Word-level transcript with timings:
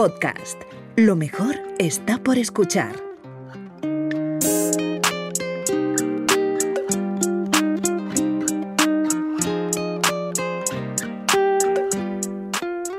Podcast. 0.00 0.58
Lo 0.96 1.14
mejor 1.14 1.56
está 1.78 2.16
por 2.16 2.38
escuchar. 2.38 2.96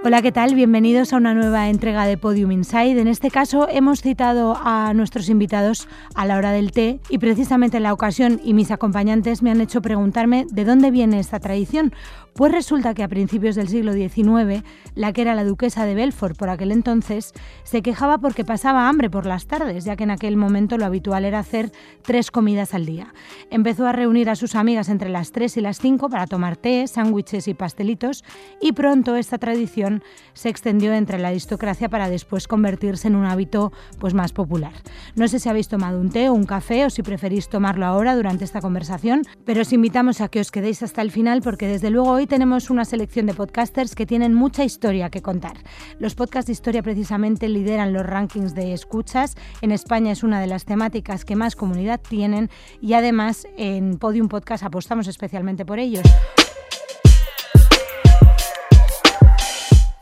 Hola, 0.03 0.21
¿qué 0.21 0.31
tal? 0.31 0.53
Bienvenidos 0.55 1.13
a 1.13 1.17
una 1.17 1.33
nueva 1.33 1.69
entrega 1.69 2.05
de 2.05 2.17
Podium 2.17 2.51
Inside. 2.51 2.99
En 2.99 3.07
este 3.07 3.31
caso 3.31 3.67
hemos 3.69 4.01
citado 4.01 4.57
a 4.61 4.93
nuestros 4.93 5.29
invitados 5.29 5.87
a 6.15 6.25
la 6.25 6.37
hora 6.37 6.51
del 6.51 6.71
té 6.71 6.99
y 7.09 7.17
precisamente 7.17 7.77
en 7.77 7.83
la 7.83 7.93
ocasión 7.93 8.41
y 8.43 8.53
mis 8.53 8.71
acompañantes 8.71 9.41
me 9.41 9.49
han 9.49 9.61
hecho 9.61 9.81
preguntarme 9.81 10.45
de 10.51 10.65
dónde 10.65 10.91
viene 10.91 11.19
esta 11.19 11.39
tradición. 11.39 11.93
Pues 12.33 12.51
resulta 12.51 12.93
que 12.93 13.03
a 13.03 13.09
principios 13.09 13.55
del 13.55 13.67
siglo 13.67 13.91
XIX, 13.91 14.63
la 14.95 15.11
que 15.11 15.21
era 15.21 15.35
la 15.35 15.43
duquesa 15.43 15.85
de 15.85 15.95
Belfort 15.95 16.37
por 16.37 16.49
aquel 16.49 16.71
entonces, 16.71 17.33
se 17.63 17.81
quejaba 17.81 18.19
porque 18.19 18.45
pasaba 18.45 18.87
hambre 18.87 19.09
por 19.09 19.25
las 19.25 19.47
tardes, 19.47 19.83
ya 19.83 19.97
que 19.97 20.05
en 20.05 20.11
aquel 20.11 20.37
momento 20.37 20.77
lo 20.77 20.85
habitual 20.85 21.25
era 21.25 21.39
hacer 21.39 21.71
tres 22.03 22.31
comidas 22.31 22.73
al 22.73 22.85
día. 22.85 23.13
Empezó 23.49 23.85
a 23.85 23.91
reunir 23.91 24.29
a 24.29 24.37
sus 24.37 24.55
amigas 24.55 24.87
entre 24.87 25.09
las 25.09 25.33
3 25.33 25.57
y 25.57 25.61
las 25.61 25.79
5 25.79 26.09
para 26.09 26.25
tomar 26.25 26.55
té, 26.55 26.87
sándwiches 26.87 27.49
y 27.49 27.53
pastelitos 27.53 28.23
y 28.61 28.71
pronto 28.71 29.17
esta 29.17 29.37
tradición 29.37 30.01
se 30.33 30.49
extendió 30.49 30.93
entre 30.93 31.19
la 31.19 31.29
aristocracia 31.29 31.89
para 31.89 32.09
después 32.09 32.47
convertirse 32.47 33.09
en 33.09 33.15
un 33.15 33.25
hábito 33.25 33.73
pues, 33.99 34.13
más 34.13 34.31
popular. 34.31 34.73
No 35.15 35.27
sé 35.27 35.39
si 35.39 35.49
habéis 35.49 35.67
tomado 35.67 35.99
un 35.99 36.09
té 36.09 36.29
o 36.29 36.33
un 36.33 36.45
café 36.45 36.85
o 36.85 36.89
si 36.89 37.03
preferís 37.03 37.49
tomarlo 37.49 37.85
ahora 37.85 38.15
durante 38.15 38.45
esta 38.45 38.61
conversación, 38.61 39.23
pero 39.45 39.61
os 39.61 39.73
invitamos 39.73 40.21
a 40.21 40.29
que 40.29 40.39
os 40.39 40.49
quedéis 40.49 40.81
hasta 40.81 41.01
el 41.01 41.11
final 41.11 41.41
porque 41.41 41.67
desde 41.67 41.89
luego 41.89 42.20
hoy 42.21 42.27
tenemos 42.27 42.69
una 42.69 42.85
selección 42.85 43.25
de 43.25 43.33
podcasters 43.33 43.95
que 43.95 44.05
tienen 44.05 44.35
mucha 44.35 44.63
historia 44.63 45.09
que 45.09 45.23
contar. 45.23 45.57
Los 45.97 46.13
podcasts 46.13 46.45
de 46.45 46.53
historia 46.53 46.83
precisamente 46.83 47.49
lideran 47.49 47.93
los 47.93 48.05
rankings 48.05 48.53
de 48.53 48.73
escuchas. 48.73 49.35
En 49.61 49.71
España 49.71 50.11
es 50.11 50.21
una 50.21 50.39
de 50.39 50.45
las 50.45 50.65
temáticas 50.65 51.25
que 51.25 51.35
más 51.35 51.55
comunidad 51.55 51.99
tienen 51.99 52.51
y 52.79 52.93
además 52.93 53.47
en 53.57 53.97
Podium 53.97 54.27
Podcast 54.27 54.63
apostamos 54.63 55.07
especialmente 55.07 55.65
por 55.65 55.79
ellos. 55.79 56.03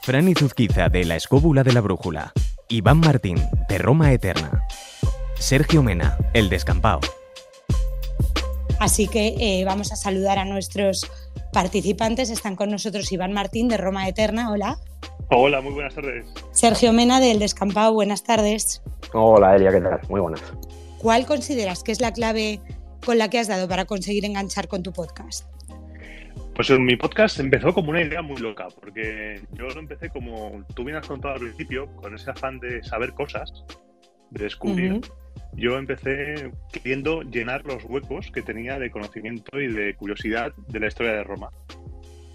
Fran 0.01 0.27
Izuzquiza 0.27 0.89
de 0.89 1.05
La 1.05 1.16
Escóbula 1.16 1.63
de 1.63 1.72
la 1.72 1.79
Brújula. 1.79 2.33
Iván 2.67 2.99
Martín 2.99 3.38
de 3.69 3.77
Roma 3.77 4.11
Eterna. 4.11 4.63
Sergio 5.35 5.81
Mena, 5.83 6.17
El 6.33 6.49
Descampado. 6.49 6.99
Así 8.79 9.07
que 9.07 9.35
eh, 9.39 9.66
vamos 9.66 9.91
a 9.91 9.97
saludar 9.97 10.39
a 10.39 10.45
nuestros 10.45 11.05
participantes. 11.52 12.30
Están 12.30 12.55
con 12.55 12.69
nosotros 12.69 13.11
Iván 13.11 13.33
Martín 13.33 13.67
de 13.67 13.77
Roma 13.77 14.08
Eterna. 14.08 14.52
Hola. 14.52 14.77
Hola, 15.31 15.61
muy 15.61 15.73
buenas 15.73 15.94
tardes. 15.94 16.25
Sergio 16.52 16.91
Mena 16.91 17.19
del 17.19 17.39
Descampado. 17.39 17.94
Buenas 17.94 18.23
tardes. 18.23 18.81
Hola, 19.13 19.55
Elia, 19.55 19.72
¿qué 19.72 19.81
tal? 19.81 20.00
Muy 20.09 20.22
buenas. 20.22 20.41
¿Cuál 20.97 21.25
consideras 21.25 21.83
que 21.83 21.91
es 21.91 22.02
la 22.02 22.11
clave 22.11 22.59
con 23.05 23.17
la 23.17 23.30
que 23.30 23.39
has 23.39 23.47
dado 23.47 23.67
para 23.67 23.85
conseguir 23.85 24.25
enganchar 24.25 24.67
con 24.67 24.83
tu 24.83 24.91
podcast? 24.91 25.45
Pues 26.55 26.69
mi 26.72 26.97
podcast 26.97 27.39
empezó 27.39 27.73
como 27.73 27.91
una 27.91 28.02
idea 28.02 28.22
muy 28.22 28.35
loca, 28.38 28.67
porque 28.81 29.41
yo 29.53 29.67
lo 29.67 29.80
empecé 29.80 30.09
como 30.09 30.61
tú 30.75 30.83
bien 30.83 30.97
has 30.97 31.07
contado 31.07 31.35
al 31.35 31.39
principio, 31.39 31.88
con 31.95 32.13
ese 32.13 32.31
afán 32.31 32.59
de 32.59 32.83
saber 32.83 33.13
cosas, 33.13 33.63
de 34.31 34.44
descubrir 34.44 35.00
yo 35.53 35.78
empecé 35.78 36.52
queriendo 36.72 37.22
llenar 37.22 37.66
los 37.66 37.83
huecos 37.86 38.31
que 38.31 38.42
tenía 38.42 38.80
de 38.80 38.92
conocimiento 38.92 39.59
y 39.59 39.67
de 39.67 39.95
curiosidad 39.95 40.53
de 40.67 40.80
la 40.80 40.88
historia 40.88 41.14
de 41.14 41.23
Roma. 41.23 41.50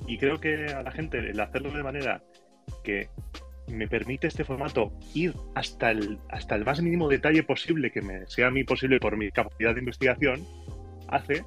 Y 0.06 0.18
creo 0.18 0.40
que 0.40 0.66
a 0.66 0.82
la 0.82 0.90
gente 0.90 1.18
el 1.18 1.40
hacerlo 1.40 1.70
de 1.70 1.82
manera 1.82 2.22
que 2.82 3.08
me 3.68 3.88
permite 3.88 4.26
este 4.26 4.44
formato 4.44 4.92
ir 5.14 5.34
hasta 5.54 5.90
el, 5.90 6.18
hasta 6.28 6.54
el 6.54 6.64
más 6.64 6.82
mínimo 6.82 7.08
detalle 7.08 7.42
posible 7.42 7.90
que 7.90 8.02
me 8.02 8.26
sea 8.26 8.48
a 8.48 8.50
mí 8.50 8.64
posible 8.64 9.00
por 9.00 9.16
mi 9.16 9.30
capacidad 9.30 9.72
de 9.72 9.80
investigación, 9.80 10.46
hace 11.08 11.44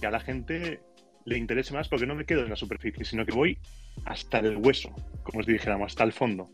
que 0.00 0.06
a 0.06 0.10
la 0.10 0.20
gente 0.20 0.80
le 1.26 1.36
interese 1.36 1.74
más 1.74 1.88
porque 1.88 2.06
no 2.06 2.14
me 2.14 2.24
quedo 2.24 2.42
en 2.42 2.50
la 2.50 2.56
superficie, 2.56 3.04
sino 3.04 3.26
que 3.26 3.32
voy 3.32 3.58
hasta 4.06 4.38
el 4.38 4.56
hueso, 4.56 4.90
como 5.22 5.40
os 5.40 5.46
dijéramos, 5.46 5.92
hasta 5.92 6.04
el 6.04 6.12
fondo. 6.12 6.50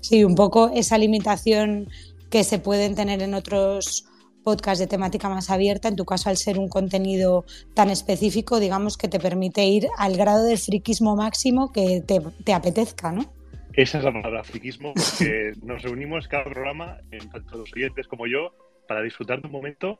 Sí, 0.00 0.24
un 0.24 0.34
poco 0.34 0.70
esa 0.74 0.96
limitación 0.96 1.88
que 2.30 2.44
se 2.44 2.58
pueden 2.58 2.94
tener 2.94 3.22
en 3.22 3.34
otros 3.34 4.06
podcasts 4.46 4.78
de 4.78 4.86
temática 4.86 5.28
más 5.28 5.50
abierta, 5.50 5.88
en 5.88 5.96
tu 5.96 6.04
caso 6.04 6.30
al 6.30 6.36
ser 6.36 6.58
un 6.58 6.68
contenido 6.68 7.44
tan 7.74 7.90
específico, 7.90 8.60
digamos 8.60 8.96
que 8.96 9.08
te 9.08 9.18
permite 9.18 9.64
ir 9.64 9.88
al 9.98 10.16
grado 10.16 10.44
de 10.44 10.56
friquismo 10.56 11.16
máximo 11.16 11.72
que 11.72 12.00
te, 12.00 12.52
apetezca, 12.52 13.10
¿no? 13.10 13.24
Esa 13.72 13.98
es 13.98 14.04
la 14.04 14.12
palabra, 14.12 14.44
friquismo, 14.44 14.94
porque 14.94 15.52
nos 15.64 15.82
reunimos 15.82 16.28
cada 16.28 16.44
programa, 16.44 16.98
en 17.10 17.28
tanto 17.28 17.58
los 17.58 17.72
oyentes 17.74 18.06
como 18.06 18.28
yo, 18.28 18.52
para 18.86 19.02
disfrutar 19.02 19.40
de 19.40 19.48
un 19.48 19.52
momento 19.52 19.98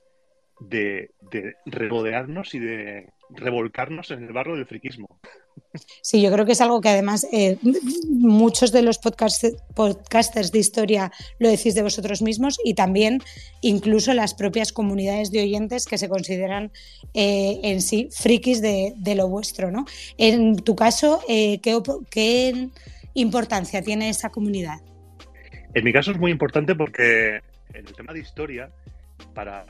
de, 0.60 1.10
de 1.32 1.54
remodelarnos 1.66 2.54
y 2.54 2.60
de 2.60 3.08
revolcarnos 3.30 4.10
en 4.10 4.24
el 4.24 4.32
barro 4.32 4.56
del 4.56 4.66
friquismo. 4.66 5.08
Sí, 6.02 6.22
yo 6.22 6.32
creo 6.32 6.46
que 6.46 6.52
es 6.52 6.60
algo 6.60 6.80
que 6.80 6.88
además 6.88 7.26
eh, 7.32 7.58
muchos 8.08 8.72
de 8.72 8.82
los 8.82 8.98
podcasters 8.98 10.52
de 10.52 10.58
historia 10.58 11.12
lo 11.38 11.48
decís 11.48 11.74
de 11.74 11.82
vosotros 11.82 12.22
mismos 12.22 12.58
y 12.64 12.74
también 12.74 13.20
incluso 13.60 14.14
las 14.14 14.34
propias 14.34 14.72
comunidades 14.72 15.30
de 15.30 15.42
oyentes 15.42 15.86
que 15.86 15.98
se 15.98 16.08
consideran 16.08 16.70
eh, 17.14 17.60
en 17.62 17.80
sí 17.80 18.08
frikis 18.12 18.60
de, 18.60 18.94
lo 19.16 19.28
vuestro. 19.28 19.70
¿no? 19.70 19.84
En 20.18 20.56
tu 20.56 20.76
caso, 20.76 21.20
eh, 21.28 21.60
¿qué, 21.60 22.68
importancia 23.14 23.82
tiene 23.82 24.10
esa 24.10 24.30
comunidad? 24.30 24.80
En 25.74 25.84
mi 25.84 25.92
caso 25.92 26.10
es 26.10 26.18
muy 26.18 26.30
importante 26.30 26.74
porque 26.74 27.40
en 27.72 27.86
el 27.86 27.94
tema 27.94 28.12
de 28.12 28.20
historia, 28.20 28.70
para 29.34 29.66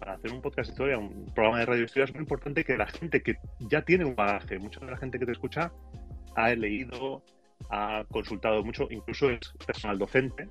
para 0.00 0.14
hacer 0.14 0.32
un 0.32 0.40
podcast 0.40 0.68
de 0.68 0.72
historia, 0.72 0.98
un 0.98 1.26
programa 1.34 1.60
de 1.60 1.66
radio 1.66 1.84
historia, 1.84 2.06
es 2.06 2.12
muy 2.14 2.22
importante 2.22 2.64
que 2.64 2.76
la 2.76 2.86
gente 2.86 3.22
que 3.22 3.36
ya 3.60 3.82
tiene 3.82 4.06
un 4.06 4.16
bagaje, 4.16 4.58
mucha 4.58 4.80
de 4.80 4.90
la 4.90 4.96
gente 4.96 5.18
que 5.18 5.26
te 5.26 5.32
escucha 5.32 5.70
ha 6.34 6.50
leído, 6.54 7.22
ha 7.70 8.04
consultado 8.10 8.64
mucho, 8.64 8.88
incluso 8.90 9.30
es 9.30 9.52
personal 9.66 9.98
docente. 9.98 10.48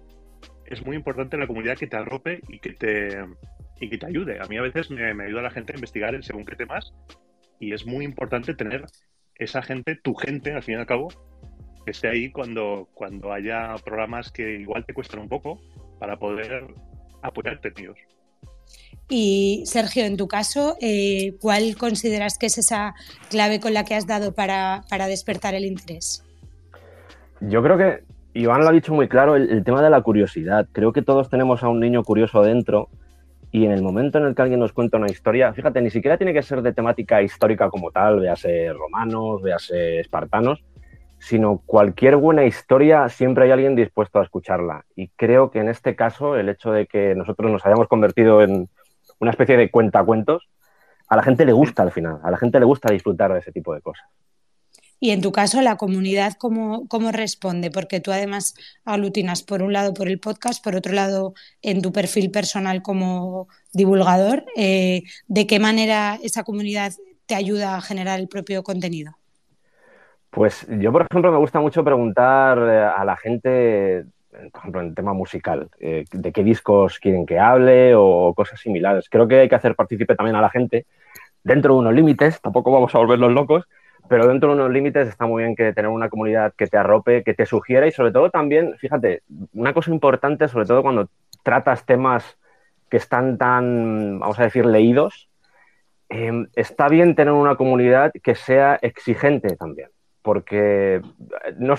Es 0.66 0.86
muy 0.86 0.96
importante 0.96 1.36
la 1.36 1.48
comunidad 1.48 1.78
que 1.78 1.88
te 1.88 1.98
arrope 1.98 2.42
y 2.48 2.60
que 2.60 2.74
te, 2.74 3.18
y 3.82 3.90
que 3.90 3.98
te 3.98 4.06
ayude. 4.06 4.40
A 4.40 4.46
mí 4.46 4.56
a 4.58 4.62
veces 4.62 4.92
me, 4.92 5.14
me 5.16 5.26
ayuda 5.26 5.42
la 5.42 5.52
gente 5.52 5.74
a 5.74 5.76
investigar 5.76 6.14
en 6.14 6.22
según 6.22 6.46
qué 6.46 6.56
temas 6.56 6.94
y 7.60 7.74
es 7.74 7.88
muy 7.88 8.06
importante 8.06 8.54
tener 8.54 8.86
esa 9.36 9.64
gente, 9.64 9.96
tu 9.96 10.14
gente, 10.14 10.54
al 10.54 10.62
fin 10.62 10.76
y 10.76 10.78
al 10.78 10.86
cabo, 10.86 11.08
que 11.86 11.92
esté 11.92 12.08
ahí 12.08 12.32
cuando, 12.32 12.88
cuando 12.94 13.34
haya 13.34 13.74
programas 13.84 14.32
que 14.32 14.60
igual 14.60 14.86
te 14.86 14.94
cuestan 14.94 15.22
un 15.22 15.30
poco 15.30 15.60
para 16.00 16.20
poder 16.20 16.68
apoyarte 17.24 17.70
en 17.70 17.74
ellos. 17.80 17.98
Y 19.10 19.64
Sergio, 19.66 20.06
en 20.06 20.18
tu 20.18 20.28
caso, 20.28 20.76
eh, 20.82 21.34
¿cuál 21.42 21.76
consideras 21.78 22.38
que 22.38 22.46
es 22.46 22.60
esa 22.60 22.94
clave 23.32 23.60
con 23.60 23.74
la 23.74 23.84
que 23.84 23.96
has 23.96 24.06
dado 24.06 24.34
para, 24.34 24.84
despertar 25.08 25.56
el 25.56 25.66
interés? 25.66 26.24
Yo 27.42 27.64
creo 27.64 27.78
que 27.78 28.04
Iván 28.34 28.62
lo 28.62 28.70
ha 28.70 28.72
dicho 28.72 28.94
muy 28.94 29.08
claro, 29.08 29.36
el, 29.36 29.64
tema 29.64 29.82
de 29.82 29.90
la 29.90 30.02
curiosidad. 30.02 30.68
Creo 30.72 30.94
que 30.94 31.02
todos 31.02 31.30
tenemos 31.30 31.64
a 31.64 31.70
un 31.70 31.80
niño 31.80 32.04
curioso 32.04 32.44
dentro 32.44 32.90
y 33.52 33.66
en 33.66 33.72
el 33.72 33.82
momento 33.82 34.20
en 34.20 34.26
el 34.26 34.36
que 34.36 34.44
alguien 34.44 34.60
nos 34.60 34.74
cuenta 34.74 34.98
una 34.98 35.10
historia, 35.10 35.52
fíjate, 35.54 35.82
ni 35.82 35.90
siquiera 35.90 36.18
tiene 36.18 36.34
que 36.34 36.44
ser 36.44 36.62
de 36.62 36.72
temática 36.72 37.24
histórica 37.24 37.70
como 37.70 37.90
tal, 37.90 38.20
véase 38.20 38.72
romanos, 38.74 39.42
véase 39.42 40.02
espartanos, 40.02 40.64
sino 41.20 41.62
cualquier 41.66 42.16
buena 42.16 42.46
historia, 42.46 43.08
siempre 43.10 43.46
hay 43.46 43.52
alguien 43.52 43.76
dispuesto 43.76 44.20
a 44.20 44.24
escucharla. 44.24 44.86
Y 44.96 45.10
creo 45.10 45.52
que 45.52 45.60
en 45.60 45.70
este 45.70 45.96
caso, 45.96 46.36
el 46.36 46.50
hecho 46.50 46.72
de 46.72 46.88
que 46.88 47.14
nosotros 47.16 47.52
nos 47.52 47.66
hayamos 47.66 47.88
convertido 47.88 48.42
en, 48.42 48.70
una 49.20 49.32
especie 49.32 49.58
de 49.58 49.70
cuentacuentos, 49.70 50.50
a 51.08 51.16
la 51.16 51.24
gente 51.24 51.46
le 51.46 51.54
gusta 51.54 51.84
al 51.84 51.92
final, 51.92 52.20
a 52.24 52.32
la 52.32 52.38
gente 52.38 52.60
le 52.60 52.66
gusta 52.66 52.92
disfrutar 52.92 53.34
de 53.34 53.40
ese 53.40 53.52
tipo 53.52 53.74
de 53.74 53.82
cosas. 53.82 54.08
Y 55.02 55.12
en 55.12 55.22
tu 55.22 55.32
caso, 55.32 55.62
la 55.62 55.78
comunidad, 55.78 56.34
¿cómo, 56.38 56.86
cómo 56.88 57.12
responde? 57.12 57.72
Porque 57.72 58.02
tú 58.02 58.12
además 58.12 58.54
aglutinas 58.84 59.44
por 59.44 59.62
un 59.62 59.72
lado 59.72 59.94
por 59.94 60.10
el 60.10 60.20
podcast, 60.20 60.62
por 60.62 60.76
otro 60.76 60.94
lado 60.94 61.34
en 61.62 61.82
tu 61.82 61.94
perfil 61.94 62.32
personal 62.32 62.82
como 62.82 63.48
divulgador. 63.72 64.46
Eh, 64.58 65.04
¿De 65.28 65.48
qué 65.48 65.60
manera 65.60 66.20
esa 66.22 66.44
comunidad 66.44 66.94
te 67.28 67.36
ayuda 67.36 67.78
a 67.78 67.82
generar 67.82 68.20
el 68.20 68.28
propio 68.28 68.62
contenido? 68.62 69.18
Pues 70.30 70.68
yo, 70.70 70.92
por 70.92 71.06
ejemplo, 71.10 71.32
me 71.32 71.38
gusta 71.38 71.60
mucho 71.60 71.84
preguntar 71.84 72.58
eh, 72.60 72.84
a 72.84 73.04
la 73.04 73.18
gente 73.18 74.06
por 74.30 74.62
ejemplo, 74.62 74.82
en 74.82 74.88
el 74.88 74.96
tema 74.96 75.14
musical, 75.14 75.70
eh, 75.80 76.06
de 76.12 76.32
qué 76.32 76.44
discos 76.44 77.00
quieren 77.00 77.26
que 77.26 77.40
hable 77.40 77.94
o 77.96 78.34
cosas 78.36 78.60
similares. 78.60 79.10
Creo 79.10 79.28
que 79.28 79.40
hay 79.40 79.50
que 79.50 79.56
hacer 79.56 79.76
partícipe 79.76 80.16
también 80.16 80.36
a 80.36 80.42
la 80.42 80.50
gente 80.50 80.86
dentro 81.44 81.74
de 81.74 81.80
unos 81.80 81.94
límites, 81.94 82.42
tampoco 82.42 82.72
vamos 82.72 82.94
a 82.94 83.00
volverlos 83.00 83.32
locos, 83.32 83.68
pero 84.08 84.28
dentro 84.28 84.50
de 84.50 84.56
unos 84.56 84.72
límites 84.72 85.08
está 85.08 85.26
muy 85.26 85.44
bien 85.44 85.56
que 85.56 85.74
tener 85.74 85.90
una 85.90 86.10
comunidad 86.10 86.54
que 86.56 86.68
te 86.68 86.78
arrope, 86.78 87.24
que 87.24 87.34
te 87.34 87.46
sugiera 87.46 87.88
y 87.88 87.92
sobre 87.92 88.12
todo 88.12 88.30
también, 88.30 88.76
fíjate, 88.78 89.24
una 89.54 89.74
cosa 89.74 89.92
importante, 89.92 90.48
sobre 90.48 90.66
todo 90.66 90.82
cuando 90.82 91.10
tratas 91.44 91.86
temas 91.86 92.38
que 92.90 92.98
están 92.98 93.38
tan, 93.38 94.20
vamos 94.20 94.40
a 94.40 94.44
decir, 94.44 94.66
leídos, 94.66 95.30
em, 96.10 96.48
está 96.56 96.90
bien 96.90 97.16
tener 97.16 97.34
una 97.34 97.56
comunidad 97.56 98.12
que 98.24 98.36
sea 98.36 98.80
exigente 98.82 99.56
también. 99.56 99.90
Porque 100.22 101.02
no 101.58 101.76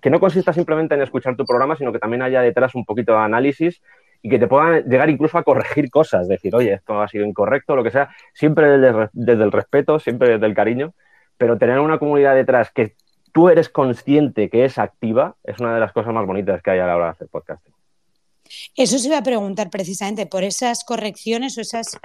que 0.00 0.10
no 0.10 0.20
consista 0.20 0.52
simplemente 0.52 0.94
en 0.94 1.02
escuchar 1.02 1.36
tu 1.36 1.44
programa, 1.44 1.76
sino 1.76 1.92
que 1.92 1.98
también 1.98 2.22
haya 2.22 2.40
detrás 2.40 2.74
un 2.74 2.84
poquito 2.84 3.12
de 3.12 3.18
análisis 3.18 3.82
y 4.22 4.28
que 4.28 4.38
te 4.38 4.48
puedan 4.48 4.84
llegar 4.84 5.10
incluso 5.10 5.38
a 5.38 5.44
corregir 5.44 5.90
cosas, 5.90 6.28
decir, 6.28 6.54
oye, 6.54 6.72
esto 6.74 7.00
ha 7.00 7.08
sido 7.08 7.24
incorrecto, 7.24 7.76
lo 7.76 7.84
que 7.84 7.90
sea, 7.90 8.10
siempre 8.34 8.78
desde, 8.78 9.42
el 9.44 9.52
respeto, 9.52 9.98
siempre 9.98 10.30
desde 10.30 10.46
el 10.46 10.54
cariño, 10.54 10.94
pero 11.36 11.58
tener 11.58 11.78
una 11.78 11.98
comunidad 11.98 12.34
detrás 12.34 12.70
que 12.72 12.94
tú 13.32 13.48
eres 13.48 13.68
consciente 13.68 14.48
que 14.48 14.64
es 14.64 14.78
activa 14.78 15.36
es 15.44 15.60
una 15.60 15.74
de 15.74 15.80
las 15.80 15.92
cosas 15.92 16.12
más 16.12 16.26
bonitas 16.26 16.62
que 16.62 16.70
hay 16.70 16.80
a 16.80 16.86
la 16.86 16.96
hora 16.96 17.04
de 17.06 17.10
hacer 17.12 17.28
podcasting. 17.28 17.74
Eso 18.76 18.98
se 18.98 19.08
iba 19.08 19.18
a 19.18 19.22
preguntar 19.22 19.70
precisamente 19.70 20.26
por 20.26 20.42
esas 20.42 20.84
correcciones 20.84 21.58
o 21.58 21.60
esas 21.60 21.98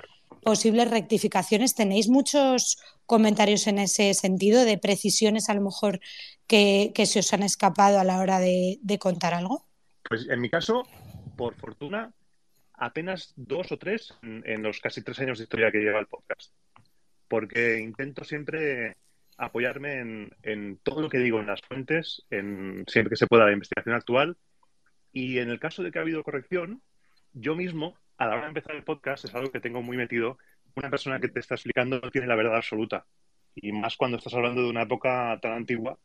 posibles 0.44 0.92
rectificaciones. 0.92 1.74
¿Tenéis 1.74 2.10
muchos 2.10 2.78
comentarios 3.06 3.68
en 3.68 3.80
ese 3.80 4.14
sentido 4.14 4.66
de 4.66 4.78
precisiones 4.78 5.50
a 5.50 5.54
lo 5.54 5.62
mejor 5.62 6.00
que, 6.48 6.92
se 7.06 7.20
os 7.20 7.34
han 7.34 7.44
escapado 7.44 8.00
a 8.00 8.04
la 8.04 8.20
hora 8.20 8.40
de, 8.40 8.80
contar 9.00 9.34
algo? 9.34 9.66
Pues 10.04 10.28
en 10.30 10.42
mi 10.42 10.50
caso, 10.50 10.84
por 11.38 11.56
fortuna, 11.56 12.14
apenas 12.74 13.34
dos 13.36 13.72
o 13.72 13.78
tres 13.78 14.14
en, 14.22 14.64
los 14.64 14.80
casi 14.80 15.02
tres 15.02 15.20
años 15.20 15.38
de 15.38 15.46
historia 15.46 15.72
que 15.72 15.80
lleva 15.80 16.00
el 16.00 16.08
podcast. 16.08 16.54
Porque 17.28 17.80
intento 17.80 18.24
siempre 18.24 18.98
apoyarme 19.38 20.00
en, 20.00 20.32
en, 20.44 20.78
todo 20.84 21.02
lo 21.02 21.10
que 21.10 21.18
digo 21.18 21.40
en 21.40 21.48
las 21.48 21.62
fuentes, 21.62 22.24
en 22.30 22.84
siempre 22.88 23.12
que 23.12 23.18
se 23.18 23.28
pueda 23.28 23.46
la 23.46 23.54
investigación 23.54 23.96
actual. 23.96 24.38
Y 25.12 25.40
en 25.40 25.50
el 25.50 25.60
caso 25.60 25.84
de 25.84 25.92
que 25.92 26.00
ha 26.00 26.04
habido 26.04 26.24
corrección, 26.24 26.82
yo 27.34 27.56
mismo 27.56 27.96
a 28.18 28.28
la 28.28 28.34
hora 28.34 28.44
de 28.44 28.50
empezar 28.50 28.76
el 28.76 28.84
podcast 28.84 29.26
es 29.26 29.36
algo 29.36 29.52
que 29.52 29.60
tengo 29.60 29.82
muy 29.82 29.98
metido. 29.98 30.38
Una 30.76 30.90
persona 30.90 31.20
que 31.20 31.30
te 31.30 31.40
está 31.40 31.56
explicando 31.56 32.00
no 32.00 32.12
tiene 32.12 32.28
la 32.28 32.36
verdad 32.36 32.58
absoluta. 32.58 33.06
Y 33.56 33.72
más 33.72 33.96
cuando 33.98 34.18
estás 34.18 34.34
hablando 34.34 34.62
de 34.64 34.70
una 34.70 34.84
época 34.84 35.38
tan 35.42 35.54
antigua 35.54 35.98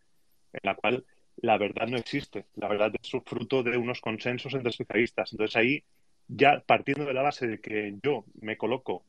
en 0.52 0.60
la 0.62 0.74
cual 0.74 1.04
la 1.36 1.56
verdad 1.58 1.86
no 1.86 1.96
existe. 1.96 2.46
La 2.54 2.68
verdad 2.68 2.92
es 3.00 3.10
fruto 3.24 3.62
de 3.62 3.76
unos 3.76 4.00
consensos 4.00 4.52
entre 4.54 4.70
especialistas. 4.70 5.32
Entonces 5.32 5.56
ahí, 5.56 5.84
ya 6.26 6.62
partiendo 6.66 7.04
de 7.04 7.14
la 7.14 7.22
base 7.22 7.46
de 7.46 7.60
que 7.60 7.96
yo 8.02 8.24
me 8.40 8.56
coloco 8.56 9.04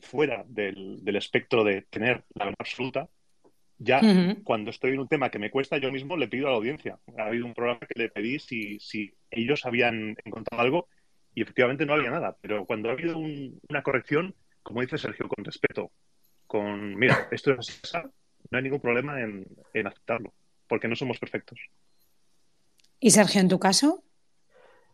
fuera 0.00 0.44
del, 0.48 1.02
espectro 1.16 1.64
de 1.64 1.82
tener 1.82 2.24
la 2.34 2.46
verdad 2.46 2.60
absoluta, 2.60 3.08
ya 3.78 4.00
cuando 4.44 4.70
estoy 4.70 4.92
en 4.92 5.00
un 5.00 5.08
tema 5.08 5.30
que 5.30 5.38
me 5.38 5.50
cuesta, 5.50 5.78
yo 5.78 5.90
mismo 5.90 6.16
le 6.16 6.28
pido 6.28 6.46
a 6.46 6.50
la 6.50 6.56
audiencia. 6.56 6.98
Ha 7.16 7.24
habido 7.24 7.46
un 7.46 7.54
programa 7.54 7.80
que 7.80 7.98
le 7.98 8.10
pedí 8.10 8.38
si, 8.38 8.78
si 8.78 9.14
ellos 9.30 9.64
habían 9.64 10.16
encontrado 10.24 10.62
algo 10.62 10.88
y 11.34 11.42
efectivamente 11.42 11.86
no 11.86 11.94
había 11.94 12.10
nada. 12.10 12.36
Pero 12.42 12.66
cuando 12.66 12.90
ha 12.90 12.92
habido 12.92 13.16
una 13.18 13.82
corrección, 13.82 14.34
como 14.70 14.82
dice 14.82 14.98
Sergio, 14.98 15.26
con 15.26 15.44
respeto, 15.44 15.90
con, 16.46 16.94
mira, 16.94 17.26
esto 17.32 17.50
es 17.50 17.58
así, 17.58 17.98
no 18.50 18.56
hay 18.56 18.62
ningún 18.62 18.78
problema 18.78 19.20
en, 19.20 19.44
aceptarlo, 19.84 20.32
porque 20.68 20.86
no 20.86 20.94
somos 20.94 21.18
perfectos. 21.18 21.58
¿Y 23.00 23.10
Sergio, 23.10 23.40
en 23.40 23.48
tu 23.48 23.58
caso? 23.58 24.04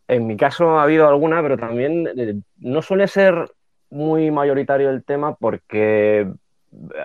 En 0.08 0.26
mi 0.26 0.38
caso 0.38 0.78
ha 0.78 0.84
habido 0.84 1.06
alguna, 1.06 1.42
pero 1.42 1.58
también 1.58 2.08
eh, 2.16 2.40
no 2.56 2.80
suele 2.80 3.06
ser 3.06 3.50
muy 3.90 4.30
mayoritario 4.30 4.88
el 4.88 5.04
tema 5.04 5.36
porque 5.36 6.26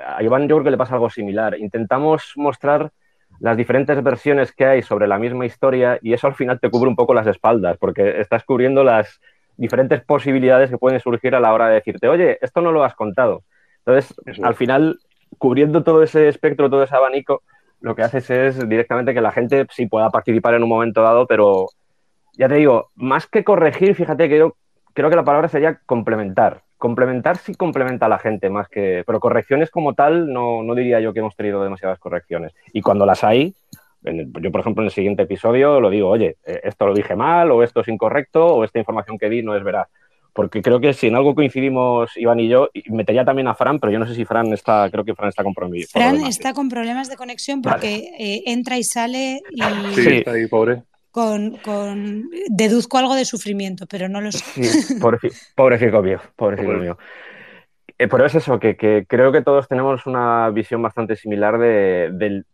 a 0.07 0.23
Iván 0.23 0.47
yo 0.47 0.55
creo 0.55 0.63
que 0.63 0.71
le 0.71 0.77
pasa 0.77 0.93
algo 0.93 1.09
similar. 1.09 1.59
Intentamos 1.59 2.31
mostrar 2.37 2.93
las 3.41 3.57
diferentes 3.57 4.01
versiones 4.01 4.53
que 4.53 4.65
hay 4.65 4.81
sobre 4.81 5.07
la 5.07 5.19
misma 5.19 5.45
historia 5.45 5.99
y 6.01 6.13
eso 6.13 6.27
al 6.27 6.35
final 6.35 6.61
te 6.61 6.69
cubre 6.69 6.89
un 6.89 6.95
poco 6.95 7.13
las 7.13 7.27
espaldas 7.27 7.77
porque 7.77 8.21
estás 8.21 8.45
cubriendo 8.45 8.85
las 8.85 9.19
diferentes 9.57 10.03
posibilidades 10.03 10.69
que 10.69 10.77
pueden 10.77 10.99
surgir 10.99 11.35
a 11.35 11.39
la 11.39 11.53
hora 11.53 11.67
de 11.67 11.75
decirte, 11.75 12.07
oye, 12.07 12.37
esto 12.41 12.61
no 12.61 12.71
lo 12.71 12.83
has 12.83 12.95
contado. 12.95 13.43
Entonces, 13.85 14.15
al 14.43 14.55
final, 14.55 14.99
cubriendo 15.37 15.83
todo 15.83 16.03
ese 16.03 16.27
espectro, 16.27 16.69
todo 16.69 16.83
ese 16.83 16.95
abanico, 16.95 17.43
lo 17.79 17.95
que 17.95 18.03
haces 18.03 18.29
es 18.29 18.69
directamente 18.69 19.13
que 19.13 19.21
la 19.21 19.31
gente 19.31 19.65
sí 19.71 19.87
pueda 19.87 20.09
participar 20.09 20.53
en 20.53 20.63
un 20.63 20.69
momento 20.69 21.01
dado, 21.01 21.25
pero 21.25 21.67
ya 22.37 22.47
te 22.47 22.55
digo, 22.55 22.89
más 22.95 23.27
que 23.27 23.43
corregir, 23.43 23.95
fíjate 23.95 24.29
que 24.29 24.37
yo 24.37 24.55
creo 24.93 25.09
que 25.09 25.15
la 25.15 25.25
palabra 25.25 25.47
sería 25.47 25.79
complementar. 25.85 26.61
Complementar 26.77 27.37
sí 27.37 27.53
complementa 27.53 28.07
a 28.07 28.09
la 28.09 28.17
gente 28.17 28.49
más 28.49 28.67
que. 28.67 29.03
Pero 29.05 29.19
correcciones 29.19 29.69
como 29.69 29.93
tal, 29.93 30.31
no, 30.33 30.63
no 30.63 30.73
diría 30.73 30.99
yo 30.99 31.13
que 31.13 31.19
hemos 31.19 31.35
tenido 31.35 31.63
demasiadas 31.63 31.99
correcciones. 31.99 32.53
Y 32.73 32.81
cuando 32.81 33.05
las 33.05 33.23
hay, 33.23 33.53
yo 34.03 34.51
por 34.51 34.61
ejemplo 34.61 34.83
en 34.83 34.87
el 34.87 34.91
siguiente 34.91 35.23
episodio 35.23 35.79
lo 35.79 35.89
digo, 35.89 36.09
oye, 36.09 36.37
eh, 36.45 36.61
esto 36.63 36.87
lo 36.87 36.93
dije 36.93 37.15
mal, 37.15 37.51
o 37.51 37.63
esto 37.63 37.81
es 37.81 37.87
incorrecto, 37.87 38.45
o 38.45 38.63
esta 38.63 38.79
información 38.79 39.17
que 39.17 39.29
di 39.29 39.43
no 39.43 39.55
es 39.55 39.63
verdad. 39.63 39.87
Porque 40.33 40.61
creo 40.61 40.79
que 40.79 40.93
si 40.93 41.07
en 41.07 41.15
algo 41.15 41.35
coincidimos 41.35 42.15
Iván 42.15 42.39
y 42.39 42.47
yo, 42.47 42.69
y 42.73 42.89
metería 42.91 43.25
también 43.25 43.47
a 43.47 43.55
Fran, 43.55 43.79
pero 43.79 43.91
yo 43.91 43.99
no 43.99 44.07
sé 44.07 44.15
si 44.15 44.23
Fran 44.23 44.53
está, 44.53 44.89
creo 44.89 45.03
que 45.03 45.13
Fran 45.13 45.29
está 45.29 45.43
con 45.43 45.53
problemas. 45.53 45.91
Fran 45.91 46.21
está 46.25 46.53
con 46.53 46.69
problemas 46.69 47.09
de 47.09 47.17
conexión 47.17 47.61
porque 47.61 48.11
eh, 48.17 48.43
entra 48.45 48.77
y 48.77 48.83
sale 48.83 49.41
y... 49.51 49.61
Sí, 49.93 50.17
está 50.17 50.31
ahí, 50.31 50.47
pobre 50.47 50.83
con, 51.11 51.57
con, 51.57 52.29
deduzco 52.49 52.97
algo 52.97 53.15
de 53.15 53.25
sufrimiento, 53.25 53.85
pero 53.85 54.07
no 54.07 54.21
lo 54.21 54.31
sé. 54.31 54.63
Sí, 54.63 54.95
pobrecito 55.55 56.01
mío, 56.01 56.21
pobrecito 56.35 56.71
mío. 56.71 56.97
Eh, 57.97 58.07
pero 58.07 58.25
es 58.25 58.33
eso, 58.33 58.59
que, 58.59 58.75
que, 58.75 59.05
creo 59.07 59.31
que 59.31 59.41
todos 59.41 59.67
tenemos 59.67 60.07
una 60.07 60.49
visión 60.49 60.81
bastante 60.81 61.15
similar 61.15 61.59
de, 61.59 62.09
del 62.13 62.45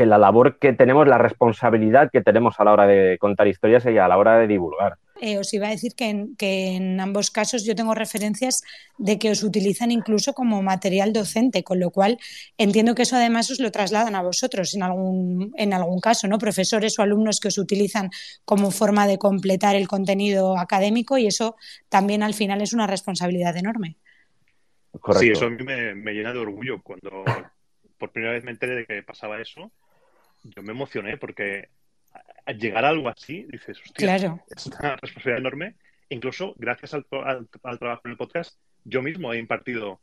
que 0.00 0.06
la 0.06 0.16
labor 0.16 0.58
que 0.58 0.72
tenemos, 0.72 1.06
la 1.06 1.18
responsabilidad 1.18 2.10
que 2.10 2.22
tenemos 2.22 2.58
a 2.58 2.64
la 2.64 2.72
hora 2.72 2.86
de 2.86 3.18
contar 3.18 3.46
historias 3.48 3.84
y 3.84 3.98
a 3.98 4.08
la 4.08 4.16
hora 4.16 4.38
de 4.38 4.46
divulgar. 4.46 4.96
Eh, 5.20 5.36
os 5.36 5.52
iba 5.52 5.66
a 5.66 5.70
decir 5.70 5.94
que 5.94 6.08
en, 6.08 6.36
que 6.36 6.76
en, 6.76 6.98
ambos 6.98 7.30
casos 7.30 7.66
yo 7.66 7.74
tengo 7.74 7.94
referencias 7.94 8.62
de 8.96 9.18
que 9.18 9.30
os 9.30 9.42
utilizan 9.42 9.90
incluso 9.90 10.32
como 10.32 10.62
material 10.62 11.12
docente, 11.12 11.62
con 11.64 11.80
lo 11.80 11.90
cual 11.90 12.16
entiendo 12.56 12.94
que 12.94 13.02
eso 13.02 13.16
además 13.16 13.50
os 13.50 13.60
lo 13.60 13.70
trasladan 13.70 14.14
a 14.14 14.22
vosotros 14.22 14.74
en 14.74 14.82
algún, 14.82 15.52
en 15.58 15.74
algún 15.74 16.00
caso, 16.00 16.28
¿no? 16.28 16.38
Profesores 16.38 16.98
o 16.98 17.02
alumnos 17.02 17.38
que 17.38 17.48
os 17.48 17.58
utilizan 17.58 18.08
como 18.46 18.70
forma 18.70 19.06
de 19.06 19.18
completar 19.18 19.76
el 19.76 19.86
contenido 19.86 20.56
académico 20.56 21.18
y 21.18 21.26
eso 21.26 21.56
también 21.90 22.22
al 22.22 22.32
final 22.32 22.62
es 22.62 22.72
una 22.72 22.86
responsabilidad 22.86 23.54
enorme. 23.58 23.96
Sí, 25.18 25.28
eso 25.28 25.44
a 25.44 25.50
mí 25.50 25.62
me, 25.62 25.94
me 25.94 26.14
llena 26.14 26.32
de 26.32 26.38
orgullo 26.38 26.80
cuando 26.82 27.22
por 27.98 28.12
primera 28.12 28.32
vez 28.32 28.44
me 28.44 28.52
enteré 28.52 28.76
de 28.76 28.86
que 28.86 29.02
pasaba 29.02 29.38
eso 29.42 29.70
yo 30.42 30.62
me 30.62 30.72
emocioné 30.72 31.16
porque 31.16 31.68
al 32.46 32.58
llegar 32.58 32.84
a 32.84 32.88
algo 32.88 33.08
así, 33.08 33.46
dices, 33.48 33.80
hostia, 33.80 34.16
es 34.16 34.66
una 34.66 34.96
responsabilidad 34.96 35.38
enorme. 35.38 35.74
Incluso, 36.08 36.54
gracias 36.58 36.94
al, 36.94 37.04
trabajo 37.04 38.02
en 38.04 38.10
el 38.10 38.16
podcast, 38.16 38.58
yo 38.84 39.02
mismo 39.02 39.32
he 39.32 39.38
impartido 39.38 40.00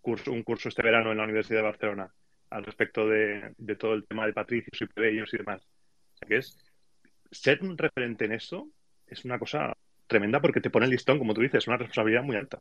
curso, 0.00 0.32
un 0.32 0.42
curso 0.42 0.68
este 0.68 0.82
verano 0.82 1.10
en 1.10 1.18
la 1.18 1.24
Universidad 1.24 1.58
de 1.58 1.64
Barcelona 1.64 2.14
al 2.50 2.64
respecto 2.64 3.08
de, 3.08 3.54
todo 3.78 3.94
el 3.94 4.04
tema 4.06 4.26
de 4.26 4.32
patricios 4.32 4.80
y 4.80 4.86
plebeyos 4.86 5.32
y 5.32 5.38
demás. 5.38 5.62
O 5.62 6.18
sea 6.18 6.28
que 6.28 6.36
es 6.36 6.58
ser 7.30 7.62
un 7.62 7.78
referente 7.78 8.24
en 8.24 8.32
eso 8.32 8.68
es 9.06 9.24
una 9.24 9.38
cosa 9.38 9.76
tremenda 10.06 10.40
porque 10.40 10.60
te 10.60 10.70
pone 10.70 10.86
el 10.86 10.92
listón, 10.92 11.18
como 11.18 11.34
tú 11.34 11.40
dices, 11.40 11.66
una 11.66 11.76
responsabilidad 11.76 12.22
muy 12.22 12.36
alta. 12.36 12.60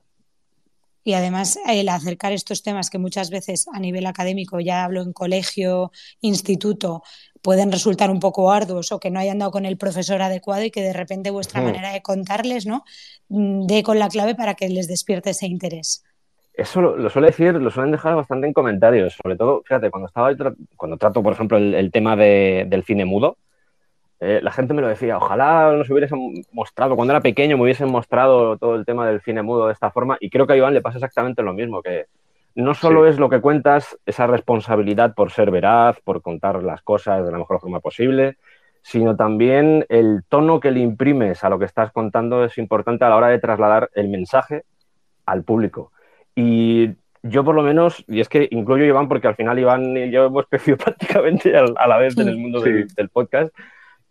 Y 1.09 1.15
además 1.15 1.57
el 1.67 1.89
acercar 1.89 2.33
estos 2.33 2.61
temas 2.61 2.91
que 2.91 2.99
muchas 2.99 3.31
veces 3.31 3.65
a 3.73 3.79
nivel 3.79 4.05
académico, 4.05 4.59
ya 4.59 4.83
hablo 4.83 5.01
en 5.01 5.11
colegio, 5.11 5.91
instituto, 6.21 7.01
pueden 7.41 7.71
resultar 7.71 8.11
un 8.11 8.19
poco 8.19 8.51
arduos 8.51 8.91
o 8.91 8.99
que 8.99 9.09
no 9.09 9.19
hayan 9.19 9.39
dado 9.39 9.49
con 9.49 9.65
el 9.65 9.75
profesor 9.75 10.21
adecuado 10.21 10.65
y 10.65 10.69
que 10.69 10.83
de 10.83 10.93
repente 10.93 11.31
vuestra 11.31 11.63
manera 11.63 11.91
de 11.91 12.03
contarles, 12.03 12.67
¿no? 12.67 12.83
Mm, 13.29 13.65
dé 13.65 13.81
con 13.81 13.97
la 13.97 14.07
clave 14.07 14.35
para 14.35 14.53
que 14.53 14.69
les 14.69 14.87
despierte 14.87 15.31
ese 15.31 15.47
interés. 15.47 16.03
Eso 16.53 16.79
lo, 16.79 17.09
suele 17.09 17.29
decir, 17.29 17.55
lo 17.55 17.71
suelen 17.71 17.91
dejar 17.91 18.15
bastante 18.15 18.45
en 18.45 18.53
comentarios, 18.53 19.17
sobre 19.19 19.35
todo, 19.35 19.63
fíjate, 19.65 19.89
cuando 19.89 20.09
estaba 20.09 20.29
cuando 20.75 20.97
trato, 20.97 21.23
por 21.23 21.33
ejemplo, 21.33 21.57
el, 21.57 21.91
tema 21.91 22.15
del 22.15 22.83
cine 22.83 23.05
mudo, 23.05 23.37
eh, 24.19 24.39
la 24.43 24.51
gente 24.51 24.73
me 24.73 24.81
lo 24.81 24.87
decía, 24.87 25.17
ojalá 25.17 25.71
nos 25.73 25.89
hubiesen 25.89 26.43
mostrado, 26.51 26.95
cuando 26.95 27.13
era 27.13 27.21
pequeño 27.21 27.57
me 27.57 27.63
hubiesen 27.63 27.89
mostrado 27.89 28.57
todo 28.57 28.75
el 28.75 28.85
tema 28.85 29.07
del 29.07 29.21
cine 29.21 29.41
mudo 29.41 29.67
de 29.67 29.73
esta 29.73 29.91
forma, 29.91 30.17
y 30.19 30.29
creo 30.29 30.45
que 30.45 30.53
a 30.53 30.57
Iván 30.57 30.73
le 30.73 30.81
pasa 30.81 30.97
exactamente 30.97 31.41
lo 31.41 31.53
mismo, 31.53 31.81
que 31.81 32.05
no 32.55 32.73
solo 32.73 33.07
es 33.07 33.17
lo 33.17 33.29
que 33.29 33.41
cuentas, 33.41 33.97
esa 34.05 34.27
responsabilidad 34.27 35.13
por 35.15 35.31
ser 35.31 35.51
veraz, 35.51 35.99
por 36.01 36.21
contar 36.21 36.61
las 36.63 36.81
cosas 36.81 37.25
de 37.25 37.31
la 37.31 37.37
mejor 37.37 37.61
forma 37.61 37.79
posible, 37.79 38.37
sino 38.81 39.15
también 39.15 39.85
el 39.89 40.23
tono 40.27 40.59
que 40.59 40.71
le 40.71 40.79
imprimes 40.79 41.43
a 41.43 41.49
lo 41.49 41.59
que 41.59 41.65
estás 41.65 41.91
contando 41.91 42.43
es 42.43 42.57
importante 42.57 43.05
a 43.05 43.09
la 43.09 43.15
hora 43.15 43.27
de 43.27 43.39
trasladar 43.39 43.89
el 43.93 44.09
mensaje 44.09 44.63
al 45.25 45.43
público. 45.43 45.91
Y 46.35 46.95
yo 47.23 47.43
por 47.43 47.55
lo 47.55 47.63
menos, 47.63 48.03
y 48.07 48.19
es 48.19 48.29
que 48.29 48.47
incluyo 48.51 48.83
a 48.83 48.87
Iván 48.87 49.07
porque 49.07 49.27
al 49.27 49.35
final 49.35 49.59
Iván 49.59 49.95
y 49.95 50.11
yo 50.11 50.25
hemos 50.25 50.45
crecido 50.49 50.77
prácticamente 50.77 51.55
a 51.55 51.87
la 51.87 51.97
vez 51.97 52.17
en 52.17 52.29
el 52.29 52.37
mundo 52.37 52.61
del, 52.61 53.09
podcast, 53.11 53.53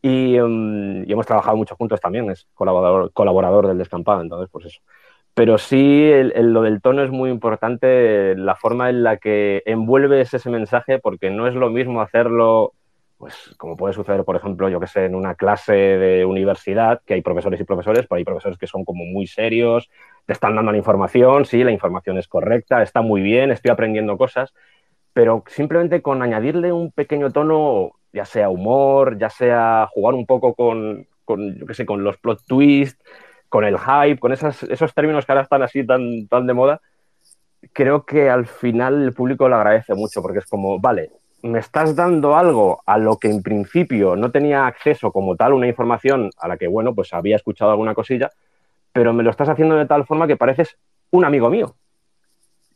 Em, 0.02 1.04
y, 1.08 1.12
hemos 1.12 1.26
trabajado 1.26 1.56
mucho 1.56 1.76
juntos 1.76 2.00
también, 2.00 2.30
es 2.30 2.46
colaborador, 2.54 3.12
colaborador 3.12 3.66
del 3.66 3.78
descampado, 3.78 4.20
entonces 4.22 4.48
pues 4.50 4.66
eso. 4.66 4.80
Pero 5.34 5.58
sí, 5.58 6.10
lo 6.36 6.62
del 6.62 6.80
tono 6.80 7.02
es 7.02 7.10
muy 7.10 7.30
importante, 7.30 8.34
la 8.36 8.56
forma 8.56 8.90
en 8.90 9.02
la 9.04 9.18
que 9.18 9.62
envuelves 9.66 10.34
ese 10.34 10.50
mensaje, 10.50 10.98
porque 10.98 11.30
no 11.30 11.46
es 11.46 11.54
lo 11.54 11.70
mismo 11.70 12.00
hacerlo, 12.00 12.74
pues 13.18 13.54
como 13.56 13.76
puede 13.76 13.94
suceder, 13.94 14.24
por 14.24 14.36
ejemplo, 14.36 14.68
yo 14.68 14.80
que 14.80 14.86
sé, 14.86 15.04
en 15.04 15.14
una 15.14 15.34
clase 15.34 15.72
de 15.72 16.24
universidad, 16.24 17.02
que 17.04 17.14
hay 17.14 17.22
profesores 17.22 17.60
y 17.60 17.64
profesores, 17.64 18.06
pero 18.08 18.18
hay 18.18 18.24
profesores 18.24 18.58
que 18.58 18.66
son 18.68 18.84
como 18.84 19.04
muy 19.04 19.26
serios, 19.26 19.90
te 20.26 20.32
están 20.32 20.54
dando 20.54 20.72
la 20.72 20.78
información, 20.78 21.44
sí, 21.44 21.64
la 21.64 21.72
información 21.72 22.18
es 22.18 22.28
correcta, 22.28 22.82
está 22.82 23.02
muy 23.02 23.20
bien, 23.20 23.50
estoy 23.50 23.70
aprendiendo 23.72 24.16
cosas, 24.16 24.54
pero 25.12 25.42
simplemente 25.48 26.00
con 26.00 26.22
añadirle 26.22 26.72
un 26.72 26.92
pequeño 26.92 27.30
tono, 27.32 27.92
ya 28.12 28.24
sea 28.24 28.48
humor, 28.48 29.18
ya 29.18 29.30
sea 29.30 29.88
jugar 29.92 30.14
un 30.14 30.26
poco 30.26 30.54
con, 30.54 31.06
con 31.24 31.58
yo 31.58 31.66
qué 31.66 31.74
sé, 31.74 31.86
con 31.86 32.02
los 32.02 32.16
plot 32.18 32.44
twists, 32.46 33.02
con 33.48 33.64
el 33.64 33.78
hype, 33.78 34.18
con 34.18 34.32
esos 34.32 34.94
términos 34.94 35.24
que 35.24 35.32
ahora 35.32 35.42
están 35.42 35.62
así 35.62 35.86
tan, 35.86 36.26
tan 36.28 36.46
de 36.46 36.54
moda, 36.54 36.80
creo 37.72 38.04
que 38.04 38.30
al 38.30 38.46
final 38.46 39.02
el 39.02 39.12
público 39.12 39.48
lo 39.48 39.56
agradece 39.56 39.94
mucho 39.94 40.22
porque 40.22 40.38
es 40.38 40.46
como, 40.46 40.78
vale, 40.78 41.10
me 41.42 41.58
estás 41.58 41.94
dando 41.94 42.36
algo 42.36 42.82
a 42.86 42.98
lo 42.98 43.16
que 43.18 43.30
en 43.30 43.42
principio 43.42 44.16
no 44.16 44.30
tenía 44.30 44.66
acceso 44.66 45.12
como 45.12 45.36
tal, 45.36 45.52
una 45.52 45.68
información 45.68 46.30
a 46.38 46.48
la 46.48 46.56
que, 46.56 46.66
bueno, 46.66 46.94
pues 46.94 47.12
había 47.12 47.36
escuchado 47.36 47.70
alguna 47.70 47.94
cosilla, 47.94 48.30
pero 48.92 49.12
me 49.12 49.22
lo 49.22 49.30
estás 49.30 49.48
haciendo 49.48 49.76
de 49.76 49.86
tal 49.86 50.04
forma 50.06 50.26
que 50.26 50.36
pareces 50.36 50.76
un 51.10 51.24
amigo 51.24 51.48
mío. 51.48 51.74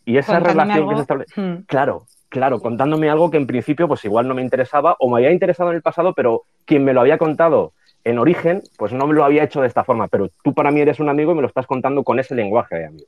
Y 0.05 0.17
esa 0.17 0.41
relación 0.41 0.89
que 0.89 0.97
se 0.97 1.01
establece. 1.03 1.41
Hmm. 1.41 1.65
Claro, 1.67 2.07
claro, 2.33 2.61
contándome 2.61 3.11
algo 3.11 3.31
que 3.31 3.37
en 3.37 3.47
principio, 3.47 3.87
pues 3.87 4.05
igual 4.07 4.27
no 4.27 4.35
me 4.35 4.41
interesaba 4.41 4.97
o 4.99 5.11
me 5.11 5.19
había 5.19 5.33
interesado 5.33 5.69
en 5.69 5.77
el 5.77 5.83
pasado, 5.83 6.15
pero 6.15 6.45
quien 6.65 6.83
me 6.83 6.95
lo 6.95 7.03
había 7.03 7.19
contado 7.19 7.75
en 8.05 8.19
origen, 8.19 8.63
pues 8.79 8.91
no 8.93 9.07
me 9.07 9.15
lo 9.15 9.23
había 9.23 9.45
hecho 9.45 9.61
de 9.61 9.69
esta 9.69 9.85
forma. 9.85 10.09
Pero 10.09 10.31
tú 10.43 10.55
para 10.55 10.71
mí 10.71 10.81
eres 10.81 10.99
un 10.99 11.11
amigo 11.11 11.33
y 11.33 11.35
me 11.35 11.43
lo 11.43 11.49
estás 11.49 11.67
contando 11.67 12.03
con 12.03 12.19
ese 12.19 12.35
lenguaje 12.35 12.77
de 12.77 12.87
amigo. 12.87 13.07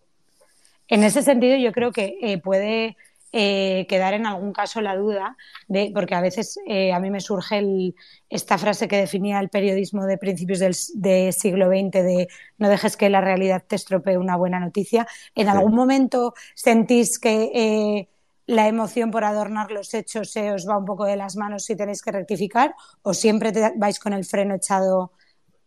En 0.88 1.04
ese 1.04 1.22
sentido, 1.22 1.56
yo 1.56 1.72
creo 1.72 1.90
que 1.90 2.18
eh, 2.20 2.36
puede 2.36 2.98
eh, 3.32 3.86
quedar 3.88 4.12
en 4.12 4.26
algún 4.26 4.52
caso 4.52 4.82
la 4.82 4.94
duda, 4.94 5.38
de, 5.68 5.90
porque 5.94 6.14
a 6.14 6.20
veces 6.20 6.60
eh, 6.68 6.92
a 6.92 7.00
mí 7.00 7.10
me 7.10 7.22
surge 7.22 7.94
esta 8.28 8.58
frase 8.58 8.88
que 8.88 8.98
definía 8.98 9.40
el 9.40 9.48
periodismo 9.48 10.04
de 10.04 10.18
principios 10.18 10.58
del 10.58 11.32
siglo 11.32 11.68
XX 11.68 11.90
de 11.92 12.28
no 12.58 12.68
dejes 12.68 12.98
que 12.98 13.08
la 13.08 13.22
realidad 13.22 13.64
te 13.66 13.76
estropee 13.76 14.18
una 14.18 14.36
buena 14.36 14.60
noticia. 14.60 15.06
¿En 15.34 15.48
algún 15.48 15.74
momento 15.74 16.34
sentís 16.54 17.18
que 17.18 18.06
la 18.46 18.68
emoción 18.68 19.10
por 19.10 19.24
adornar 19.24 19.70
los 19.70 19.94
hechos 19.94 20.30
se 20.30 20.52
os 20.52 20.68
va 20.68 20.76
un 20.76 20.84
poco 20.84 21.04
de 21.06 21.16
las 21.16 21.36
manos 21.36 21.64
si 21.64 21.76
tenéis 21.76 22.02
que 22.02 22.12
rectificar 22.12 22.74
o 23.02 23.14
siempre 23.14 23.52
vais 23.76 23.98
con 23.98 24.12
el 24.12 24.24
freno 24.24 24.54
echado 24.54 25.12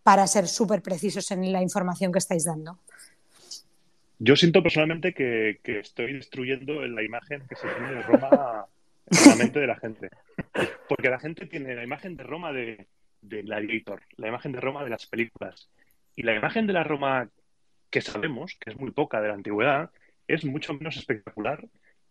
para 0.04 0.28
ser 0.28 0.48
súper 0.48 0.82
precisos 0.82 1.32
en 1.32 1.52
la 1.52 1.62
información 1.62 2.12
que 2.12 2.20
estáis 2.20 2.46
dando? 2.46 2.80
Yo 4.20 4.36
siento 4.36 4.64
personalmente 4.64 5.14
que, 5.14 5.60
estoy 5.66 6.14
destruyendo 6.14 6.82
la 6.88 7.04
imagen 7.04 7.46
que 7.48 7.56
se 7.56 7.68
tiene 7.68 7.96
de 7.96 8.02
Roma 8.04 8.66
en 9.12 9.30
la 9.30 9.36
mente 9.36 9.60
de 9.60 9.68
la 9.68 9.76
gente. 9.76 10.10
Porque 10.88 11.10
la 11.10 11.20
gente 11.20 11.46
tiene 11.46 11.76
la 11.76 11.84
imagen 11.84 12.16
de 12.16 12.24
Roma 12.24 12.52
de, 12.52 12.88
de 13.22 13.42
Gladiator, 13.44 14.02
la 14.16 14.30
imagen 14.30 14.54
de 14.54 14.62
Roma 14.62 14.84
de 14.84 14.90
las 14.90 15.06
películas. 15.06 15.70
Y 16.16 16.24
la 16.24 16.36
imagen 16.36 16.68
de 16.68 16.74
la 16.74 16.84
Roma 16.84 17.30
que 17.90 18.02
sabemos, 18.02 18.56
que 18.60 18.72
es 18.72 18.80
muy 18.80 18.92
poca 18.92 19.22
de 19.22 19.28
la 19.28 19.34
antigüedad, 19.34 19.92
es 20.28 20.46
mucho 20.46 20.74
menos 20.74 20.98
espectacular 20.98 21.68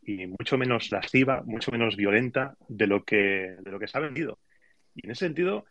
y 0.07 0.27
mucho 0.27 0.57
menos 0.57 0.93
lasciva, 0.93 1.43
mucho 1.45 1.73
menos 1.73 1.97
violenta 1.97 2.55
de 2.69 2.87
lo 2.87 3.05
que, 3.05 3.57
de 3.61 3.71
lo 3.71 3.79
que 3.79 3.89
se 3.89 3.99
ha 3.99 4.01
vendido. 4.01 4.39
Y 4.95 5.05
en 5.05 5.11
ese 5.11 5.27
sentido, 5.27 5.65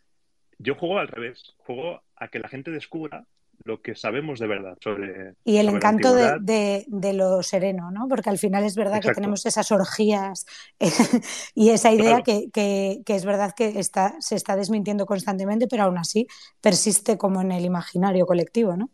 yo 0.58 0.74
juego 0.74 0.98
al 0.98 1.08
revés, 1.08 1.54
juego 1.58 2.02
a 2.14 2.28
que 2.28 2.38
la 2.38 2.48
gente 2.48 2.70
descubra 2.70 3.26
lo 3.64 3.80
que 3.80 3.94
sabemos 3.94 4.38
de 4.38 4.46
verdad 4.46 4.76
sobre. 4.82 5.34
Y 5.44 5.56
el 5.56 5.68
encanto 5.70 6.14
de, 6.14 6.84
de, 6.86 7.12
lo 7.14 7.42
sereno, 7.42 7.90
¿no? 7.90 8.06
Porque 8.08 8.28
al 8.28 8.38
final 8.38 8.64
es 8.64 8.76
verdad 8.76 9.00
que 9.00 9.12
tenemos 9.12 9.46
esas 9.46 9.72
orgías 9.72 10.44
y 11.54 11.70
esa 11.70 11.90
idea 11.90 12.22
que, 12.22 12.50
que, 12.52 13.02
es 13.06 13.24
verdad 13.24 13.54
que 13.56 13.78
está, 13.78 14.14
se 14.20 14.34
está 14.36 14.56
desmintiendo 14.56 15.06
constantemente, 15.06 15.66
pero 15.68 15.84
aún 15.84 15.96
así 15.96 16.26
persiste 16.60 17.16
como 17.16 17.40
en 17.40 17.52
el 17.52 17.64
imaginario 17.64 18.26
colectivo, 18.26 18.76
¿no? 18.76 18.90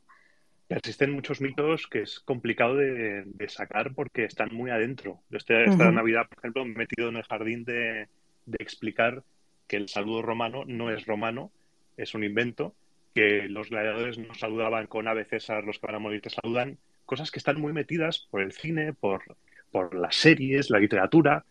Existen 0.76 1.12
muchos 1.12 1.40
mitos 1.40 1.86
que 1.86 2.02
es 2.02 2.20
complicado 2.20 2.76
de, 2.76 3.24
sacar 3.48 3.94
porque 3.94 4.24
están 4.24 4.54
muy 4.54 4.70
adentro. 4.70 5.20
Yo 5.30 5.38
este, 5.38 5.64
esta 5.64 5.90
Navidad, 5.90 6.26
por 6.28 6.38
ejemplo, 6.38 6.64
me 6.64 6.72
he 6.72 6.78
metido 6.78 7.08
en 7.08 7.16
el 7.16 7.24
jardín 7.24 7.64
de, 7.64 8.08
de 8.46 8.56
explicar 8.58 9.22
que 9.66 9.76
el 9.76 9.88
saludo 9.88 10.22
romano 10.22 10.64
no 10.66 10.90
es 10.90 11.06
romano, 11.06 11.50
es 11.96 12.14
un 12.14 12.24
invento 12.24 12.74
que 13.14 13.48
los 13.48 13.70
gladiadores 13.70 14.18
no 14.18 14.34
saludaban 14.34 14.86
con 14.86 15.08
Ave 15.08 15.24
César, 15.24 15.64
los 15.64 15.78
que 15.78 15.86
van 15.86 15.96
a 15.96 15.98
morir 15.98 16.22
te 16.22 16.30
saludan, 16.30 16.78
cosas 17.04 17.30
que 17.30 17.38
están 17.38 17.60
muy 17.60 17.72
metidas 17.72 18.26
por 18.30 18.40
el 18.40 18.52
cine, 18.52 18.94
por, 18.94 19.22
por 19.70 19.94
las 19.94 20.16
series, 20.16 20.70
la 20.70 20.78
literatura, 20.78 21.44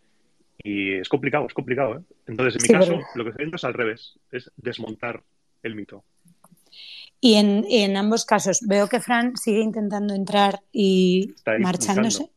y 0.63 0.93
es 0.93 1.09
complicado, 1.09 1.45
es 1.47 1.53
complicado. 1.53 1.97
¿eh? 1.97 2.01
Entonces, 2.27 2.61
en 2.63 2.71
mi 2.71 2.79
caso, 2.79 2.99
lo 3.15 3.23
que 3.23 3.29
estoy 3.29 3.43
haciendo 3.43 3.55
es 3.57 3.63
al 3.63 3.73
revés, 3.73 4.19
es 4.31 4.51
desmontar 4.57 5.23
el 5.63 5.75
mito. 5.75 6.03
Y 7.21 7.35
en, 7.35 7.65
en, 7.69 7.95
ambos 7.95 8.25
casos, 8.25 8.59
veo 8.61 8.87
que 8.87 8.99
Fran 8.99 9.37
sigue 9.37 9.61
intentando 9.61 10.13
entrar 10.13 10.63
y 10.73 11.35
marchándose. 11.59 12.31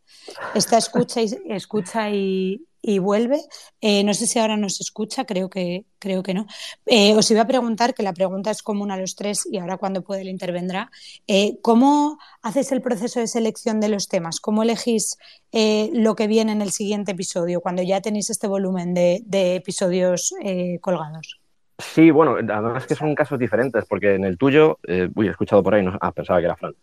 Esta 0.55 0.79
escucha 0.79 1.23
y, 1.23 1.31
escucha 1.49 2.11
y, 2.11 2.67
y 2.87 2.99
vuelve. 2.99 3.41
Eh, 3.81 4.05
no 4.05 4.13
sé 4.13 4.27
si 4.27 4.39
ahora 4.39 4.59
nos 4.59 4.79
escucha, 4.79 5.25
creo 5.25 5.49
que, 5.49 5.87
creo 5.99 6.23
que 6.23 6.35
no. 6.35 6.47
Eh, 6.85 7.15
os 7.15 7.31
iba 7.31 7.41
a 7.41 7.47
preguntar, 7.47 7.95
que 7.95 8.03
la 8.03 8.13
pregunta 8.13 8.51
es 8.51 8.63
común 8.63 8.91
a 8.91 8.99
los 8.99 9.17
tres 9.17 9.49
y 9.51 9.57
ahora 9.57 9.79
cuando 9.79 10.03
puede 10.03 10.25
le 10.25 10.31
intervendrá. 10.31 10.91
Eh, 11.27 11.59
¿Cómo 11.63 12.19
haces 12.43 12.73
el 12.73 12.83
proceso 12.83 13.21
de 13.21 13.27
selección 13.27 13.81
de 13.81 13.89
los 13.89 14.09
temas? 14.09 14.39
¿Cómo 14.39 14.63
elegís 14.63 15.17
lo 15.51 16.17
que 16.17 16.27
viene 16.27 16.53
en 16.53 16.61
el 16.63 16.73
siguiente 16.73 17.13
episodio, 17.13 17.61
cuando 17.61 17.83
ya 17.83 18.01
tenéis 18.01 18.29
este 18.29 18.49
volumen 18.49 18.93
de, 18.93 19.23
de 19.25 19.55
episodios 19.55 20.35
colgados? 20.81 21.41
Sí, 21.79 22.11
bueno, 22.11 22.37
además 22.37 22.87
que 22.87 22.95
son 22.95 23.15
casos 23.15 23.39
diferentes, 23.39 23.85
porque 23.89 24.15
en 24.15 24.25
el 24.25 24.39
tuyo, 24.39 24.79
uy, 25.15 25.27
he 25.27 25.31
escuchado 25.31 25.63
por 25.63 25.75
ahí, 25.75 25.83
no, 25.83 25.99
ah, 26.01 26.13
pensaba 26.13 26.39
que 26.39 26.47
era 26.47 26.57
Fran. 26.57 26.75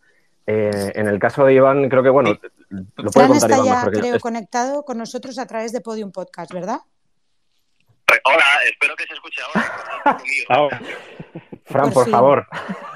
Eh, 0.48 0.91
en 0.95 1.07
el 1.07 1.19
caso 1.19 1.45
de 1.45 1.53
Iván, 1.53 1.88
creo 1.88 2.03
que, 2.03 2.10
bueno, 2.10 2.38
lo 2.69 3.12
puede 3.12 3.27
contar 3.27 3.51
está 3.51 3.63
ya, 3.63 3.86
creo, 3.89 4.19
conectado 4.19 4.83
con 4.83 4.98
nosotros 4.98 5.38
a 5.38 5.45
través 5.45 5.71
de 5.71 5.81
Podium 5.81 6.12
Podcast, 6.12 6.51
¿verdad? 6.51 6.79
Hola, 8.25 8.45
espero 8.65 8.95
que 8.95 9.05
se 9.05 9.13
escuche 9.13 9.41
ahora. 9.41 10.79
Fran, 11.65 11.93
por, 11.93 12.10
favor. 12.10 12.45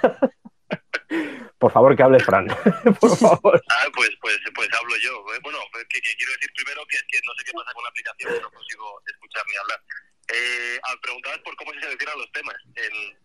por 1.59 1.71
favor, 1.71 1.95
que 1.95 2.03
hable 2.03 2.19
Fran. 2.19 2.47
por 2.99 3.15
favor. 3.15 3.63
Ah, 3.69 3.87
pues, 3.95 4.09
pues, 4.19 4.37
pues 4.53 4.67
hablo 4.77 4.95
yo. 5.01 5.13
Eh, 5.33 5.39
bueno, 5.43 5.59
pues, 5.71 5.85
que, 5.87 6.01
quiero 6.01 6.33
decir 6.33 6.51
primero 6.55 6.81
que 6.89 6.97
es 6.97 7.05
que 7.07 7.19
no 7.25 7.33
sé 7.37 7.45
qué 7.45 7.53
pasa 7.53 7.71
con 7.73 7.83
la 7.83 7.89
aplicación, 7.89 8.41
no 8.41 8.51
consigo 8.51 9.01
escuchar 9.07 9.43
ni 9.47 9.55
hablar. 9.55 9.79
Eh, 10.27 10.79
al 10.83 10.99
preguntar 10.99 11.41
por 11.43 11.55
cómo 11.55 11.73
se 11.73 11.81
seleccionan 11.81 12.17
los 12.17 12.31
temas, 12.31 12.55
en, 12.75 13.17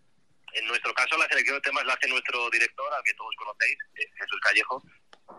en 0.52 0.66
nuestro 0.66 0.92
caso, 0.94 1.16
la 1.16 1.28
selección 1.28 1.56
de 1.56 1.62
temas 1.62 1.84
la 1.86 1.94
hace 1.94 2.08
nuestro 2.08 2.50
director, 2.50 2.92
al 2.92 3.02
que 3.04 3.14
todos 3.14 3.34
conocéis, 3.36 3.78
eh, 3.96 4.06
Jesús 4.18 4.40
Callejo, 4.42 4.82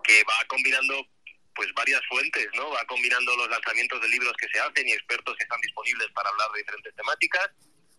que 0.03 0.23
va 0.23 0.45
combinando 0.47 1.05
pues 1.53 1.71
varias 1.73 2.01
fuentes, 2.07 2.47
¿no? 2.55 2.69
Va 2.71 2.83
combinando 2.85 3.35
los 3.35 3.49
lanzamientos 3.49 4.01
de 4.01 4.07
libros 4.07 4.33
que 4.37 4.47
se 4.47 4.59
hacen 4.59 4.87
y 4.87 4.93
expertos 4.93 5.35
que 5.35 5.43
están 5.43 5.59
disponibles 5.61 6.07
para 6.13 6.29
hablar 6.29 6.49
de 6.51 6.59
diferentes 6.59 6.95
temáticas, 6.95 7.49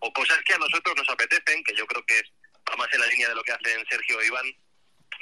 o 0.01 0.13
cosas 0.13 0.39
que 0.45 0.55
a 0.55 0.59
nosotros 0.59 0.97
nos 0.97 1.09
apetecen, 1.09 1.63
que 1.63 1.75
yo 1.75 1.87
creo 1.87 2.05
que 2.07 2.19
es 2.19 2.33
más 2.77 2.93
en 2.93 3.01
la 3.01 3.07
línea 3.07 3.29
de 3.29 3.35
lo 3.35 3.43
que 3.45 3.53
hacen 3.53 3.85
Sergio 3.89 4.21
e 4.21 4.27
Iván. 4.27 4.47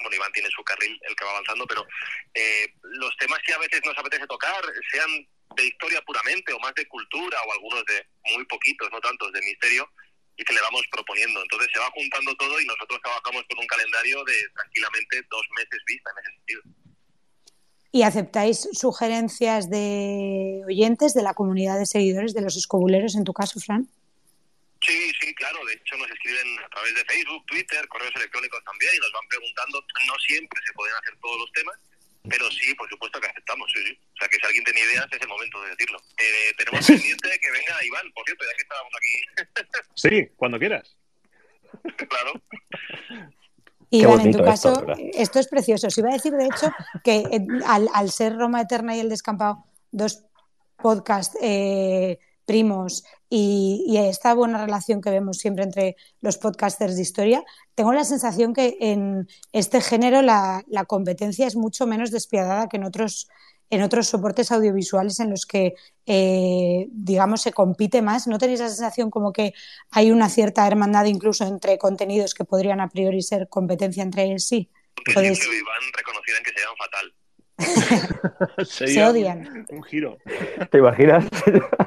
Bueno, 0.02 0.16
Iván 0.16 0.32
tiene 0.32 0.48
su 0.50 0.62
carril, 0.62 0.98
el 1.02 1.16
que 1.16 1.24
va 1.24 1.32
avanzando, 1.32 1.66
pero 1.66 1.86
eh, 2.34 2.72
los 2.82 3.14
temas 3.16 3.40
que 3.44 3.52
a 3.52 3.58
veces 3.58 3.80
nos 3.84 3.98
apetece 3.98 4.26
tocar, 4.26 4.62
sean 4.90 5.26
de 5.56 5.66
historia 5.66 6.00
puramente, 6.02 6.52
o 6.52 6.58
más 6.60 6.74
de 6.74 6.86
cultura, 6.86 7.38
o 7.42 7.52
algunos 7.52 7.84
de 7.84 8.06
muy 8.34 8.44
poquitos, 8.46 8.90
no 8.92 9.00
tantos, 9.00 9.32
de 9.32 9.40
misterio, 9.42 9.88
y 10.36 10.44
que 10.44 10.54
le 10.54 10.60
vamos 10.60 10.82
proponiendo. 10.90 11.42
Entonces 11.42 11.68
se 11.72 11.78
va 11.78 11.90
juntando 11.90 12.34
todo 12.36 12.60
y 12.60 12.66
nosotros 12.66 13.00
trabajamos 13.02 13.44
con 13.48 13.58
un 13.58 13.66
calendario 13.66 14.24
de 14.24 14.34
tranquilamente 14.54 15.22
dos 15.30 15.46
meses 15.56 15.80
vista 15.86 16.10
en 16.10 16.18
ese 16.18 16.36
sentido. 16.36 16.62
¿Y 17.92 18.02
aceptáis 18.02 18.68
sugerencias 18.72 19.68
de 19.68 20.62
oyentes 20.66 21.12
de 21.12 21.22
la 21.22 21.34
comunidad 21.34 21.78
de 21.78 21.86
seguidores 21.86 22.34
de 22.34 22.40
los 22.40 22.56
escobuleros, 22.56 23.16
en 23.16 23.24
tu 23.24 23.32
caso, 23.32 23.58
Fran? 23.58 23.88
Sí, 24.80 25.12
sí, 25.20 25.34
claro. 25.34 25.58
De 25.66 25.74
hecho, 25.74 25.96
nos 25.96 26.08
escriben 26.08 26.58
a 26.64 26.68
través 26.68 26.94
de 26.94 27.04
Facebook, 27.04 27.44
Twitter, 27.46 27.86
correos 27.88 28.14
electrónicos 28.14 28.64
también 28.64 28.92
y 28.94 28.98
nos 28.98 29.12
van 29.12 29.28
preguntando. 29.28 29.84
No 30.06 30.14
siempre 30.26 30.60
se 30.64 30.72
pueden 30.72 30.94
hacer 30.96 31.18
todos 31.20 31.40
los 31.40 31.52
temas, 31.52 31.76
pero 32.28 32.50
sí, 32.50 32.74
por 32.74 32.88
supuesto 32.88 33.20
que 33.20 33.28
aceptamos, 33.28 33.70
sí, 33.72 33.80
sí. 33.86 33.98
O 34.14 34.16
sea, 34.18 34.28
que 34.28 34.36
si 34.36 34.46
alguien 34.46 34.64
tiene 34.64 34.80
ideas 34.80 35.06
es 35.10 35.20
el 35.20 35.28
momento 35.28 35.62
de 35.62 35.70
decirlo. 35.70 35.98
Eh, 36.18 36.52
tenemos 36.56 36.86
pendiente 36.86 37.28
que 37.40 37.50
venga 37.50 37.84
Iván, 37.84 38.12
por 38.12 38.24
cierto, 38.24 38.44
ya 38.44 38.56
que 38.56 38.62
estábamos 38.62 38.92
aquí. 38.96 39.80
sí, 39.94 40.32
cuando 40.36 40.58
quieras. 40.58 40.96
claro. 42.08 42.32
Iván, 43.90 44.20
en 44.20 44.32
tu 44.32 44.44
caso, 44.44 44.86
esto, 45.14 45.40
es 45.40 45.48
precioso. 45.48 45.88
Os 45.88 45.98
iba 45.98 46.10
a 46.10 46.12
decir, 46.12 46.32
de 46.32 46.46
hecho, 46.46 46.70
que 47.02 47.16
eh, 47.16 47.46
al, 47.66 48.10
ser 48.10 48.36
Roma 48.36 48.60
Eterna 48.60 48.96
y 48.96 49.00
El 49.00 49.08
Descampado, 49.08 49.64
dos 49.90 50.22
podcasts 50.76 51.36
eh, 51.42 52.18
primos 52.44 53.04
y, 53.32 53.96
esta 53.96 54.34
buena 54.34 54.60
relación 54.60 55.00
que 55.00 55.10
vemos 55.10 55.38
siempre 55.38 55.62
entre 55.62 55.96
los 56.20 56.36
podcasters 56.36 56.96
de 56.96 57.02
historia, 57.02 57.44
tengo 57.76 57.92
la 57.92 58.02
sensación 58.02 58.52
que 58.52 58.76
en 58.80 59.28
este 59.52 59.80
género 59.80 60.20
la, 60.20 60.64
competencia 60.88 61.46
es 61.46 61.54
mucho 61.54 61.86
menos 61.86 62.10
despiadada 62.10 62.68
que 62.68 62.76
en 62.76 62.84
otros, 62.84 63.28
en 63.70 63.82
otros 63.82 64.08
soportes 64.08 64.50
audiovisuales 64.50 65.20
en 65.20 65.30
los 65.30 65.46
que, 65.46 65.74
eh, 66.06 66.88
digamos, 66.90 67.42
se 67.42 67.52
compite 67.52 68.02
más. 68.02 68.26
¿No 68.26 68.38
tenéis 68.38 68.58
la 68.58 68.68
sensación 68.68 69.10
como 69.10 69.32
que 69.32 69.54
hay 69.92 70.10
una 70.10 70.28
cierta 70.28 70.66
hermandad 70.66 71.04
incluso 71.04 71.46
entre 71.46 71.78
contenidos 71.78 72.34
que 72.34 72.44
podrían 72.44 72.80
a 72.80 72.88
priori 72.88 73.22
ser 73.22 73.48
competencia 73.48 74.02
entre 74.02 74.36
sí? 74.40 74.68
Iván 75.06 75.32
reconocieran 75.96 76.42
que 76.42 76.50
serían 76.50 76.76
fatal. 76.76 77.14
Se 78.66 79.04
odian. 79.04 79.66
Un 79.68 79.82
giro. 79.84 80.18
¿Te 80.70 80.78
imaginas? 80.78 81.26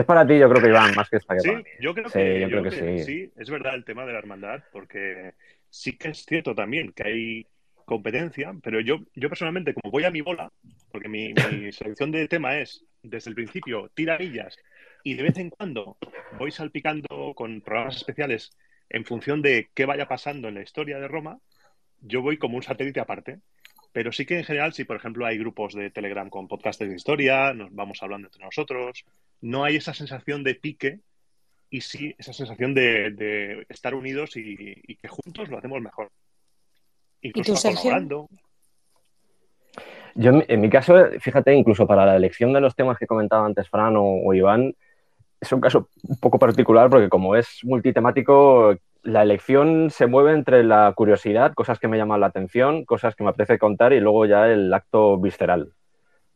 es 0.00 0.06
para 0.06 0.26
ti, 0.26 0.38
yo 0.38 0.48
creo 0.48 0.62
que 0.62 0.68
Iván, 0.68 0.94
más 0.94 1.08
que 1.08 1.16
esta 1.16 1.34
que 1.34 1.40
Sí, 1.40 1.48
para 1.48 1.58
mí. 1.58 1.64
yo 1.80 1.94
creo 1.94 2.08
Sí, 2.10 2.18
que, 2.18 2.40
yo 2.40 2.48
creo 2.48 2.62
que 2.62 2.70
sí. 2.70 3.04
sí, 3.04 3.32
es 3.36 3.50
verdad 3.50 3.74
el 3.74 3.84
tema 3.84 4.04
de 4.06 4.12
la 4.12 4.18
hermandad, 4.18 4.62
porque 4.72 5.34
sí 5.70 5.96
que 5.96 6.08
es 6.08 6.24
cierto 6.24 6.54
también 6.54 6.92
que 6.92 7.02
hay 7.04 7.46
competencia, 7.84 8.52
pero 8.62 8.80
yo, 8.80 8.98
yo 9.14 9.28
personalmente, 9.28 9.74
como 9.74 9.90
voy 9.92 10.04
a 10.04 10.10
mi 10.10 10.20
bola, 10.20 10.50
porque 10.90 11.08
mi, 11.08 11.32
mi 11.34 11.72
selección 11.72 12.10
de 12.10 12.28
tema 12.28 12.58
es 12.58 12.84
desde 13.02 13.30
el 13.30 13.34
principio 13.36 13.90
tiramillas 13.94 14.56
y 15.04 15.14
de 15.14 15.22
vez 15.22 15.38
en 15.38 15.50
cuando 15.50 15.96
voy 16.38 16.50
salpicando 16.50 17.32
con 17.34 17.60
programas 17.60 17.96
especiales 17.96 18.50
en 18.88 19.04
función 19.04 19.42
de 19.42 19.68
qué 19.74 19.84
vaya 19.84 20.08
pasando 20.08 20.48
en 20.48 20.54
la 20.54 20.62
historia 20.62 20.98
de 20.98 21.08
Roma, 21.08 21.38
yo 22.00 22.22
voy 22.22 22.38
como 22.38 22.56
un 22.56 22.62
satélite 22.62 23.00
aparte. 23.00 23.40
Pero 23.92 24.12
sí 24.12 24.26
que 24.26 24.38
en 24.38 24.44
general, 24.44 24.72
si 24.72 24.84
por 24.84 24.96
ejemplo 24.96 25.24
hay 25.26 25.38
grupos 25.38 25.74
de 25.74 25.90
Telegram 25.90 26.28
con 26.28 26.48
podcasters 26.48 26.90
de 26.90 26.96
historia, 26.96 27.52
nos 27.54 27.74
vamos 27.74 28.02
hablando 28.02 28.28
entre 28.28 28.44
nosotros, 28.44 29.04
no 29.40 29.64
hay 29.64 29.76
esa 29.76 29.94
sensación 29.94 30.44
de 30.44 30.54
pique 30.54 31.00
y 31.70 31.80
sí 31.80 32.14
esa 32.18 32.32
sensación 32.32 32.74
de, 32.74 33.10
de 33.10 33.66
estar 33.68 33.94
unidos 33.94 34.36
y, 34.36 34.54
y 34.86 34.96
que 34.96 35.08
juntos 35.08 35.48
lo 35.48 35.58
hacemos 35.58 35.80
mejor. 35.80 36.10
Incluso 37.22 37.54
tú, 37.54 37.58
Sergio? 37.58 37.80
colaborando. 37.80 38.28
Yo, 40.14 40.30
en 40.30 40.36
mi- 40.38 40.44
en 40.48 40.60
mi 40.60 40.70
caso, 40.70 40.94
fíjate, 41.20 41.54
incluso 41.54 41.86
para 41.86 42.06
la 42.06 42.16
elección 42.16 42.52
de 42.52 42.60
los 42.60 42.74
temas 42.74 42.98
que 42.98 43.06
comentaba 43.06 43.44
antes 43.46 43.68
Fran 43.68 43.96
o, 43.96 44.04
o 44.24 44.34
Iván, 44.34 44.74
es 45.40 45.52
un 45.52 45.60
caso 45.60 45.90
un 46.08 46.18
poco 46.18 46.38
particular 46.38 46.88
porque 46.88 47.08
como 47.10 47.36
es 47.36 47.60
multitemático, 47.62 48.76
la 49.06 49.22
elección 49.22 49.90
se 49.90 50.08
mueve 50.08 50.32
entre 50.32 50.64
la 50.64 50.92
curiosidad, 50.96 51.54
cosas 51.54 51.78
que 51.78 51.86
me 51.86 51.96
llaman 51.96 52.20
la 52.20 52.26
atención, 52.26 52.84
cosas 52.84 53.14
que 53.14 53.22
me 53.22 53.30
apetece 53.30 53.58
contar 53.58 53.92
y 53.92 54.00
luego 54.00 54.26
ya 54.26 54.48
el 54.48 54.74
acto 54.74 55.16
visceral, 55.16 55.72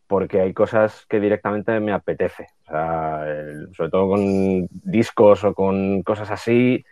porque 0.07 0.41
hay 0.41 0.55
cosas 0.55 1.05
que 1.09 1.19
directamente 1.19 1.81
me 1.81 1.93
apetece. 1.93 2.47
Sobre 2.67 3.91
todo 3.91 4.11
con 4.11 4.69
discos 4.71 5.43
o 5.43 5.53
con 5.53 6.05
cosas 6.05 6.31
así, 6.31 6.85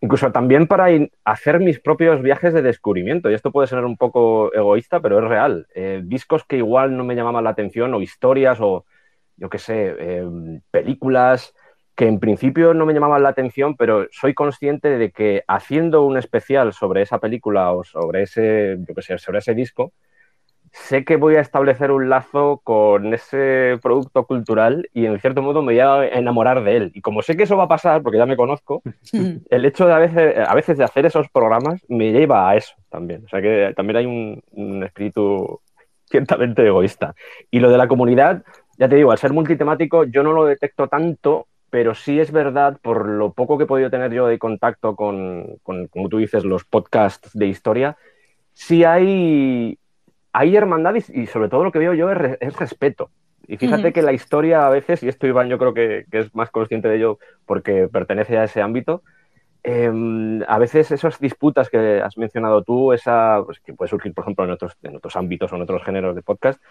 incluso 0.00 0.30
también 0.30 0.68
para 0.68 0.86
hacer 1.24 1.58
mis 1.58 1.80
propios 1.80 2.22
viajes 2.22 2.54
de 2.54 2.62
descubrimiento. 2.62 3.28
Y 3.28 3.34
esto 3.34 3.50
puede 3.50 3.66
ser 3.66 3.84
un 3.84 3.96
poco 3.96 4.54
egoísta, 4.54 5.00
pero 5.00 5.18
es 5.18 5.24
real. 5.24 5.66
Eh, 5.74 6.00
discos 6.04 6.44
que 6.44 6.58
igual 6.58 6.96
no 6.96 7.02
me 7.02 7.16
llamaban 7.16 7.42
la 7.42 7.50
atención, 7.50 7.92
o 7.92 8.00
historias, 8.00 8.60
o 8.60 8.84
yo 9.36 9.50
qué 9.50 9.58
sé, 9.58 9.96
eh, 9.98 10.24
películas 10.70 11.54
que 11.98 12.06
en 12.06 12.20
principio 12.20 12.74
no 12.74 12.86
me 12.86 12.94
llamaban 12.94 13.24
la 13.24 13.30
atención, 13.30 13.74
pero 13.76 14.06
soy 14.12 14.32
consciente 14.32 14.98
de 14.98 15.10
que 15.10 15.42
haciendo 15.48 16.04
un 16.04 16.16
especial 16.16 16.72
sobre 16.72 17.02
esa 17.02 17.18
película 17.18 17.72
o 17.72 17.82
sobre 17.82 18.22
ese, 18.22 18.76
yo 18.86 18.94
qué 18.94 19.02
sé, 19.02 19.18
sobre 19.18 19.40
ese 19.40 19.52
disco, 19.52 19.90
sé 20.70 21.04
que 21.04 21.16
voy 21.16 21.34
a 21.34 21.40
establecer 21.40 21.90
un 21.90 22.08
lazo 22.08 22.60
con 22.62 23.12
ese 23.14 23.80
producto 23.82 24.26
cultural 24.26 24.88
y 24.94 25.06
en 25.06 25.18
cierto 25.18 25.42
modo 25.42 25.60
me 25.60 25.72
voy 25.72 25.80
a 25.80 26.06
enamorar 26.06 26.62
de 26.62 26.76
él. 26.76 26.92
Y 26.94 27.00
como 27.00 27.20
sé 27.20 27.36
que 27.36 27.42
eso 27.42 27.56
va 27.56 27.64
a 27.64 27.68
pasar, 27.68 28.00
porque 28.00 28.18
ya 28.18 28.26
me 28.26 28.36
conozco, 28.36 28.80
el 29.50 29.64
hecho 29.64 29.88
de 29.88 29.92
a 29.92 29.98
veces, 29.98 30.38
a 30.38 30.54
veces 30.54 30.78
de 30.78 30.84
hacer 30.84 31.04
esos 31.04 31.28
programas 31.30 31.84
me 31.88 32.12
lleva 32.12 32.48
a 32.48 32.54
eso 32.54 32.76
también. 32.90 33.24
O 33.24 33.28
sea 33.28 33.42
que 33.42 33.72
también 33.74 33.96
hay 33.96 34.06
un, 34.06 34.40
un 34.52 34.84
espíritu 34.84 35.60
ciertamente 36.08 36.64
egoísta. 36.64 37.16
Y 37.50 37.58
lo 37.58 37.72
de 37.72 37.76
la 37.76 37.88
comunidad, 37.88 38.44
ya 38.78 38.88
te 38.88 38.94
digo, 38.94 39.10
al 39.10 39.18
ser 39.18 39.32
multitemático 39.32 40.04
yo 40.04 40.22
no 40.22 40.32
lo 40.32 40.44
detecto 40.44 40.86
tanto, 40.86 41.48
pero 41.70 41.94
sí 41.94 42.18
es 42.20 42.32
verdad, 42.32 42.78
por 42.82 43.06
lo 43.08 43.32
poco 43.32 43.58
que 43.58 43.64
he 43.64 43.66
podido 43.66 43.90
tener 43.90 44.12
yo 44.12 44.26
de 44.26 44.38
contacto 44.38 44.96
con, 44.96 45.56
con 45.62 45.86
como 45.88 46.08
tú 46.08 46.18
dices, 46.18 46.44
los 46.44 46.64
podcasts 46.64 47.30
de 47.34 47.46
historia, 47.46 47.96
sí 48.54 48.84
hay, 48.84 49.78
hay 50.32 50.56
hermandad 50.56 50.94
y, 50.96 51.22
y 51.22 51.26
sobre 51.26 51.48
todo 51.48 51.64
lo 51.64 51.72
que 51.72 51.78
veo 51.78 51.94
yo 51.94 52.10
es, 52.10 52.38
es 52.40 52.56
respeto. 52.56 53.10
Y 53.46 53.56
fíjate 53.56 53.88
Ujú. 53.88 53.94
que 53.94 54.02
la 54.02 54.12
historia 54.12 54.66
a 54.66 54.70
veces, 54.70 55.02
y 55.02 55.08
esto 55.08 55.26
Iván 55.26 55.48
yo 55.48 55.58
creo 55.58 55.72
que, 55.74 56.04
que 56.10 56.18
es 56.20 56.34
más 56.34 56.50
consciente 56.50 56.88
de 56.88 56.96
ello 56.96 57.18
porque 57.46 57.88
pertenece 57.88 58.36
a 58.38 58.44
ese 58.44 58.60
ámbito, 58.60 59.02
eh, 59.64 59.90
a 60.46 60.58
veces 60.58 60.90
esas 60.90 61.18
disputas 61.18 61.68
que 61.68 62.00
has 62.00 62.16
mencionado 62.16 62.62
tú, 62.62 62.92
esa, 62.92 63.42
pues, 63.44 63.60
que 63.60 63.74
puede 63.74 63.88
surgir, 63.88 64.14
por 64.14 64.24
ejemplo, 64.24 64.44
en 64.44 64.50
otros, 64.52 64.76
en 64.82 64.96
otros 64.96 65.16
ámbitos 65.16 65.52
o 65.52 65.56
en 65.56 65.62
otros 65.62 65.82
géneros 65.82 66.14
de 66.14 66.22
podcast, 66.22 66.62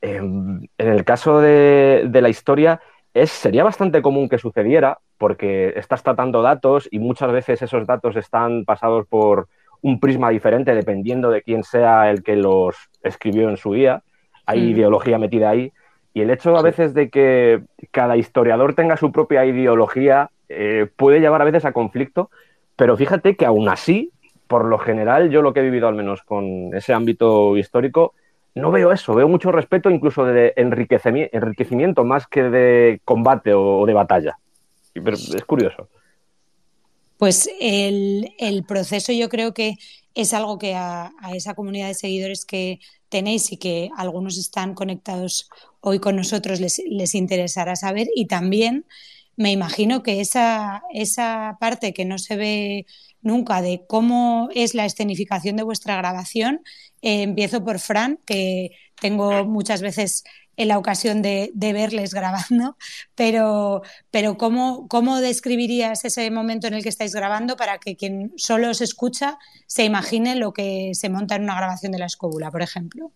eh, 0.00 0.16
en 0.16 0.68
el 0.78 1.04
caso 1.04 1.40
de, 1.40 2.04
de 2.08 2.20
la 2.22 2.28
historia, 2.28 2.80
es, 3.14 3.30
sería 3.30 3.64
bastante 3.64 4.02
común 4.02 4.28
que 4.28 4.38
sucediera 4.38 4.98
porque 5.18 5.72
estás 5.76 6.02
tratando 6.02 6.42
datos 6.42 6.88
y 6.90 6.98
muchas 6.98 7.30
veces 7.32 7.62
esos 7.62 7.86
datos 7.86 8.16
están 8.16 8.64
pasados 8.64 9.06
por 9.06 9.48
un 9.82 10.00
prisma 10.00 10.30
diferente 10.30 10.74
dependiendo 10.74 11.30
de 11.30 11.42
quién 11.42 11.64
sea 11.64 12.10
el 12.10 12.22
que 12.22 12.36
los 12.36 12.76
escribió 13.02 13.48
en 13.48 13.56
su 13.56 13.74
día. 13.74 14.02
Hay 14.46 14.60
Mm. 14.60 14.70
ideología 14.70 15.18
metida 15.18 15.50
ahí. 15.50 15.72
Y 16.14 16.20
el 16.20 16.30
hecho 16.30 16.56
a 16.56 16.62
veces 16.62 16.94
de 16.94 17.10
que 17.10 17.62
cada 17.90 18.16
historiador 18.16 18.74
tenga 18.74 18.96
su 18.96 19.12
propia 19.12 19.44
ideología 19.44 20.30
eh, 20.48 20.86
puede 20.96 21.20
llevar 21.20 21.40
a 21.40 21.46
veces 21.46 21.64
a 21.64 21.72
conflicto, 21.72 22.30
pero 22.76 22.96
fíjate 22.96 23.36
que 23.36 23.46
aún 23.46 23.68
así, 23.68 24.10
por 24.46 24.66
lo 24.66 24.78
general, 24.78 25.30
yo 25.30 25.40
lo 25.40 25.52
que 25.54 25.60
he 25.60 25.62
vivido 25.62 25.88
al 25.88 25.94
menos 25.94 26.22
con 26.22 26.74
ese 26.74 26.92
ámbito 26.92 27.56
histórico, 27.56 28.14
no 28.54 28.70
veo 28.70 28.92
eso, 28.92 29.14
veo 29.14 29.28
mucho 29.28 29.50
respeto 29.52 29.90
incluso 29.90 30.24
de 30.24 30.54
enriquecimi- 30.56 31.28
enriquecimiento 31.32 32.04
más 32.04 32.26
que 32.26 32.42
de 32.42 33.00
combate 33.04 33.54
o, 33.54 33.86
de 33.86 33.94
batalla. 33.94 34.38
Es 34.94 35.44
curioso. 35.44 35.88
Pues 37.18 37.48
el, 37.60 38.34
el 38.38 38.64
proceso 38.64 39.12
yo 39.12 39.28
creo 39.28 39.54
que 39.54 39.76
es 40.14 40.34
algo 40.34 40.58
que 40.58 40.74
a, 40.74 41.12
a 41.20 41.34
esa 41.34 41.54
comunidad 41.54 41.88
de 41.88 41.94
seguidores 41.94 42.44
que 42.44 42.80
tenéis 43.08 43.52
y 43.52 43.56
que 43.56 43.90
algunos 43.96 44.36
están 44.38 44.74
conectados 44.74 45.48
hoy 45.80 45.98
con 45.98 46.16
nosotros 46.16 46.60
les, 46.60 46.82
les 46.86 47.14
interesará 47.14 47.76
saber 47.76 48.08
y 48.14 48.26
también 48.26 48.84
me 49.36 49.50
imagino 49.50 50.02
que 50.02 50.20
esa, 50.20 50.82
esa 50.92 51.56
parte 51.58 51.94
que 51.94 52.04
no 52.04 52.18
se 52.18 52.36
ve 52.36 52.86
nunca 53.22 53.62
de 53.62 53.84
cómo 53.86 54.48
es 54.54 54.74
la 54.74 54.84
escenificación 54.84 55.56
de 55.56 55.62
vuestra 55.62 55.96
grabación, 55.96 56.60
eh, 57.02 57.22
empiezo 57.22 57.62
por 57.64 57.78
Fran, 57.78 58.18
que 58.24 58.70
tengo 59.00 59.44
muchas 59.44 59.82
veces 59.82 60.24
en 60.56 60.68
la 60.68 60.78
ocasión 60.78 61.22
de, 61.22 61.50
verles 61.54 62.14
grabando, 62.14 62.76
pero, 63.14 63.82
pero 64.10 64.36
¿cómo, 64.36 64.86
¿cómo 64.88 65.20
describirías 65.20 66.04
ese 66.04 66.30
momento 66.30 66.66
en 66.66 66.74
el 66.74 66.82
que 66.82 66.88
estáis 66.88 67.14
grabando 67.14 67.56
para 67.56 67.78
que 67.78 67.96
quien 67.96 68.32
solo 68.36 68.70
os 68.70 68.80
escucha 68.80 69.38
se 69.66 69.84
imagine 69.84 70.36
lo 70.36 70.52
que 70.52 70.92
se 70.94 71.08
monta 71.08 71.36
en 71.36 71.44
una 71.44 71.56
grabación 71.56 71.92
de 71.92 71.98
la 71.98 72.06
escóbula, 72.06 72.50
por 72.50 72.62
ejemplo? 72.62 73.12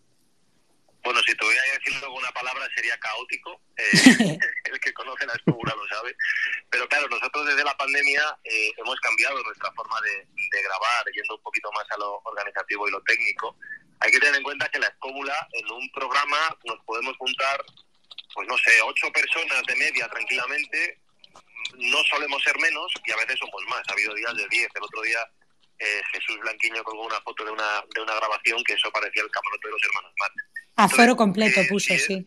Bueno, 1.05 1.21
si 1.25 1.37
te 1.37 1.45
voy 1.45 1.55
a 1.55 1.79
decir 1.79 2.05
alguna 2.05 2.33
palabra 2.33 2.67
sería 2.75 2.99
caótico. 2.99 3.61
Eh, 3.77 4.39
el 4.65 4.81
que 4.81 4.93
conoce 4.95 5.27
la 5.27 5.35
escóbula 5.35 5.75
lo 5.75 5.87
sabe. 5.89 6.17
Pero 6.71 6.89
claro, 6.89 7.09
nosotros 7.09 7.47
desde 7.47 7.65
la 7.65 7.77
pandemia 7.77 8.39
eh, 8.45 8.71
hemos 8.79 8.99
cambiado 9.01 9.43
nuestra 9.43 9.71
forma 9.73 10.01
de, 10.01 10.11
de, 10.11 10.63
grabar, 10.63 11.05
yendo 11.13 11.37
un 11.37 11.43
poquito 11.43 11.71
más 11.73 11.85
a 11.91 11.99
lo 11.99 12.21
organizativo 12.25 12.89
y 12.89 12.91
lo 12.91 13.03
técnico. 13.03 13.57
Hay 14.01 14.11
que 14.11 14.19
tener 14.19 14.37
en 14.37 14.43
cuenta 14.43 14.69
que 14.69 14.79
la 14.79 14.89
escóbula, 14.89 15.35
en 15.53 15.71
un 15.71 15.91
programa 15.93 16.39
nos 16.65 16.79
podemos 16.85 17.17
juntar, 17.17 17.65
pues 18.35 18.49
no 18.49 18.57
sé, 18.59 18.81
ocho 18.83 19.11
personas 19.13 19.63
de 19.67 19.77
media 19.77 20.09
tranquilamente. 20.09 21.01
No 21.77 22.03
solemos 22.05 22.43
ser 22.43 22.59
menos 22.59 22.93
y 23.05 23.13
a 23.13 23.17
veces 23.17 23.39
somos 23.39 23.63
más. 23.69 23.83
Ha 23.89 23.93
habido 23.93 24.15
días 24.15 24.37
de 24.37 24.49
diez. 24.49 24.69
El 24.75 24.83
otro 24.83 25.03
día 25.03 25.19
eh, 25.79 26.03
Jesús 26.13 26.39
Blanquiño 26.41 26.83
colgó 26.85 27.07
una 27.07 27.21
foto 27.21 27.45
de 27.45 27.51
una, 27.51 27.85
de 27.95 28.01
una 28.01 28.15
grabación 28.15 28.63
que 28.65 28.75
eso 28.75 28.91
parecía 28.91 29.23
el 29.23 29.31
camarote 29.31 29.69
de 29.69 29.73
los 29.73 29.83
hermanos 29.83 30.13
Marx. 30.19 30.35
Aforo 30.77 31.17
completo 31.17 31.61
eh, 31.61 31.67
puso, 31.69 31.95
sí. 31.99 32.27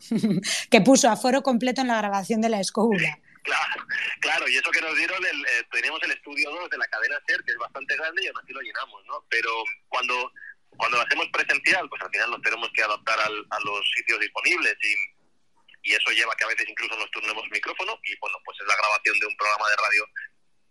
que 0.70 0.80
puso 0.80 1.08
aforo 1.08 1.42
completo 1.42 1.80
en 1.80 1.88
la 1.88 1.98
grabación 1.98 2.40
de 2.40 2.48
la 2.48 2.60
escóbula. 2.60 3.18
Claro, 3.42 3.86
claro, 4.20 4.48
y 4.48 4.56
eso 4.56 4.70
que 4.70 4.80
nos 4.82 4.96
dieron, 4.96 5.24
el, 5.24 5.40
eh, 5.46 5.64
el 6.02 6.10
estudio 6.10 6.50
2 6.50 6.70
de 6.70 6.78
la 6.78 6.86
cadena 6.88 7.16
SER, 7.26 7.42
que 7.44 7.52
es 7.52 7.58
bastante 7.58 7.96
grande 7.96 8.22
y 8.22 8.26
aún 8.26 8.38
así 8.38 8.52
lo 8.52 8.60
llenamos, 8.60 9.04
¿no? 9.06 9.24
Pero 9.30 9.50
cuando, 9.88 10.32
cuando 10.76 10.98
lo 10.98 11.02
hacemos 11.02 11.28
presencial, 11.32 11.88
pues 11.88 12.02
al 12.02 12.10
final 12.10 12.30
nos 12.30 12.42
tenemos 12.42 12.68
que 12.74 12.82
adaptar 12.82 13.18
al, 13.20 13.46
a 13.48 13.60
los 13.60 13.90
sitios 13.96 14.20
disponibles 14.20 14.76
y, 14.82 15.90
y 15.90 15.94
eso 15.94 16.10
lleva 16.10 16.34
que 16.36 16.44
a 16.44 16.48
veces 16.48 16.68
incluso 16.68 16.96
nos 16.98 17.10
turnemos 17.10 17.44
micrófono 17.50 17.98
y 18.04 18.18
bueno, 18.20 18.36
pues 18.44 18.58
es 18.60 18.66
la 18.66 18.76
grabación 18.76 19.18
de 19.18 19.26
un 19.26 19.36
programa 19.36 19.68
de 19.70 19.76
radio 19.76 20.04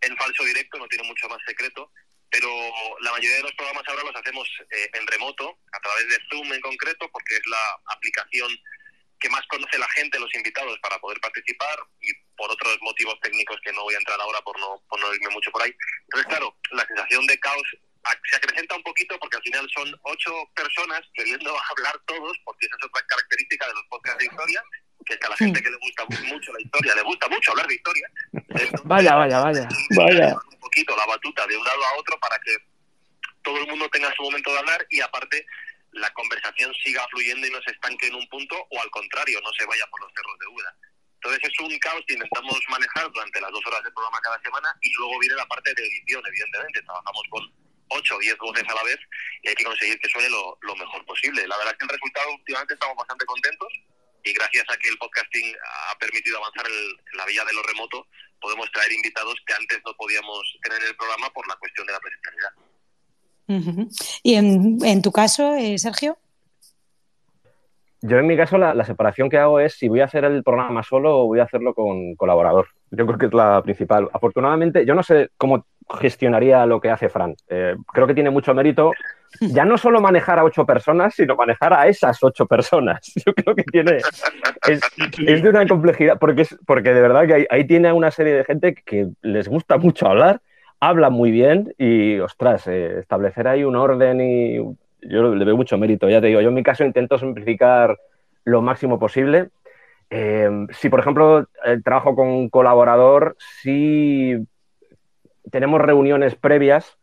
en 0.01 0.17
falso 0.17 0.43
directo, 0.43 0.77
no 0.77 0.87
tiene 0.87 1.07
mucho 1.07 1.27
más 1.29 1.39
secreto, 1.47 1.91
pero 2.29 2.49
la 3.01 3.11
mayoría 3.11 3.37
de 3.37 3.43
los 3.43 3.53
programas 3.53 3.83
ahora 3.87 4.03
los 4.03 4.15
hacemos 4.15 4.47
eh, 4.71 4.89
en 4.93 5.07
remoto, 5.07 5.57
a 5.71 5.79
través 5.79 6.07
de 6.09 6.17
Zoom 6.29 6.53
en 6.53 6.61
concreto, 6.61 7.09
porque 7.11 7.35
es 7.35 7.47
la 7.47 7.79
aplicación 7.93 8.49
que 9.19 9.29
más 9.29 9.45
conoce 9.47 9.77
la 9.79 9.89
gente, 9.89 10.19
los 10.19 10.33
invitados, 10.35 10.77
para 10.79 10.99
poder 10.99 11.19
participar 11.19 11.79
y 12.01 12.13
por 12.35 12.51
otros 12.51 12.77
motivos 12.81 13.19
técnicos 13.21 13.57
que 13.63 13.73
no 13.73 13.83
voy 13.83 13.95
a 13.95 13.97
entrar 13.97 14.19
ahora 14.21 14.41
por 14.41 14.59
no, 14.59 14.83
por 14.89 14.99
no 14.99 15.13
irme 15.13 15.29
mucho 15.29 15.51
por 15.51 15.63
ahí. 15.63 15.73
Entonces, 16.03 16.27
claro, 16.27 16.55
la 16.71 16.85
sensación 16.85 17.25
de 17.25 17.39
caos 17.39 17.67
se 18.29 18.37
acrecenta 18.37 18.75
un 18.75 18.83
poquito 18.83 19.17
porque 19.19 19.37
al 19.37 19.43
final 19.43 19.67
son 19.73 19.99
ocho 20.03 20.33
personas 20.55 21.01
queriendo 21.13 21.55
hablar 21.71 21.99
todos, 22.05 22.37
porque 22.45 22.65
esa 22.65 22.75
es 22.79 22.85
otra 22.85 23.05
característica 23.07 23.67
de 23.67 23.73
los 23.73 23.83
podcasts 23.89 24.19
de 24.19 24.25
historia, 24.25 24.63
que 25.05 25.13
es 25.13 25.19
que 25.19 25.27
a 25.27 25.29
la 25.29 25.38
gente 25.38 25.62
que 25.62 25.69
le 25.69 25.77
gusta 25.77 26.05
mucho 26.05 26.53
la 26.53 26.62
historia, 26.62 26.95
le 26.95 27.01
gusta 27.03 27.27
mucho 27.29 27.51
hablar 27.51 27.67
de 27.67 27.75
historia. 27.75 28.07
Entonces, 28.33 28.71
vaya, 28.83 29.15
vaya, 29.15 29.39
vaya. 29.39 29.69
vaya. 29.95 30.36
Un 30.51 30.60
poquito 30.60 30.95
la 30.95 31.05
batuta 31.05 31.47
de 31.47 31.57
un 31.57 31.63
lado 31.63 31.86
a 31.86 31.99
otro 31.99 32.19
para 32.19 32.38
que 32.39 32.55
todo 33.41 33.57
el 33.60 33.67
mundo 33.67 33.89
tenga 33.89 34.13
su 34.15 34.23
momento 34.23 34.51
de 34.51 34.60
hablar 34.60 34.86
y 34.89 34.99
aparte 35.01 35.45
la 35.93 36.12
conversación 36.13 36.73
siga 36.83 37.07
fluyendo 37.10 37.47
y 37.47 37.51
no 37.51 37.62
se 37.62 37.71
estanque 37.71 38.07
en 38.07 38.15
un 38.15 38.27
punto 38.27 38.55
o 38.69 38.81
al 38.81 38.89
contrario, 38.89 39.39
no 39.41 39.51
se 39.53 39.65
vaya 39.65 39.86
por 39.89 40.01
los 40.01 40.12
cerros 40.13 40.38
de 40.39 40.47
Úbeda. 40.47 40.75
Entonces 41.15 41.49
es 41.49 41.60
un 41.60 41.79
caos 41.79 42.03
que 42.07 42.13
intentamos 42.13 42.60
manejar 42.69 43.12
durante 43.12 43.41
las 43.41 43.51
dos 43.51 43.65
horas 43.65 43.83
del 43.83 43.93
programa 43.93 44.21
cada 44.21 44.39
semana 44.41 44.69
y 44.81 44.93
luego 44.93 45.19
viene 45.19 45.36
la 45.36 45.47
parte 45.47 45.73
de 45.73 45.81
edición, 45.81 46.21
evidentemente. 46.27 46.81
Trabajamos 46.83 47.23
con 47.29 47.51
8 47.89 48.15
o 48.15 48.19
10 48.19 48.38
voces 48.38 48.63
a 48.67 48.75
la 48.75 48.83
vez 48.83 48.99
y 49.41 49.49
hay 49.49 49.55
que 49.55 49.63
conseguir 49.63 49.99
que 49.99 50.10
suene 50.10 50.29
lo, 50.29 50.57
lo 50.62 50.75
mejor 50.75 51.03
posible. 51.05 51.47
La 51.47 51.57
verdad 51.57 51.73
es 51.73 51.79
que 51.79 51.86
el 51.86 51.97
resultado 51.97 52.33
últimamente 52.33 52.73
estamos 52.75 52.95
bastante 52.97 53.25
contentos 53.25 53.73
y 54.27 54.33
gracias 54.33 54.65
a 54.69 54.77
que 54.77 54.89
el 54.89 54.97
podcasting 54.97 55.55
ha 55.91 55.97
permitido 55.97 56.37
avanzar 56.37 56.65
en 56.67 57.17
la 57.17 57.25
vía 57.25 57.43
de 57.45 57.53
lo 57.53 57.63
remoto, 57.63 58.05
podemos 58.41 58.69
traer 58.71 58.91
invitados 58.91 59.35
que 59.45 59.53
antes 59.53 59.79
no 59.85 59.93
podíamos 59.97 60.57
tener 60.61 60.81
en 60.81 60.89
el 60.89 60.95
programa 60.95 61.29
por 61.31 61.47
la 61.47 61.55
cuestión 61.55 61.87
de 61.87 61.93
la 61.93 61.99
presencialidad. 61.99 62.51
¿Y 64.23 64.35
en, 64.35 64.77
en, 64.83 65.01
tu 65.01 65.11
caso, 65.11 65.55
eh, 65.55 65.77
Sergio? 65.77 66.17
Yo 68.01 68.17
en 68.17 68.27
mi 68.27 68.35
caso 68.35 68.57
la, 68.57 68.73
la, 68.73 68.83
separación 68.83 69.29
que 69.29 69.37
hago 69.37 69.59
es 69.59 69.75
si 69.75 69.87
voy 69.87 70.01
a 70.01 70.05
hacer 70.05 70.25
el 70.25 70.43
programa 70.43 70.83
solo 70.83 71.19
o 71.19 71.27
voy 71.27 71.39
a 71.39 71.43
hacerlo 71.43 71.73
con 71.73 72.15
colaborador. 72.15 72.67
Yo 72.91 73.05
creo 73.05 73.17
que 73.17 73.25
es 73.27 73.33
la 73.33 73.63
principal. 73.63 74.09
Afortunadamente, 74.13 74.85
yo 74.85 74.93
no 74.93 75.01
sé 75.01 75.29
cómo 75.37 75.65
gestionaría 76.00 76.65
lo 76.65 76.80
que 76.80 76.89
hace 76.89 77.10
Fran. 77.10 77.36
Eh, 77.50 77.76
creo 77.93 78.08
que 78.08 78.13
tiene 78.13 78.30
mucho 78.30 78.54
mérito 78.54 78.91
ya 79.39 79.65
no 79.65 79.78
solo 79.78 80.02
manejar 80.02 80.39
a 80.39 80.43
ocho 80.43 80.65
personas, 80.65 81.13
sino 81.15 81.36
manejar 81.36 81.73
a 81.73 81.88
esas 81.88 82.23
ocho 82.23 82.45
personas. 82.45 83.12
Yo 83.26 83.34
creo 83.34 83.56
que 83.56 83.63
tiene. 83.63 83.97
Es, 84.67 85.43
de 85.43 85.50
una 85.50 85.67
complejidad, 85.67 86.17
porque, 86.19 86.45
porque 86.65 86.93
de 86.93 87.02
verdad 87.02 87.28
que 87.28 87.47
ahí, 87.50 87.65
tiene 87.65 87.91
una 87.91 88.12
serie 88.12 88.34
de 88.34 88.43
gente 88.43 88.73
que 88.73 89.08
les 89.21 89.47
gusta 89.47 89.78
mucho 89.78 90.08
hablar, 90.08 90.41
habla 90.80 91.10
muy 91.10 91.32
bien 91.32 91.73
y, 91.78 92.19
ostras, 92.19 92.67
eh, 92.67 93.00
establecer 93.00 93.47
ahí 93.47 93.63
un 93.63 93.76
orden 93.76 94.21
y. 94.21 94.58
Yo 95.00 95.34
le 95.34 95.45
veo 95.45 95.56
mucho 95.56 95.78
mérito, 95.78 96.10
ya 96.10 96.19
te 96.19 96.28
digo. 96.28 96.41
Yo 96.41 96.50
en 96.50 96.56
mi 96.56 96.63
caso 96.63 96.84
intento 96.84 97.19
simplificar 97.19 97.97
lo 98.45 98.62
máximo 98.62 98.97
posible. 98.97 99.50
Eh, 100.10 100.50
si, 100.71 100.89
por 100.89 101.00
ejemplo, 101.00 101.47
eh, 101.65 101.80
trabajo 101.84 102.15
con 102.15 102.28
un 102.28 102.50
colaborador, 102.50 103.38
si 103.62 104.36
tenemos 105.51 105.81
reuniones 105.81 106.36
previas 106.36 106.97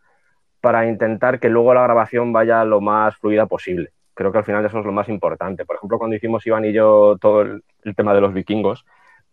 para 0.61 0.87
intentar 0.87 1.41
que 1.41 1.49
luego 1.49 1.75
la 1.75 1.83
grabación 1.83 2.33
vaya 2.33 2.65
lo 2.65 2.81
más 2.81 3.17
fluida 3.17 3.47
posible. 3.47 3.91
Creo 4.15 4.33
que 4.33 4.39
al 4.39 4.45
final 4.45 4.65
eso 4.65 4.79
es 4.79 4.87
lo 4.87 4.93
más 4.93 5.09
importante. 5.09 5.65
Por 5.65 5.77
ejemplo, 5.77 5.99
cuando 5.99 6.17
hicimos 6.17 6.47
Iván 6.47 6.65
y 6.65 6.73
yo 6.73 7.19
todo 7.21 7.43
el, 7.43 7.63
el 7.83 7.95
tema 7.95 8.15
de 8.15 8.21
los 8.21 8.33
vikingos, 8.33 8.85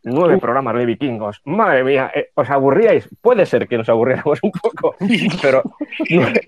nueve 0.04 0.36
Uf. 0.36 0.42
programas 0.42 0.76
de 0.76 0.86
vikingos. 0.86 1.42
Madre 1.46 1.84
mía, 1.84 2.12
eh, 2.14 2.30
¿os 2.34 2.50
aburríais? 2.50 3.08
Puede 3.22 3.46
ser 3.46 3.68
que 3.68 3.78
nos 3.78 3.90
aburriéramos 3.90 4.40
un 4.44 4.52
poco, 4.52 4.96
pero 5.42 5.64
nueve, 6.10 6.42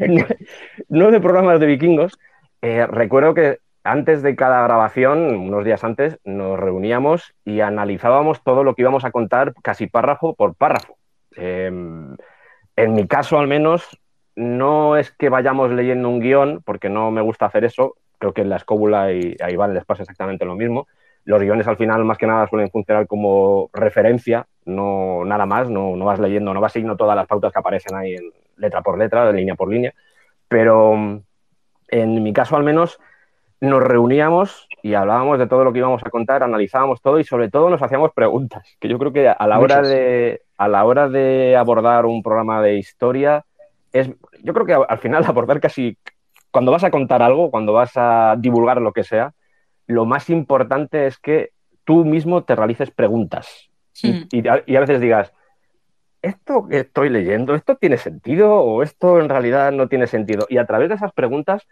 nueve, 0.89 1.19
programas 1.19 1.59
de 1.59 1.65
vikingos. 1.65 2.17
Eh, 2.61 2.85
recuerdo 2.87 3.33
que 3.33 3.59
antes 3.83 4.21
de 4.21 4.35
cada 4.35 4.63
grabación, 4.63 5.35
unos 5.35 5.65
días 5.65 5.83
antes, 5.83 6.17
nos 6.23 6.59
reuníamos 6.59 7.33
y 7.43 7.59
analizábamos 7.59 8.41
todo 8.43 8.63
lo 8.63 8.75
que 8.75 8.81
íbamos 8.81 9.03
a 9.05 9.11
contar 9.11 9.53
casi 9.61 9.87
párrafo 9.87 10.33
por 10.33 10.55
párrafo. 10.55 10.97
Eh, 11.35 11.71
en 12.75 12.93
mi 12.93 13.07
caso, 13.07 13.37
al 13.37 13.47
menos, 13.47 13.99
no 14.35 14.97
es 14.97 15.11
que 15.11 15.29
vayamos 15.29 15.71
leyendo 15.71 16.09
un 16.09 16.19
guion, 16.19 16.61
porque 16.65 16.89
no 16.89 17.11
me 17.11 17.21
gusta 17.21 17.45
hacer 17.45 17.63
eso. 17.65 17.95
Creo 18.17 18.33
que 18.33 18.41
en 18.41 18.49
la 18.49 18.57
escóbula 18.57 19.11
y 19.11 19.35
a 19.41 19.51
Iván 19.51 19.73
les 19.73 19.85
pasa 19.85 20.03
exactamente 20.03 20.45
lo 20.45 20.55
mismo. 20.55 20.87
Los 21.25 21.41
guiones 21.41 21.67
al 21.67 21.77
final, 21.77 22.03
más 22.03 22.17
que 22.17 22.27
nada, 22.27 22.47
suelen 22.47 22.69
funcionar 22.69 23.07
como 23.07 23.69
referencia, 23.73 24.47
no 24.65 25.23
nada 25.25 25.45
más. 25.45 25.69
No, 25.69 25.95
no 25.95 26.05
vas 26.05 26.19
leyendo, 26.19 26.53
no 26.53 26.61
vas 26.61 26.73
siguiendo 26.73 26.97
todas 26.97 27.15
las 27.15 27.27
pautas 27.27 27.53
que 27.53 27.59
aparecen 27.59 27.95
ahí 27.95 28.15
en 28.15 28.31
letra 28.57 28.81
por 28.81 28.97
letra, 28.97 29.25
de 29.25 29.33
línea 29.33 29.55
por 29.55 29.69
línea. 29.69 29.93
Pero 30.47 31.21
en 31.87 32.23
mi 32.23 32.33
caso, 32.33 32.55
al 32.55 32.63
menos, 32.63 32.99
nos 33.61 33.81
reuníamos 33.81 34.67
y 34.81 34.93
hablábamos 34.93 35.39
de 35.39 35.47
todo 35.47 35.63
lo 35.63 35.71
que 35.71 35.79
íbamos 35.79 36.03
a 36.03 36.09
contar, 36.09 36.43
analizábamos 36.43 37.01
todo 37.01 37.19
y 37.19 37.23
sobre 37.23 37.49
todo 37.49 37.69
nos 37.69 37.81
hacíamos 37.81 38.11
preguntas, 38.13 38.75
que 38.79 38.89
yo 38.89 38.99
creo 38.99 39.13
que 39.13 39.29
a 39.29 39.47
la 39.47 39.59
hora 39.59 39.81
de, 39.81 40.41
a 40.63 40.67
la 40.67 40.85
hora 40.85 41.09
de 41.09 41.55
abordar 41.55 42.05
un 42.05 42.23
programa 42.23 42.61
de 42.61 42.77
historia 42.77 43.45
es, 43.91 44.09
yo 44.41 44.53
creo 44.53 44.65
que 44.65 44.73
al 44.73 44.97
final 44.99 45.23
abordar 45.27 45.59
casi, 45.59 45.97
cuando 46.51 46.71
vas 46.71 46.83
a 46.83 46.91
contar 46.91 47.21
algo, 47.21 47.51
cuando 47.51 47.73
vas 47.73 47.91
a 47.95 48.35
divulgar 48.37 48.81
lo 48.81 48.93
que 48.93 49.03
sea, 49.03 49.33
lo 49.87 50.05
más 50.05 50.29
importante 50.29 51.07
es 51.07 51.17
que 51.17 51.51
tú 51.83 52.05
mismo 52.05 52.43
te 52.43 52.55
realices 52.55 52.91
preguntas 52.91 53.69
sí. 53.91 54.25
y, 54.31 54.39
y, 54.39 54.43
y 54.65 54.75
a 54.75 54.79
veces 54.79 55.01
digas, 55.01 55.33
¿esto 56.21 56.67
que 56.67 56.79
estoy 56.79 57.09
leyendo, 57.09 57.53
esto 57.53 57.75
tiene 57.75 57.97
sentido 57.97 58.55
o 58.55 58.81
esto 58.81 59.19
en 59.19 59.27
realidad 59.27 59.71
no 59.73 59.89
tiene 59.89 60.07
sentido? 60.07 60.45
Y 60.49 60.57
a 60.57 60.65
través 60.65 60.89
de 60.89 60.95
esas 60.95 61.11
preguntas, 61.11 61.67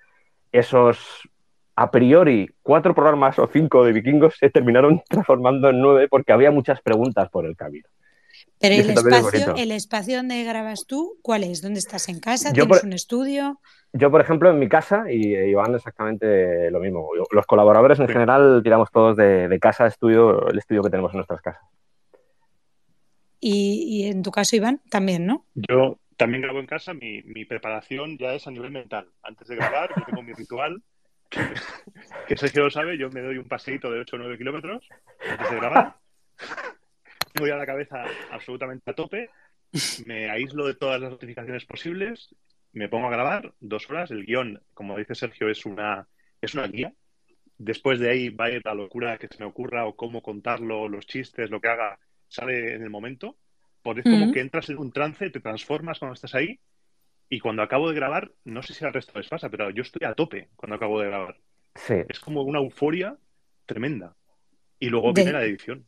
esos 0.52 1.30
a 1.76 1.90
priori 1.90 2.50
cuatro 2.62 2.94
programas 2.94 3.40
o 3.40 3.48
cinco 3.48 3.86
de 3.86 3.94
vikingos 3.94 4.36
se 4.38 4.50
terminaron 4.50 5.02
transformando 5.10 5.70
en 5.70 5.80
nueve 5.80 6.08
porque 6.10 6.34
había 6.34 6.52
muchas 6.52 6.82
preguntas 6.82 7.30
por 7.30 7.46
el 7.46 7.56
camino. 7.56 7.88
Pero 8.62 8.76
el 8.76 8.90
espacio, 8.92 9.56
el 9.58 9.72
espacio 9.72 10.18
donde 10.18 10.44
grabas 10.44 10.86
tú, 10.88 11.18
¿cuál 11.22 11.44
es? 11.44 11.62
¿Dónde 11.62 11.80
estás 11.80 12.10
en 12.10 12.20
casa? 12.20 12.50
Yo 12.50 12.64
¿Tienes 12.66 12.80
por, 12.80 12.88
un 12.88 12.94
estudio? 12.94 13.60
Yo, 13.94 14.12
por 14.12 14.22
ejemplo, 14.22 14.50
en 14.50 14.60
mi 14.60 14.70
casa, 14.70 15.12
y 15.12 15.36
Iván 15.36 15.74
exactamente 15.74 16.70
lo 16.70 16.80
mismo. 16.80 17.10
Los 17.32 17.46
colaboradores 17.46 18.00
en 18.00 18.08
sí. 18.08 18.14
general 18.14 18.62
tiramos 18.64 18.92
todos 18.92 19.18
de, 19.18 19.48
de, 19.48 19.60
casa, 19.60 19.88
estudio, 19.88 20.48
el 20.48 20.58
estudio 20.58 20.84
que 20.84 20.90
tenemos 20.90 21.12
en 21.12 21.18
nuestras 21.18 21.42
casas. 21.42 21.64
Y, 23.40 23.86
y, 23.88 24.08
en 24.08 24.22
tu 24.22 24.30
caso, 24.30 24.56
Iván, 24.56 24.82
también, 24.90 25.26
¿no? 25.26 25.48
Yo 25.56 25.98
también 26.16 26.44
grabo 26.44 26.60
en 26.60 26.68
casa. 26.68 26.94
Mi, 26.94 27.24
mi 27.24 27.46
preparación 27.46 28.18
ya 28.20 28.34
es 28.34 28.46
a 28.46 28.52
nivel 28.52 28.72
mental. 28.72 29.10
Antes 29.24 29.48
de 29.48 29.56
grabar, 29.56 29.90
yo 29.98 30.06
tengo 30.06 30.22
mi 30.22 30.34
ritual 30.34 30.84
que 32.28 32.38
Sergio 32.38 32.66
lo 32.66 32.70
sabe, 32.70 32.98
yo 32.98 33.10
me 33.10 33.22
doy 33.22 33.38
un 33.38 33.48
paseíto 33.48 33.90
de 33.90 34.02
8 34.02 34.16
o 34.16 34.20
9 34.20 34.38
kilómetros 34.38 34.88
antes 35.30 35.50
de 35.50 35.56
grabar. 35.56 35.96
Voy 37.40 37.50
a 37.50 37.56
la 37.56 37.66
cabeza 37.66 38.06
absolutamente 38.32 38.92
a 38.92 38.94
tope, 38.94 39.30
me 40.06 40.30
aíslo 40.30 40.68
de 40.68 40.76
todas 40.76 41.00
las 41.00 41.12
notificaciones 41.12 41.66
posibles, 41.66 42.36
me 42.74 42.90
pongo 42.90 43.08
a 43.08 43.12
grabar 43.12 43.54
dos 43.60 43.90
horas. 43.90 44.12
El 44.12 44.26
guion, 44.26 44.62
como 44.74 44.98
dice 44.98 45.16
Sergio, 45.16 45.50
es 45.50 45.66
una, 45.66 46.08
es 46.42 46.54
una 46.54 46.68
guía. 46.68 46.94
Después 47.58 48.00
de 48.00 48.10
ahí 48.10 48.30
va 48.30 48.46
a 48.46 48.52
ir 48.52 48.62
la 48.66 48.74
locura 48.74 49.18
que 49.18 49.28
se 49.28 49.38
me 49.40 49.46
ocurra 49.46 49.86
o 49.86 49.96
cómo 49.96 50.22
contarlo, 50.22 50.88
los 50.88 51.06
chistes, 51.06 51.50
lo 51.52 51.62
que 51.62 51.70
haga, 51.70 52.00
sale 52.28 52.76
en 52.76 52.84
el 52.84 52.90
momento. 52.90 53.38
Porque 53.84 54.02
es 54.02 54.04
como 54.04 54.26
uh 54.26 54.30
-huh. 54.30 54.34
que 54.34 54.42
entras 54.42 54.70
en 54.70 54.78
un 54.78 54.92
trance, 54.92 55.30
te 55.32 55.40
transformas 55.40 55.98
cuando 56.00 56.14
estás 56.14 56.36
ahí 56.36 56.60
y 57.30 57.40
cuando 57.40 57.64
acabo 57.64 57.90
de 57.90 57.96
grabar, 57.96 58.32
no 58.44 58.62
sé 58.62 58.74
si 58.74 58.84
al 58.86 58.94
resto 58.94 59.18
les 59.18 59.28
pasa, 59.28 59.50
pero 59.50 59.70
yo 59.70 59.82
estoy 59.84 60.06
a 60.06 60.14
tope 60.14 60.50
cuando 60.56 60.76
acabo 60.76 61.00
de 61.00 61.08
grabar. 61.08 61.38
Sí. 61.76 61.96
Es 62.10 62.20
como 62.20 62.44
una 62.44 62.60
euforia 62.60 63.18
tremenda. 63.66 64.16
Y 64.80 64.90
luego 64.90 65.14
de... 65.14 65.24
viene 65.24 65.40
la 65.40 65.46
edición. 65.46 65.88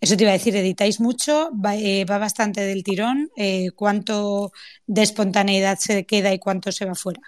Eso 0.00 0.16
te 0.16 0.24
iba 0.24 0.30
a 0.30 0.38
decir, 0.38 0.56
editáis 0.56 0.98
mucho, 0.98 1.50
va, 1.54 1.76
eh, 1.76 2.06
va 2.06 2.16
bastante 2.16 2.62
del 2.62 2.82
tirón. 2.82 3.30
Eh, 3.36 3.70
¿Cuánto 3.74 4.50
de 4.86 5.02
espontaneidad 5.02 5.76
se 5.76 6.06
queda 6.06 6.32
y 6.32 6.38
cuánto 6.38 6.72
se 6.72 6.86
va 6.86 6.94
fuera? 6.94 7.20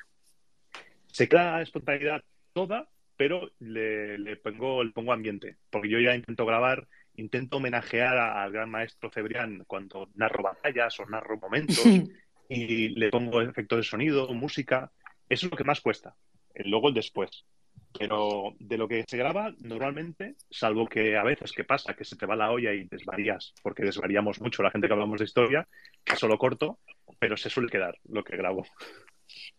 Se 1.09 1.29
queda 1.29 1.61
espontaneidad 1.61 2.23
toda, 2.55 2.89
pero 3.17 3.51
le, 3.59 4.19
le, 4.19 4.37
pongo, 4.37 4.83
le 4.83 4.93
pongo 4.93 5.13
ambiente. 5.13 5.57
Porque 5.69 5.91
yo 5.91 6.01
ya 6.01 6.15
intento 6.15 6.47
grabar, 6.47 6.89
intento 7.17 7.59
homenajear 7.59 8.17
al 8.17 8.51
gran 8.51 8.71
maestro 8.71 9.11
Cebrián 9.11 9.65
cuando 9.67 10.09
narro 10.15 10.43
batallas 10.43 10.99
o 10.99 11.05
narro 11.05 11.37
momentos. 11.37 11.85
y 12.49 12.89
le 12.89 13.11
pongo 13.11 13.43
efectos 13.43 13.79
de 13.79 13.85
sonido, 13.85 14.33
música. 14.33 14.91
Eso 15.29 15.47
es 15.47 15.51
lo 15.53 15.59
que 15.59 15.65
más 15.65 15.83
cuesta. 15.83 16.17
Luego 16.55 16.89
el 16.89 16.95
después. 16.95 17.45
Pero 17.98 18.55
de 18.59 18.78
lo 18.78 18.88
que 18.88 19.05
se 19.07 19.16
graba, 19.16 19.52
normalmente, 19.61 20.37
salvo 20.50 20.87
que 20.87 21.16
a 21.16 21.22
veces 21.22 21.52
que 21.52 21.64
pasa 21.64 21.94
que 21.94 22.05
se 22.05 22.16
te 22.16 22.26
va 22.26 22.37
la 22.37 22.50
olla 22.50 22.72
y 22.72 22.85
desvarías, 22.85 23.55
porque 23.62 23.85
desvariamos 23.85 24.40
mucho 24.40 24.62
la 24.62 24.70
gente 24.70 24.87
que 24.87 24.92
hablamos 24.92 25.18
de 25.18 25.26
historia, 25.26 25.68
que 26.05 26.16
solo 26.16 26.38
corto, 26.38 26.78
pero 27.18 27.37
se 27.37 27.50
suele 27.50 27.68
quedar 27.68 27.98
lo 28.05 28.24
que 28.24 28.37
grabo. 28.37 28.64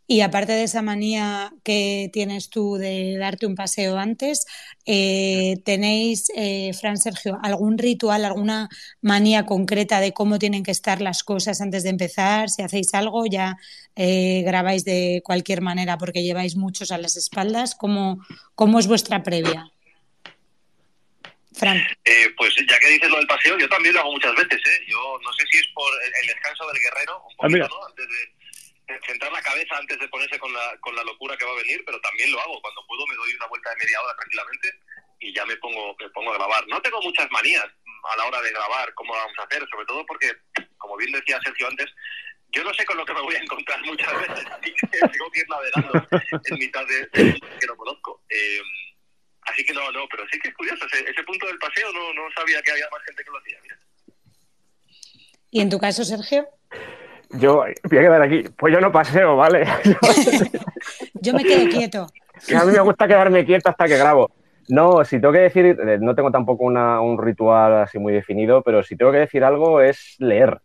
Y 0.05 0.19
aparte 0.19 0.51
de 0.51 0.63
esa 0.63 0.81
manía 0.81 1.53
que 1.63 2.09
tienes 2.11 2.49
tú 2.49 2.75
de 2.75 3.17
darte 3.17 3.45
un 3.45 3.55
paseo 3.55 3.97
antes, 3.97 4.45
eh, 4.85 5.55
¿tenéis, 5.63 6.29
eh, 6.35 6.71
Fran 6.73 6.97
Sergio, 6.97 7.39
algún 7.41 7.77
ritual, 7.77 8.25
alguna 8.25 8.67
manía 9.01 9.45
concreta 9.45 10.01
de 10.01 10.11
cómo 10.11 10.39
tienen 10.39 10.63
que 10.63 10.71
estar 10.71 11.01
las 11.01 11.23
cosas 11.23 11.61
antes 11.61 11.83
de 11.83 11.89
empezar? 11.89 12.49
Si 12.49 12.61
hacéis 12.61 12.93
algo, 12.93 13.25
ya 13.25 13.55
eh, 13.95 14.43
grabáis 14.45 14.83
de 14.83 15.21
cualquier 15.23 15.61
manera 15.61 15.97
porque 15.97 16.21
lleváis 16.21 16.57
muchos 16.57 16.91
a 16.91 16.97
las 16.97 17.15
espaldas. 17.15 17.73
¿Cómo, 17.73 18.25
cómo 18.55 18.79
es 18.79 18.87
vuestra 18.87 19.23
previa? 19.23 19.71
Fran. 21.53 21.77
Eh, 22.03 22.29
pues 22.35 22.53
ya 22.55 22.77
que 22.79 22.87
dices 22.89 23.09
lo 23.09 23.17
del 23.17 23.27
paseo, 23.27 23.57
yo 23.57 23.69
también 23.69 23.93
lo 23.93 24.01
hago 24.01 24.11
muchas 24.11 24.35
veces. 24.35 24.57
¿eh? 24.57 24.85
Yo 24.87 25.19
no 25.23 25.31
sé 25.33 25.45
si 25.49 25.57
es 25.59 25.67
por 25.73 25.91
el 26.21 26.27
descanso 26.27 26.67
del 26.67 26.81
guerrero, 26.81 27.23
un 27.29 27.35
poquito, 27.35 27.65
ah, 27.65 27.69
¿no? 27.69 27.87
Antes 27.87 28.05
de 28.07 28.32
centrar 29.05 29.31
la 29.31 29.41
cabeza 29.41 29.77
antes 29.77 29.99
de 29.99 30.07
ponerse 30.09 30.37
con 30.39 30.51
la, 30.53 30.77
con 30.79 30.95
la 30.95 31.03
locura 31.03 31.37
que 31.37 31.45
va 31.45 31.51
a 31.51 31.63
venir, 31.63 31.83
pero 31.85 31.99
también 32.01 32.31
lo 32.31 32.39
hago. 32.39 32.61
Cuando 32.61 32.85
puedo 32.87 33.05
me 33.07 33.15
doy 33.15 33.33
una 33.35 33.47
vuelta 33.47 33.69
de 33.69 33.77
media 33.77 34.01
hora 34.01 34.15
tranquilamente 34.15 34.69
y 35.19 35.33
ya 35.33 35.45
me 35.45 35.55
pongo, 35.57 35.95
me 35.99 36.09
pongo 36.09 36.31
a 36.31 36.37
grabar. 36.37 36.67
No 36.67 36.81
tengo 36.81 37.01
muchas 37.01 37.29
manías 37.31 37.65
a 37.65 38.17
la 38.17 38.25
hora 38.25 38.41
de 38.41 38.51
grabar 38.51 38.93
cómo 38.95 39.13
vamos 39.13 39.37
a 39.39 39.43
hacer, 39.43 39.65
sobre 39.69 39.85
todo 39.85 40.05
porque, 40.05 40.31
como 40.77 40.97
bien 40.97 41.11
decía 41.11 41.39
Sergio 41.43 41.67
antes, 41.67 41.89
yo 42.49 42.63
no 42.63 42.73
sé 42.73 42.85
con 42.85 42.97
lo 42.97 43.05
que 43.05 43.13
me 43.13 43.21
voy 43.21 43.35
a 43.35 43.39
encontrar 43.39 43.81
muchas 43.83 44.13
veces, 44.13 44.45
así 44.45 44.73
que 44.73 44.87
tengo 44.87 45.31
que 45.31 45.39
ir 45.39 45.49
navegando 45.49 46.07
en 46.45 46.57
mitad 46.59 46.85
de, 46.85 47.09
que 47.59 47.67
no 47.67 47.75
conozco. 47.75 48.21
Eh, 48.29 48.61
así 49.43 49.65
que 49.65 49.73
no, 49.73 49.91
no, 49.91 50.07
pero 50.09 50.27
sí 50.31 50.39
que 50.39 50.49
es 50.49 50.55
curioso, 50.55 50.85
ese, 50.85 51.09
ese 51.09 51.23
punto 51.23 51.47
del 51.47 51.57
paseo 51.57 51.91
no, 51.93 52.13
no 52.13 52.29
sabía 52.35 52.61
que 52.61 52.71
había 52.71 52.89
más 52.91 53.01
gente 53.05 53.23
que 53.23 53.31
lo 53.31 53.39
hacía. 53.39 53.59
Mira. 53.63 53.79
¿Y 55.49 55.61
en 55.61 55.69
tu 55.69 55.79
caso, 55.79 56.03
Sergio? 56.03 56.47
Yo 57.33 57.57
voy 57.57 57.97
a 57.97 58.01
quedar 58.01 58.21
aquí. 58.21 58.43
Pues 58.57 58.73
yo 58.73 58.79
no 58.79 58.91
paseo, 58.91 59.35
¿vale? 59.35 59.65
yo 61.15 61.33
me 61.33 61.43
quedo 61.43 61.69
quieto. 61.69 62.07
Que 62.47 62.55
a 62.55 62.65
mí 62.65 62.71
me 62.71 62.79
gusta 62.81 63.07
quedarme 63.07 63.45
quieto 63.45 63.69
hasta 63.69 63.85
que 63.85 63.97
grabo. 63.97 64.31
No, 64.69 65.03
si 65.03 65.19
tengo 65.19 65.33
que 65.33 65.39
decir, 65.39 65.65
eh, 65.65 65.97
no 65.99 66.15
tengo 66.15 66.31
tampoco 66.31 66.63
una, 66.63 67.01
un 67.01 67.17
ritual 67.17 67.81
así 67.81 67.99
muy 67.99 68.13
definido, 68.13 68.61
pero 68.61 68.83
si 68.83 68.95
tengo 68.95 69.11
que 69.11 69.19
decir 69.19 69.43
algo 69.43 69.81
es 69.81 70.15
leer. 70.19 70.61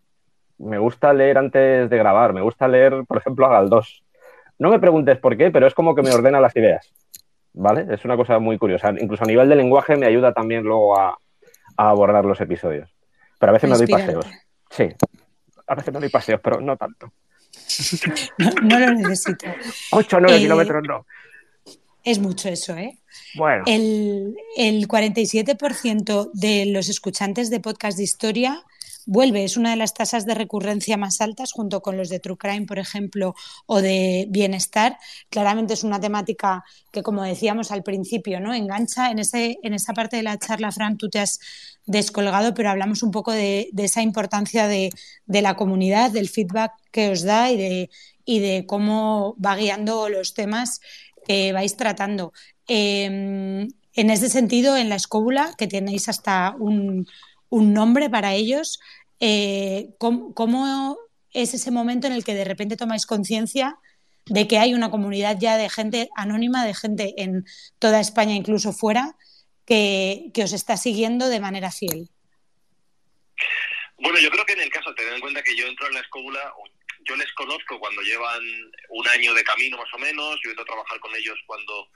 Me 0.59 0.79
gusta 0.79 1.13
leer 1.13 1.39
antes 1.39 1.89
de 1.89 1.99
grabar, 1.99 2.33
me 2.33 2.43
gusta 2.43 2.69
leer, 2.69 3.05
por 3.07 3.19
ejemplo, 3.19 3.47
a 3.47 3.51
Galdós. 3.51 4.05
No 4.59 4.71
me 4.71 4.79
preguntes 4.79 5.19
por 5.19 5.37
qué, 5.37 5.51
pero 5.51 5.67
es 5.67 5.75
como 5.75 5.95
que 5.95 6.03
me 6.03 6.11
ordena 6.11 6.41
las 6.41 6.55
ideas. 6.57 6.93
¿Vale? 7.55 7.87
Es 7.93 8.05
una 8.05 8.17
cosa 8.17 8.39
muy 8.39 8.59
curiosa. 8.59 8.93
Incluso 8.99 9.25
a 9.25 9.27
nivel 9.27 9.49
de 9.49 9.57
lenguaje 9.57 9.97
me 9.97 10.07
ayuda 10.07 10.33
también 10.33 10.65
luego 10.65 10.99
a, 10.99 11.17
a 11.77 11.91
abordar 11.91 12.25
los 12.25 12.41
episodios. 12.41 12.93
Pero 13.39 13.51
a 13.51 13.53
veces 13.55 13.71
me 13.71 13.77
doy 13.77 13.87
paseos. 13.87 14.27
Sí, 14.71 14.89
a 15.69 15.75
veces 15.75 15.93
me 15.93 16.01
doy 16.01 16.09
paseos, 16.09 16.41
pero 16.43 16.61
no 16.61 16.77
tanto. 16.77 17.13
No, 18.39 18.51
no 18.63 18.79
lo 18.79 18.95
necesito. 18.95 19.47
8 19.91 20.17
o 20.17 20.21
9 20.21 20.37
eh, 20.37 20.41
kilómetros 20.41 20.83
no. 20.87 21.07
Es 22.05 22.19
mucho 22.19 22.49
eso, 22.49 22.77
¿eh? 22.77 22.99
Bueno. 23.35 23.65
El, 23.67 24.37
el 24.57 24.89
47% 24.89 26.31
de 26.33 26.67
los 26.67 26.89
escuchantes 26.89 27.51
de 27.51 27.61
podcast 27.61 27.99
de 27.99 28.05
historia 28.05 28.65
vuelve, 29.09 29.43
es 29.43 29.57
una 29.57 29.71
de 29.71 29.77
las 29.77 29.95
tasas 29.95 30.27
de 30.27 30.35
recurrencia 30.35 30.99
más 30.99 31.23
altas, 31.23 31.53
junto 31.53 31.81
con 31.81 31.97
los 31.97 32.11
de 32.11 32.21
True 32.21 32.37
Crime, 32.37 32.67
por 32.67 32.79
ejemplo, 32.79 33.35
o 33.65 33.81
de 33.81 34.27
bienestar. 34.29 34.99
Claramente 35.31 35.73
es 35.73 35.83
una 35.83 35.99
temática 35.99 36.63
que, 36.93 37.03
como 37.03 37.23
decíamos 37.23 37.73
al 37.73 37.83
principio, 37.83 38.39
¿no? 38.39 38.53
engancha. 38.53 39.11
En, 39.11 39.19
ese, 39.19 39.59
en 39.63 39.73
esa 39.73 39.95
parte 39.95 40.19
de 40.19 40.25
la 40.25 40.39
charla, 40.39 40.71
Fran, 40.73 40.99
tú 40.99 41.09
te 41.09 41.21
has 41.21 41.41
descolgado, 41.87 42.53
pero 42.53 42.69
hablamos 42.69 43.03
un 43.03 43.11
poco 43.11 43.33
de, 43.33 43.71
esa 43.79 44.03
importancia 44.03 44.69
de, 44.69 44.91
de, 45.25 45.43
la 45.43 45.57
comunidad, 45.57 46.11
del 46.11 46.29
feedback 46.29 46.73
que 46.93 47.09
os 47.09 47.23
da 47.23 47.51
y 47.51 47.57
de, 47.57 47.91
y 48.27 48.41
de 48.41 48.67
cómo 48.67 49.37
va 49.45 49.57
guiando 49.57 50.11
los 50.11 50.35
temas 50.35 50.83
que 51.27 51.55
vais 51.55 51.79
tratando. 51.79 52.35
Eh, 52.69 53.69
en 53.95 54.11
ese 54.11 54.29
sentido, 54.29 54.77
en 54.77 54.91
la 54.91 54.97
escóbula, 54.97 55.55
que 55.57 55.67
tenéis 55.67 56.11
hasta 56.11 56.55
un, 56.59 57.07
un 57.51 57.73
nombre 57.73 58.11
para 58.11 58.35
ellos, 58.35 58.81
eh, 59.21 59.91
¿cómo, 59.99 60.35
¿cómo, 60.35 60.99
es 61.33 61.55
ese 61.55 61.71
momento 61.71 62.07
en 62.07 62.13
el 62.13 62.25
que 62.25 62.35
de 62.35 62.45
repente 62.45 62.77
tomáis 62.77 63.07
conciencia 63.07 63.77
de 64.27 64.47
que 64.47 64.59
hay 64.59 64.75
una 64.75 64.91
comunidad 64.91 65.37
ya 65.39 65.57
de 65.57 65.71
gente 65.71 66.09
anónima, 66.17 66.65
de 66.65 66.75
gente 66.75 67.15
en 67.19 67.45
toda 67.79 68.01
España, 68.01 68.35
incluso 68.35 68.73
fuera, 68.73 69.17
que, 69.67 70.31
que 70.35 70.45
os 70.45 70.53
está 70.53 70.77
siguiendo 70.77 71.29
de 71.29 71.41
manera 71.41 71.71
fiel? 71.71 72.09
Bueno, 73.99 74.19
yo 74.19 74.31
creo 74.31 74.45
que 74.47 74.53
en 74.53 74.61
el 74.61 74.71
caso, 74.71 74.95
ten 74.95 75.13
en 75.13 75.21
cuenta 75.21 75.43
que 75.43 75.57
yo 75.57 75.67
entro 75.67 75.87
en 75.89 75.95
la 75.95 76.01
escóbula, 76.01 76.53
yo 77.09 77.17
les 77.17 77.33
conozco 77.33 77.79
cuando 77.81 78.03
llevan 78.03 78.43
un 78.91 79.09
año 79.09 79.35
de 79.35 79.45
camino 79.45 79.79
más 79.79 79.93
o 79.93 79.99
menos, 79.99 80.39
yo 80.45 80.51
entro 80.51 80.63
a 80.63 80.67
trabajar 80.67 81.01
con 81.01 81.15
ellos 81.17 81.39
cuando 81.47 81.89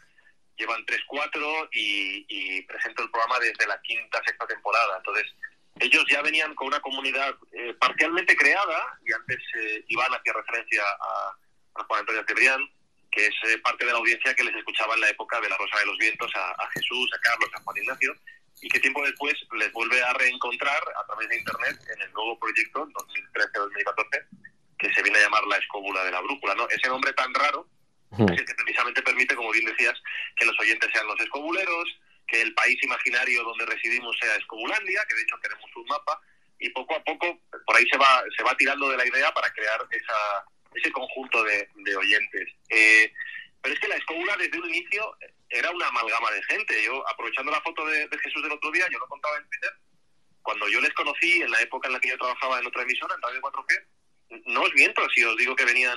llevan 0.56 0.84
3, 0.84 1.00
4 1.06 1.68
y, 1.72 2.26
y 2.28 2.62
presento 2.62 3.02
el 3.02 3.10
programa 3.10 3.38
desde 3.38 3.66
la 3.66 3.80
quinta, 3.82 4.22
sexta 4.24 4.46
temporada. 4.46 4.96
Entonces, 4.98 5.26
ellos 5.80 6.04
ya 6.10 6.22
venían 6.22 6.54
con 6.54 6.68
una 6.68 6.80
comunidad 6.80 7.34
eh, 7.52 7.74
parcialmente 7.80 8.36
creada, 8.36 8.98
y 9.04 9.12
antes 9.12 9.38
eh, 9.56 9.84
Iván 9.88 10.12
hacía 10.14 10.32
referencia 10.32 10.82
a, 10.82 11.80
a 11.80 11.84
Juan 11.84 12.00
Antonio 12.00 12.24
Cebrián, 12.26 12.60
que 13.10 13.26
es 13.26 13.34
eh, 13.48 13.58
parte 13.58 13.84
de 13.84 13.92
la 13.92 13.98
audiencia 13.98 14.34
que 14.34 14.44
les 14.44 14.56
escuchaba 14.56 14.94
en 14.94 15.00
la 15.00 15.10
época 15.10 15.40
de 15.40 15.48
la 15.48 15.56
Rosa 15.56 15.78
de 15.78 15.86
los 15.86 15.98
Vientos 15.98 16.30
a, 16.34 16.50
a, 16.50 16.70
Jesús, 16.70 17.10
a 17.14 17.20
Carlos, 17.20 17.50
a 17.54 17.62
Juan 17.62 17.76
Ignacio, 17.76 18.16
y 18.60 18.68
que 18.68 18.80
tiempo 18.80 19.02
después 19.04 19.34
les 19.58 19.72
vuelve 19.72 20.02
a 20.02 20.12
reencontrar 20.14 20.82
a 20.96 21.06
través 21.06 21.28
de 21.28 21.38
Internet 21.38 21.76
en 21.94 22.02
el 22.02 22.12
nuevo 22.12 22.38
proyecto, 22.38 22.86
2013-2014, 22.86 24.26
que 24.78 24.94
se 24.94 25.02
viene 25.02 25.18
a 25.18 25.22
llamar 25.22 25.44
La 25.46 25.56
Escóbula 25.56 26.04
de 26.04 26.12
la 26.12 26.20
Brújula. 26.20 26.54
¿no? 26.54 26.68
Ese 26.68 26.88
nombre 26.88 27.12
tan 27.12 27.32
raro 27.34 27.68
es 28.12 28.38
el 28.38 28.44
que 28.44 28.54
precisamente 28.54 29.02
permite, 29.02 29.34
como 29.34 29.50
bien 29.52 29.64
decías, 29.64 30.00
que 30.36 30.44
los 30.44 30.58
oyentes 30.60 30.90
sean 30.92 31.06
los 31.06 31.18
escobuleros, 31.20 31.88
que 32.26 32.40
el 32.40 32.54
país 32.54 32.78
imaginario 32.82 33.42
donde 33.44 33.66
residimos 33.66 34.16
sea 34.18 34.36
Escobulandia, 34.36 35.04
que 35.08 35.14
de 35.14 35.22
hecho 35.22 35.36
tenemos 35.42 35.70
un 35.76 35.84
mapa, 35.86 36.20
y 36.58 36.70
poco 36.70 36.94
a 36.94 37.02
poco 37.02 37.40
por 37.66 37.76
ahí 37.76 37.84
se 37.90 37.98
va, 37.98 38.22
se 38.36 38.42
va 38.42 38.56
tirando 38.56 38.88
de 38.88 38.96
la 38.96 39.06
idea 39.06 39.32
para 39.32 39.52
crear 39.52 39.86
esa, 39.90 40.44
ese 40.74 40.92
conjunto 40.92 41.42
de, 41.42 41.96
oyentes. 41.96 42.48
Eh, 42.68 43.12
pero 43.60 43.74
es 43.74 43.80
que 43.80 43.88
la 43.88 43.96
escóbula 43.96 44.36
desde 44.36 44.58
un 44.58 44.68
inicio 44.68 45.16
era 45.48 45.70
una 45.70 45.88
amalgama 45.88 46.30
de 46.30 46.42
gente. 46.44 46.82
Yo, 46.84 47.06
aprovechando 47.08 47.52
la 47.52 47.60
foto 47.60 47.86
de, 47.86 48.08
de, 48.08 48.18
Jesús 48.18 48.42
del 48.42 48.52
otro 48.52 48.70
día, 48.70 48.86
yo 48.90 48.98
lo 48.98 49.08
contaba 49.08 49.36
en 49.36 49.48
Twitter, 49.48 49.72
cuando 50.42 50.68
yo 50.68 50.80
les 50.80 50.92
conocí 50.94 51.42
en 51.42 51.50
la 51.50 51.60
época 51.60 51.88
en 51.88 51.94
la 51.94 52.00
que 52.00 52.08
yo 52.08 52.18
trabajaba 52.18 52.58
en 52.58 52.66
otra 52.66 52.82
emisora, 52.82 53.14
en 53.14 53.22
Radio 53.22 53.40
4G, 53.40 53.86
no 54.46 54.62
os 54.62 54.74
miento 54.74 55.08
si 55.10 55.22
os 55.24 55.36
digo 55.36 55.54
que 55.54 55.64
venían 55.64 55.96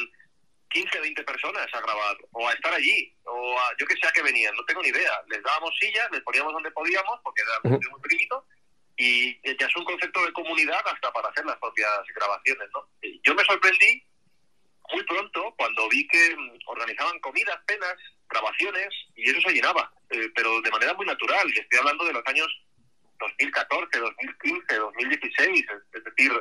15, 0.75 0.99
20 0.99 1.23
personas 1.23 1.67
a 1.73 1.79
grabar, 1.79 2.17
o 2.31 2.49
a 2.49 2.51
estar 2.51 2.73
allí, 2.73 3.15
o 3.23 3.57
a, 3.57 3.71
yo 3.79 3.88
que 3.88 3.95
sé 3.95 4.07
a 4.07 4.11
qué 4.11 4.21
venían, 4.21 4.53
no 4.55 4.65
tengo 4.65 4.81
ni 4.81 4.89
idea. 4.89 5.23
Les 5.29 5.41
dábamos 5.41 5.73
sillas, 5.79 6.11
les 6.11 6.21
poníamos 6.21 6.51
donde 6.51 6.69
podíamos, 6.71 7.17
porque 7.23 7.43
era 7.43 7.77
muy, 7.77 8.01
pequeñito, 8.01 8.45
y 8.97 9.35
ya 9.57 9.67
es 9.67 9.75
un 9.77 9.85
concepto 9.85 10.25
de 10.25 10.33
comunidad 10.33 10.83
hasta 10.85 11.13
para 11.13 11.29
hacer 11.29 11.45
las 11.45 11.57
propias 11.59 11.89
grabaciones, 12.13 12.67
¿no? 12.73 12.89
Yo 13.23 13.33
me 13.35 13.45
sorprendí 13.45 14.03
muy 14.91 15.03
pronto 15.05 15.55
cuando 15.57 15.88
vi 15.88 16.05
que 16.09 16.35
organizaban 16.65 17.19
comidas, 17.21 17.57
penas, 17.65 17.95
grabaciones, 18.27 18.89
y 19.15 19.29
eso 19.29 19.39
se 19.47 19.53
llenaba, 19.53 19.89
eh, 20.09 20.29
pero 20.35 20.59
de 20.59 20.71
manera 20.71 20.93
muy 20.93 21.05
natural, 21.05 21.47
y 21.55 21.59
estoy 21.59 21.79
hablando 21.79 22.03
de 22.03 22.13
los 22.13 22.23
años 22.25 22.47
2014, 23.19 23.97
2015, 23.97 24.75
2016, 24.75 25.65
es 25.93 26.03
decir, 26.03 26.33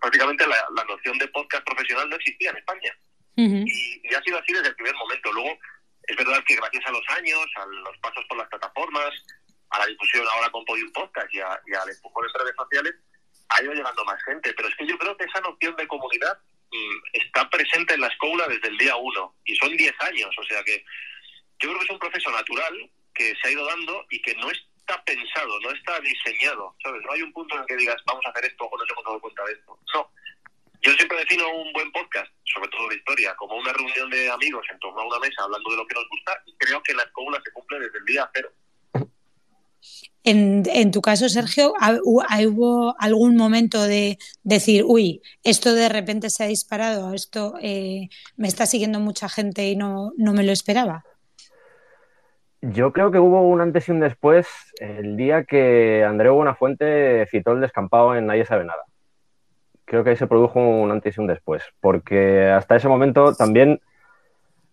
prácticamente 0.00 0.46
la, 0.46 0.64
la 0.76 0.84
noción 0.84 1.18
de 1.18 1.26
podcast 1.28 1.64
profesional 1.64 2.08
no 2.08 2.14
existía 2.14 2.50
en 2.50 2.58
España. 2.58 2.96
Y, 3.38 4.00
y, 4.02 4.14
ha 4.14 4.22
sido 4.22 4.38
así 4.38 4.52
desde 4.52 4.68
el 4.68 4.74
primer 4.74 4.94
momento. 4.96 5.32
Luego, 5.32 5.56
es 6.02 6.16
verdad 6.16 6.42
que 6.44 6.56
gracias 6.56 6.84
a 6.86 6.90
los 6.90 7.08
años, 7.10 7.46
a 7.54 7.66
los 7.66 7.96
pasos 7.98 8.24
por 8.28 8.36
las 8.36 8.48
plataformas, 8.48 9.14
a 9.70 9.78
la 9.78 9.86
difusión 9.86 10.26
ahora 10.26 10.50
con 10.50 10.64
Podium 10.64 10.90
Podcast 10.92 11.32
y, 11.32 11.38
a, 11.38 11.60
y 11.66 11.74
al 11.74 11.88
empujón 11.88 12.26
en 12.26 12.40
redes 12.40 12.56
sociales, 12.56 12.94
ha 13.50 13.62
ido 13.62 13.74
llegando 13.74 14.04
más 14.04 14.20
gente. 14.24 14.52
Pero 14.54 14.68
es 14.68 14.74
que 14.74 14.86
yo 14.86 14.98
creo 14.98 15.16
que 15.16 15.24
esa 15.24 15.40
noción 15.40 15.76
de 15.76 15.86
comunidad 15.86 16.36
mmm, 16.72 16.98
está 17.12 17.48
presente 17.48 17.94
en 17.94 18.00
la 18.00 18.08
escuela 18.08 18.48
desde 18.48 18.68
el 18.68 18.78
día 18.78 18.96
uno. 18.96 19.36
Y 19.44 19.54
son 19.54 19.76
10 19.76 19.94
años. 20.00 20.34
O 20.36 20.42
sea 20.42 20.62
que 20.64 20.84
yo 21.60 21.68
creo 21.68 21.78
que 21.78 21.84
es 21.84 21.90
un 21.90 21.98
proceso 22.00 22.30
natural 22.32 22.90
que 23.14 23.34
se 23.40 23.48
ha 23.48 23.52
ido 23.52 23.64
dando 23.66 24.04
y 24.10 24.20
que 24.20 24.34
no 24.34 24.50
está 24.50 25.04
pensado, 25.04 25.60
no 25.60 25.70
está 25.70 26.00
diseñado. 26.00 26.74
¿sabes? 26.82 27.02
No 27.06 27.12
hay 27.12 27.22
un 27.22 27.32
punto 27.32 27.54
en 27.54 27.60
el 27.60 27.66
que 27.68 27.76
digas, 27.76 28.02
vamos 28.04 28.26
a 28.26 28.30
hacer 28.30 28.46
esto 28.46 28.64
o 28.64 28.78
nos 28.78 28.90
hemos 28.90 29.04
dado 29.04 29.20
cuenta 29.20 29.44
de 29.44 29.52
esto. 29.52 29.78
No 29.94 30.10
yo 30.82 30.92
siempre 30.92 31.18
defino 31.18 31.44
un 31.52 31.72
buen 31.72 31.90
podcast, 31.92 32.30
sobre 32.44 32.68
todo 32.68 32.88
de 32.88 32.96
historia, 32.96 33.34
como 33.36 33.56
una 33.56 33.72
reunión 33.72 34.10
de 34.10 34.30
amigos 34.30 34.64
en 34.70 34.78
torno 34.78 35.00
a 35.00 35.06
una 35.06 35.18
mesa 35.18 35.42
hablando 35.42 35.70
de 35.70 35.76
lo 35.76 35.86
que 35.86 35.94
nos 35.94 36.08
gusta 36.08 36.32
y 36.46 36.54
creo 36.56 36.82
que 36.82 36.94
la 36.94 37.02
escóbula 37.02 37.40
se 37.44 37.52
cumple 37.52 37.80
desde 37.80 37.98
el 37.98 38.04
día 38.04 38.30
cero. 38.32 38.50
En, 40.24 40.62
en, 40.66 40.90
tu 40.90 41.00
caso, 41.00 41.28
Sergio, 41.28 41.72
¿hubo 42.04 42.94
algún 42.98 43.36
momento 43.36 43.82
de 43.82 44.18
decir, 44.42 44.84
uy, 44.86 45.22
esto 45.42 45.74
de 45.74 45.88
repente 45.88 46.30
se 46.30 46.44
ha 46.44 46.48
disparado, 46.48 47.14
esto 47.14 47.54
eh, 47.62 48.08
me 48.36 48.48
está 48.48 48.66
siguiendo 48.66 49.00
mucha 49.00 49.28
gente 49.28 49.68
y 49.68 49.76
no, 49.76 50.12
no 50.16 50.32
me 50.32 50.44
lo 50.44 50.52
esperaba? 50.52 51.04
Yo 52.60 52.92
creo 52.92 53.10
que 53.10 53.18
hubo 53.18 53.40
un 53.42 53.60
antes 53.60 53.88
y 53.88 53.92
un 53.92 54.00
después 54.00 54.48
el 54.80 55.16
día 55.16 55.44
que 55.44 56.04
Andreu 56.04 56.34
Buenafuente 56.34 57.26
citó 57.30 57.52
el 57.52 57.60
descampado 57.60 58.16
en 58.16 58.26
Nadie 58.26 58.44
sabe 58.44 58.64
nada 58.64 58.84
creo 59.88 60.04
que 60.04 60.10
ahí 60.10 60.16
se 60.16 60.26
produjo 60.26 60.60
un 60.60 60.90
antes 60.90 61.16
y 61.16 61.20
un 61.20 61.26
después, 61.26 61.62
porque 61.80 62.46
hasta 62.46 62.76
ese 62.76 62.88
momento 62.88 63.34
también 63.34 63.80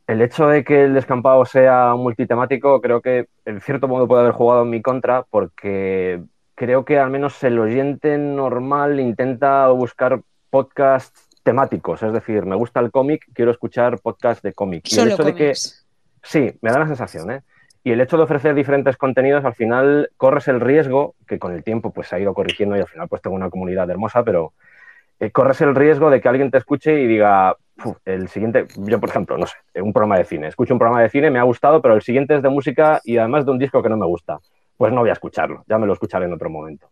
el 0.08 0.22
hecho 0.22 0.48
de 0.48 0.64
que 0.64 0.84
el 0.84 0.94
descampado 0.94 1.46
sea 1.46 1.96
multitemático, 1.96 2.82
creo 2.82 3.02
que 3.02 3.28
en 3.46 3.62
cierto 3.62 3.88
modo 3.88 4.08
puede 4.08 4.22
haber 4.22 4.34
jugado 4.34 4.64
en 4.64 4.70
mi 4.70 4.82
contra, 4.82 5.24
porque 5.24 6.22
creo 6.54 6.86
que 6.86 7.00
al 7.00 7.10
menos 7.10 7.42
el 7.44 7.58
oyente 7.58 8.18
normal 8.18 9.00
intenta 9.00 9.68
buscar 9.70 10.22
podcasts 10.50 11.30
temáticos, 11.44 12.04
es 12.04 12.12
decir, 12.12 12.46
me 12.46 12.56
gusta 12.56 12.80
el 12.82 12.92
cómic, 12.92 13.26
quiero 13.34 13.52
escuchar 13.52 14.00
podcasts 14.00 14.44
de 14.44 14.54
cómic. 14.54 14.84
Y 14.92 15.00
el 15.00 15.08
hecho 15.08 15.18
cómics. 15.18 15.38
de 15.38 15.46
que 15.46 15.56
sí, 16.28 16.58
me 16.62 16.72
da 16.72 16.80
la 16.80 16.88
sensación, 16.88 17.32
¿eh? 17.32 17.42
Y 17.84 17.92
el 17.92 18.02
hecho 18.02 18.18
de 18.18 18.24
ofrecer 18.24 18.56
diferentes 18.56 18.98
contenidos, 18.98 19.46
al 19.46 19.54
final 19.54 20.10
corres 20.18 20.48
el 20.48 20.60
riesgo, 20.60 21.14
que 21.28 21.38
con 21.38 21.54
el 21.54 21.64
tiempo 21.64 21.94
pues 21.94 22.08
se 22.08 22.16
ha 22.16 22.20
ido 22.20 22.34
corrigiendo 22.34 22.76
y 22.76 22.80
al 22.80 22.88
final 22.88 23.08
pues 23.08 23.22
tengo 23.22 23.36
una 23.36 23.52
comunidad 23.52 23.88
hermosa, 23.90 24.24
pero 24.24 24.54
eh, 25.20 25.32
corres 25.32 25.62
el 25.62 25.76
riesgo 25.76 26.10
de 26.10 26.22
que 26.22 26.30
alguien 26.30 26.52
te 26.52 26.58
escuche 26.58 27.02
y 27.02 27.08
diga, 27.08 27.56
el 28.06 28.28
siguiente, 28.30 28.68
yo 28.78 29.00
por 29.00 29.10
ejemplo, 29.10 29.38
no 29.38 29.48
sé, 29.48 29.58
un 29.82 29.94
programa 29.94 30.18
de 30.18 30.26
cine, 30.26 30.48
escucho 30.48 30.74
un 30.74 30.80
programa 30.80 31.02
de 31.02 31.10
cine, 31.10 31.30
me 31.30 31.40
ha 31.40 31.44
gustado, 31.44 31.82
pero 31.82 31.94
el 31.94 32.02
siguiente 32.02 32.36
es 32.36 32.42
de 32.42 32.50
música 32.50 33.02
y 33.04 33.18
además 33.18 33.46
de 33.46 33.52
un 33.52 33.60
disco 33.60 33.82
que 33.82 33.90
no 33.90 33.98
me 33.98 34.06
gusta, 34.06 34.40
pues 34.78 34.94
no 34.94 35.02
voy 35.02 35.10
a 35.10 35.14
escucharlo, 35.14 35.64
ya 35.68 35.78
me 35.78 35.88
lo 35.88 35.94
escucharé 35.94 36.26
en 36.26 36.34
otro 36.34 36.50
momento. 36.50 36.90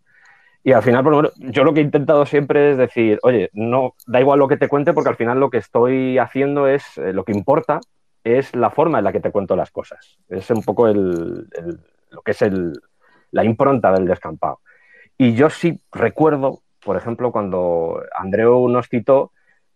Y 0.65 0.71
al 0.71 0.81
final, 0.81 1.03
por 1.03 1.11
lo 1.11 1.17
menos, 1.17 1.33
yo 1.37 1.65
lo 1.65 1.73
que 1.73 1.81
he 1.81 1.83
intentado 1.83 2.25
siempre 2.25 2.71
es 2.71 2.77
decir, 2.77 3.19
oye, 3.23 3.49
no, 3.51 3.95
da 4.07 4.21
igual 4.21 4.39
lo 4.39 4.47
que 4.47 4.55
te 4.55 4.69
cuente 4.69 4.93
porque 4.93 5.09
al 5.09 5.17
final 5.17 5.39
lo 5.39 5.49
que 5.49 5.57
estoy 5.57 6.17
haciendo 6.17 6.67
es, 6.67 6.97
eh, 6.97 7.11
lo 7.11 7.25
que 7.25 7.33
importa 7.33 7.81
es 8.23 8.55
la 8.55 8.69
forma 8.69 8.99
en 8.99 9.03
la 9.03 9.11
que 9.11 9.19
te 9.19 9.31
cuento 9.31 9.57
las 9.57 9.71
cosas. 9.71 10.17
Es 10.29 10.49
un 10.51 10.63
poco 10.63 10.87
el, 10.87 11.49
lo 12.11 12.21
que 12.21 12.31
es 12.31 12.41
el, 12.41 12.79
la 13.31 13.43
impronta 13.43 13.91
del 13.91 14.05
descampado. 14.05 14.61
Y 15.17 15.33
yo 15.33 15.49
sí 15.49 15.81
recuerdo, 15.91 16.61
por 16.83 16.97
ejemplo, 16.97 17.31
cuando 17.31 18.01
Andreu 18.17 18.67
nos 18.69 18.87
citó, 18.89 19.31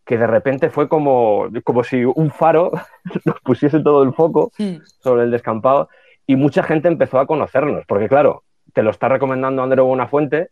que 0.06 0.18
de 0.18 0.28
repente 0.28 0.70
fue 0.70 0.88
como, 0.88 1.48
como 1.64 1.84
si 1.84 2.04
un 2.06 2.32
faro 2.32 2.72
nos 3.26 3.40
pusiese 3.42 3.80
todo 3.82 4.04
el 4.04 4.14
foco 4.14 4.52
sobre 5.00 5.24
el 5.24 5.32
descampado 5.32 5.90
y 6.26 6.36
mucha 6.36 6.64
gente 6.64 6.88
empezó 6.88 7.20
a 7.20 7.28
conocernos, 7.28 7.86
porque 7.88 8.08
claro, 8.08 8.44
te 8.74 8.84
lo 8.84 8.92
está 8.92 9.10
recomendando 9.10 9.64
Andreu 9.64 9.86
Buenafuente 9.86 10.50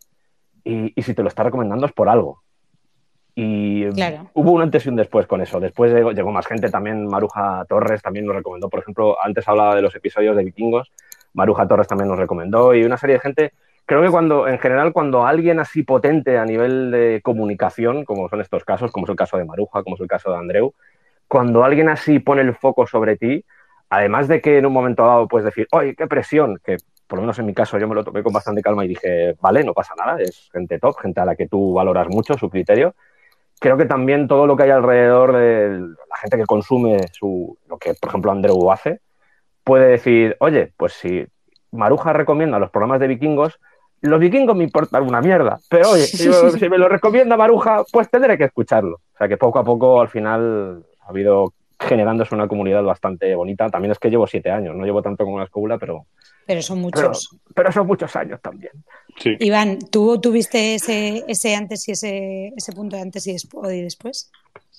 y, 0.64 0.92
y 0.98 1.02
si 1.02 1.14
te 1.14 1.22
lo 1.22 1.28
está 1.28 1.42
recomendando 1.42 1.86
es 1.86 1.92
por 1.92 2.08
algo. 2.08 2.42
Y 3.34 3.86
Claro. 3.90 4.30
hubo 4.32 4.52
un 4.52 4.62
antes 4.62 4.86
y 4.86 4.88
un 4.88 4.96
después 4.96 5.26
con 5.26 5.42
eso. 5.42 5.60
Después 5.60 5.92
llegó, 5.92 6.12
llegó 6.12 6.32
más 6.32 6.46
gente, 6.46 6.70
también 6.70 7.06
Maruja 7.06 7.64
Torres 7.68 8.00
también 8.02 8.24
nos 8.26 8.34
recomendó, 8.34 8.70
por 8.70 8.80
ejemplo, 8.80 9.16
antes 9.22 9.46
hablaba 9.46 9.74
de 9.76 9.82
los 9.82 9.94
episodios 9.94 10.34
de 10.36 10.44
vikingos, 10.44 10.90
Maruja 11.34 11.68
Torres 11.68 11.86
también 11.86 12.08
nos 12.08 12.18
recomendó 12.18 12.74
y 12.74 12.84
una 12.84 12.96
serie 12.96 13.16
de 13.16 13.20
gente. 13.20 13.52
Creo 13.86 14.02
que 14.02 14.10
cuando, 14.10 14.48
en 14.48 14.58
general, 14.58 14.92
cuando 14.92 15.24
alguien 15.24 15.60
así 15.60 15.84
potente 15.84 16.38
a 16.38 16.44
nivel 16.44 16.90
de 16.90 17.20
comunicación, 17.22 18.04
como 18.04 18.28
son 18.28 18.40
estos 18.40 18.64
casos, 18.64 18.90
como 18.90 19.06
es 19.06 19.10
el 19.10 19.16
caso 19.16 19.36
de 19.36 19.44
Maruja, 19.44 19.84
como 19.84 19.94
es 19.94 20.02
el 20.02 20.08
caso 20.08 20.30
de 20.30 20.38
Andreu, 20.38 20.74
cuando 21.28 21.64
alguien 21.64 21.88
así 21.88 22.18
pone 22.18 22.42
el 22.42 22.54
foco 22.56 22.86
sobre 22.88 23.16
ti, 23.16 23.44
además 23.88 24.26
de 24.26 24.40
que 24.40 24.58
en 24.58 24.66
un 24.66 24.72
momento 24.72 25.06
dado 25.06 25.28
puedes 25.28 25.44
decir, 25.44 25.68
¡ay, 25.70 25.94
qué 25.94 26.08
presión! 26.08 26.58
Que 26.64 26.78
por 27.06 27.18
lo 27.18 27.22
menos 27.22 27.38
en 27.38 27.46
mi 27.46 27.54
caso 27.54 27.78
yo 27.78 27.86
me 27.86 27.94
lo 27.94 28.02
tomé 28.02 28.24
con 28.24 28.32
bastante 28.32 28.60
calma 28.60 28.84
y 28.84 28.88
dije, 28.88 29.36
vale, 29.40 29.62
no 29.62 29.72
pasa 29.72 29.94
nada, 29.96 30.20
es 30.20 30.48
gente 30.52 30.80
top, 30.80 30.98
gente 30.98 31.20
a 31.20 31.24
la 31.24 31.36
que 31.36 31.46
tú 31.46 31.74
valoras 31.74 32.08
mucho 32.08 32.34
su 32.34 32.50
criterio. 32.50 32.96
Creo 33.60 33.76
que 33.76 33.86
también 33.86 34.26
todo 34.26 34.46
lo 34.48 34.56
que 34.56 34.64
hay 34.64 34.70
alrededor 34.70 35.32
de 35.32 35.78
la 35.78 36.16
gente 36.20 36.36
que 36.36 36.44
consume 36.44 36.98
su, 37.12 37.56
lo 37.68 37.78
que, 37.78 37.94
por 37.94 38.10
ejemplo, 38.10 38.32
Andreu 38.32 38.70
hace, 38.72 39.00
puede 39.62 39.86
decir, 39.86 40.36
oye, 40.40 40.72
pues 40.76 40.94
si 40.94 41.24
Maruja 41.70 42.12
recomienda 42.12 42.58
los 42.58 42.70
programas 42.70 43.00
de 43.00 43.06
vikingos, 43.06 43.60
los 44.06 44.20
vikingos 44.20 44.56
me 44.56 44.64
importan 44.64 45.02
una 45.02 45.20
mierda, 45.20 45.58
pero 45.68 45.90
oye, 45.90 46.02
si, 46.04 46.30
si 46.58 46.68
me 46.68 46.78
lo 46.78 46.88
recomienda 46.88 47.36
Maruja, 47.36 47.84
pues 47.92 48.08
tendré 48.10 48.36
que 48.38 48.44
escucharlo. 48.44 48.96
O 49.14 49.18
sea 49.18 49.28
que 49.28 49.36
poco 49.36 49.58
a 49.58 49.64
poco 49.64 50.00
al 50.00 50.08
final 50.08 50.84
ha 51.02 51.08
habido 51.08 51.52
generándose 51.78 52.34
una 52.34 52.48
comunidad 52.48 52.82
bastante 52.82 53.34
bonita. 53.34 53.68
También 53.68 53.92
es 53.92 53.98
que 53.98 54.08
llevo 54.10 54.26
siete 54.26 54.50
años, 54.50 54.74
no 54.74 54.84
llevo 54.86 55.02
tanto 55.02 55.24
como 55.24 55.38
la 55.38 55.44
escobula, 55.44 55.76
pero, 55.78 56.06
Pero 56.46 56.62
son 56.62 56.80
muchos. 56.80 57.28
pero 57.54 57.70
son 57.70 57.86
muchos 57.86 58.14
años 58.16 58.40
también. 58.40 58.72
Sí. 59.18 59.36
Iván, 59.40 59.78
¿tú 59.90 60.18
tuviste 60.20 60.74
ese, 60.74 61.24
ese 61.28 61.54
antes 61.54 61.86
y 61.88 61.92
ese, 61.92 62.52
ese 62.56 62.72
punto 62.72 62.96
de 62.96 63.02
antes 63.02 63.26
y, 63.26 63.32
despu- 63.34 63.74
y 63.74 63.82
después? 63.82 64.30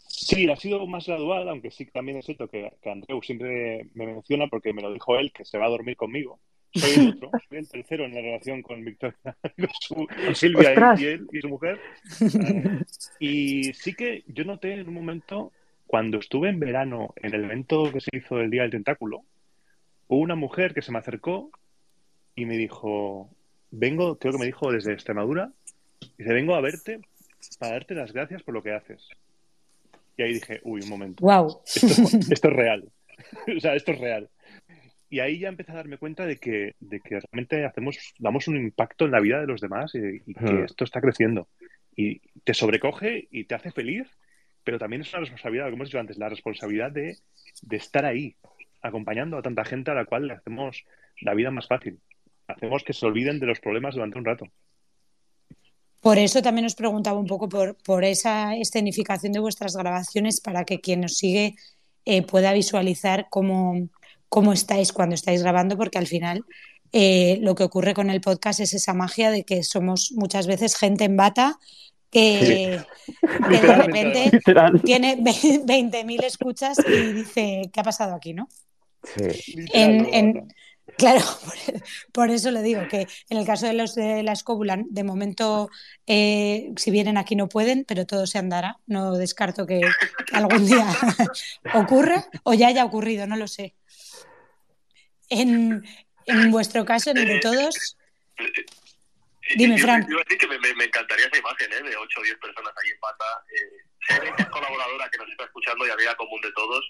Sí, 0.07 0.49
ha 0.49 0.55
sido 0.55 0.85
más 0.87 1.05
gradual, 1.05 1.47
aunque 1.49 1.69
sí 1.69 1.85
que 1.85 1.91
también 1.91 2.17
es 2.17 2.25
cierto 2.25 2.47
que, 2.47 2.73
que 2.81 2.89
Andreu 2.89 3.21
siempre 3.21 3.87
me 3.93 4.07
menciona 4.07 4.47
porque 4.47 4.73
me 4.73 4.81
lo 4.81 4.91
dijo 4.91 5.15
él, 5.17 5.31
que 5.31 5.45
se 5.45 5.59
va 5.59 5.65
a 5.67 5.69
dormir 5.69 5.95
conmigo. 5.95 6.39
Soy 6.73 6.91
el 6.91 7.09
otro, 7.09 7.31
soy 7.49 7.57
el 7.59 7.69
tercero 7.69 8.05
en 8.05 8.13
la 8.13 8.21
relación 8.21 8.61
con 8.61 8.83
Victoria, 8.85 9.17
con, 9.23 9.69
su- 9.79 10.07
con 10.25 10.35
Silvia 10.35 10.95
y, 10.97 11.01
y 11.01 11.05
él 11.07 11.27
y 11.31 11.41
su 11.41 11.49
mujer. 11.49 11.79
Eh, 12.21 12.81
y 13.19 13.73
sí 13.73 13.93
que 13.93 14.23
yo 14.27 14.43
noté 14.43 14.73
en 14.73 14.87
un 14.87 14.93
momento, 14.93 15.51
cuando 15.87 16.19
estuve 16.19 16.49
en 16.49 16.59
verano 16.59 17.13
en 17.15 17.33
el 17.33 17.45
evento 17.45 17.91
que 17.91 18.01
se 18.01 18.09
hizo 18.13 18.39
el 18.39 18.49
Día 18.51 18.63
del 18.63 18.71
Tentáculo, 18.71 19.23
hubo 20.07 20.19
una 20.21 20.35
mujer 20.35 20.73
que 20.73 20.81
se 20.81 20.91
me 20.91 20.99
acercó 20.99 21.49
y 22.35 22.45
me 22.45 22.57
dijo, 22.57 23.29
vengo, 23.71 24.17
creo 24.19 24.33
que 24.33 24.39
me 24.39 24.45
dijo 24.45 24.71
desde 24.71 24.93
Extremadura, 24.93 25.51
dice, 26.17 26.33
vengo 26.33 26.53
a 26.55 26.61
verte 26.61 26.99
para 27.59 27.73
darte 27.73 27.95
las 27.95 28.11
gracias 28.13 28.43
por 28.43 28.53
lo 28.53 28.61
que 28.61 28.73
haces. 28.73 29.07
Y 30.17 30.23
ahí 30.23 30.33
dije, 30.33 30.59
uy, 30.63 30.81
un 30.81 30.89
momento, 30.89 31.23
Wow. 31.25 31.61
esto, 31.65 31.87
esto 32.31 32.47
es 32.49 32.53
real. 32.53 32.89
o 33.57 33.59
sea, 33.59 33.75
esto 33.75 33.91
es 33.93 33.99
real. 33.99 34.29
Y 35.09 35.19
ahí 35.19 35.39
ya 35.39 35.47
empecé 35.49 35.71
a 35.71 35.75
darme 35.75 35.97
cuenta 35.97 36.25
de 36.25 36.37
que, 36.37 36.75
de 36.79 36.99
que 36.99 37.19
realmente 37.19 37.65
hacemos, 37.65 37.97
damos 38.19 38.47
un 38.47 38.57
impacto 38.57 39.05
en 39.05 39.11
la 39.11 39.21
vida 39.21 39.39
de 39.39 39.47
los 39.47 39.61
demás 39.61 39.93
y, 39.95 40.21
y 40.25 40.33
que 40.33 40.45
Hmm. 40.45 40.63
esto 40.65 40.83
está 40.83 40.99
creciendo. 41.01 41.47
Y 41.95 42.19
te 42.43 42.53
sobrecoge 42.53 43.27
y 43.31 43.45
te 43.45 43.55
hace 43.55 43.71
feliz, 43.71 44.07
pero 44.63 44.77
también 44.77 45.01
es 45.01 45.11
una 45.13 45.21
responsabilidad, 45.21 45.65
como 45.65 45.75
hemos 45.77 45.87
dicho 45.89 45.99
antes, 45.99 46.17
la 46.17 46.29
responsabilidad 46.29 46.91
de, 46.91 47.17
de 47.61 47.77
estar 47.77 48.05
ahí, 48.05 48.35
acompañando 48.81 49.37
a 49.37 49.41
tanta 49.41 49.63
gente 49.65 49.91
a 49.91 49.95
la 49.95 50.05
cual 50.05 50.27
le 50.27 50.33
hacemos 50.33 50.83
la 51.21 51.33
vida 51.33 51.51
más 51.51 51.67
fácil. 51.67 51.99
Hacemos 52.47 52.83
que 52.83 52.93
se 52.93 53.05
olviden 53.05 53.39
de 53.39 53.45
los 53.47 53.59
problemas 53.59 53.95
durante 53.95 54.17
un 54.17 54.25
rato. 54.25 54.45
Por 56.01 56.17
eso 56.19 56.41
también 56.41 56.65
os 56.65 56.75
preguntaba 56.75 57.19
un 57.19 57.25
poco 57.27 57.49
por, 57.49 57.75
por 57.83 58.03
esa 58.03 58.55
escenificación 58.55 59.33
de 59.33 59.39
vuestras 59.39 59.75
grabaciones 59.75 60.39
para 60.41 60.63
que 60.63 60.79
quien 60.79 61.03
os 61.03 61.15
sigue 61.15 61.55
eh, 62.05 62.21
pueda 62.21 62.53
visualizar 62.53 63.27
cómo, 63.29 63.89
cómo 64.29 64.53
estáis 64.53 64.91
cuando 64.93 65.15
estáis 65.15 65.41
grabando, 65.41 65.77
porque 65.77 65.97
al 65.97 66.07
final 66.07 66.43
eh, 66.93 67.37
lo 67.41 67.55
que 67.55 67.63
ocurre 67.63 67.93
con 67.93 68.09
el 68.09 68.21
podcast 68.21 68.59
es 68.59 68.73
esa 68.73 68.93
magia 68.93 69.31
de 69.31 69.43
que 69.43 69.63
somos 69.63 70.11
muchas 70.15 70.47
veces 70.47 70.75
gente 70.75 71.03
en 71.05 71.17
bata 71.17 71.59
que, 72.09 72.81
que 73.49 73.57
de 73.57 73.75
repente 73.75 74.29
Literal. 74.31 74.81
tiene 74.83 75.17
20.000 75.17 76.23
escuchas 76.23 76.77
y 76.87 77.13
dice, 77.13 77.69
¿qué 77.73 77.79
ha 77.79 77.83
pasado 77.83 78.15
aquí, 78.15 78.33
no? 78.33 78.47
Sí. 79.03 79.65
En- 79.73 80.13
en-. 80.13 80.47
Claro, 80.97 81.19
por, 81.43 81.81
por 82.13 82.29
eso 82.31 82.49
le 82.49 82.63
digo 82.63 82.81
que 82.89 83.07
en 83.29 83.37
el 83.37 83.45
caso 83.45 83.67
de 83.67 83.73
los 83.73 83.93
de 83.93 84.23
la 84.23 84.31
escóbula, 84.31 84.81
de 84.89 85.03
momento, 85.03 85.69
eh, 86.07 86.71
si 86.77 86.91
vienen 86.91 87.17
aquí 87.17 87.35
no 87.35 87.49
pueden, 87.49 87.83
pero 87.85 88.05
todo 88.05 88.25
se 88.25 88.37
andará. 88.37 88.79
No 88.87 89.15
descarto 89.17 89.65
que, 89.67 89.81
que 89.81 90.35
algún 90.35 90.65
día 90.65 90.87
ocurra 91.75 92.25
o 92.43 92.53
ya 92.53 92.67
haya 92.69 92.85
ocurrido, 92.85 93.27
no 93.27 93.35
lo 93.35 93.47
sé. 93.49 93.75
En, 95.29 95.83
en 96.25 96.51
vuestro 96.51 96.85
caso, 96.85 97.11
en 97.11 97.17
el 97.17 97.27
de 97.27 97.39
todos, 97.39 97.97
Dime, 99.55 99.77
Yo- 99.77 99.83
Fran. 99.83 100.01
Yo 100.03 100.11
iba 100.11 100.21
a 100.21 100.23
decir 100.25 100.37
que 100.39 100.47
me, 100.47 100.59
me- 100.59 100.75
me 100.75 100.83
encantaría 100.85 101.25
esa 101.27 101.37
imagen 101.37 101.71
¿eh? 101.71 101.89
de 101.89 101.95
8 101.95 102.19
o 102.19 102.23
10 102.23 102.37
personas 102.37 102.73
ahí 102.83 102.89
en 102.91 102.99
pata. 102.99 103.25
Eh, 103.47 103.77
si 104.07 104.13
hay 104.13 104.19
alguna 104.27 104.49
colaboradora 104.49 105.09
que 105.09 105.17
nos 105.19 105.29
está 105.29 105.45
escuchando 105.45 105.87
y 105.87 105.89
amiga 105.89 106.15
común 106.17 106.41
de 106.41 106.51
todos, 106.51 106.83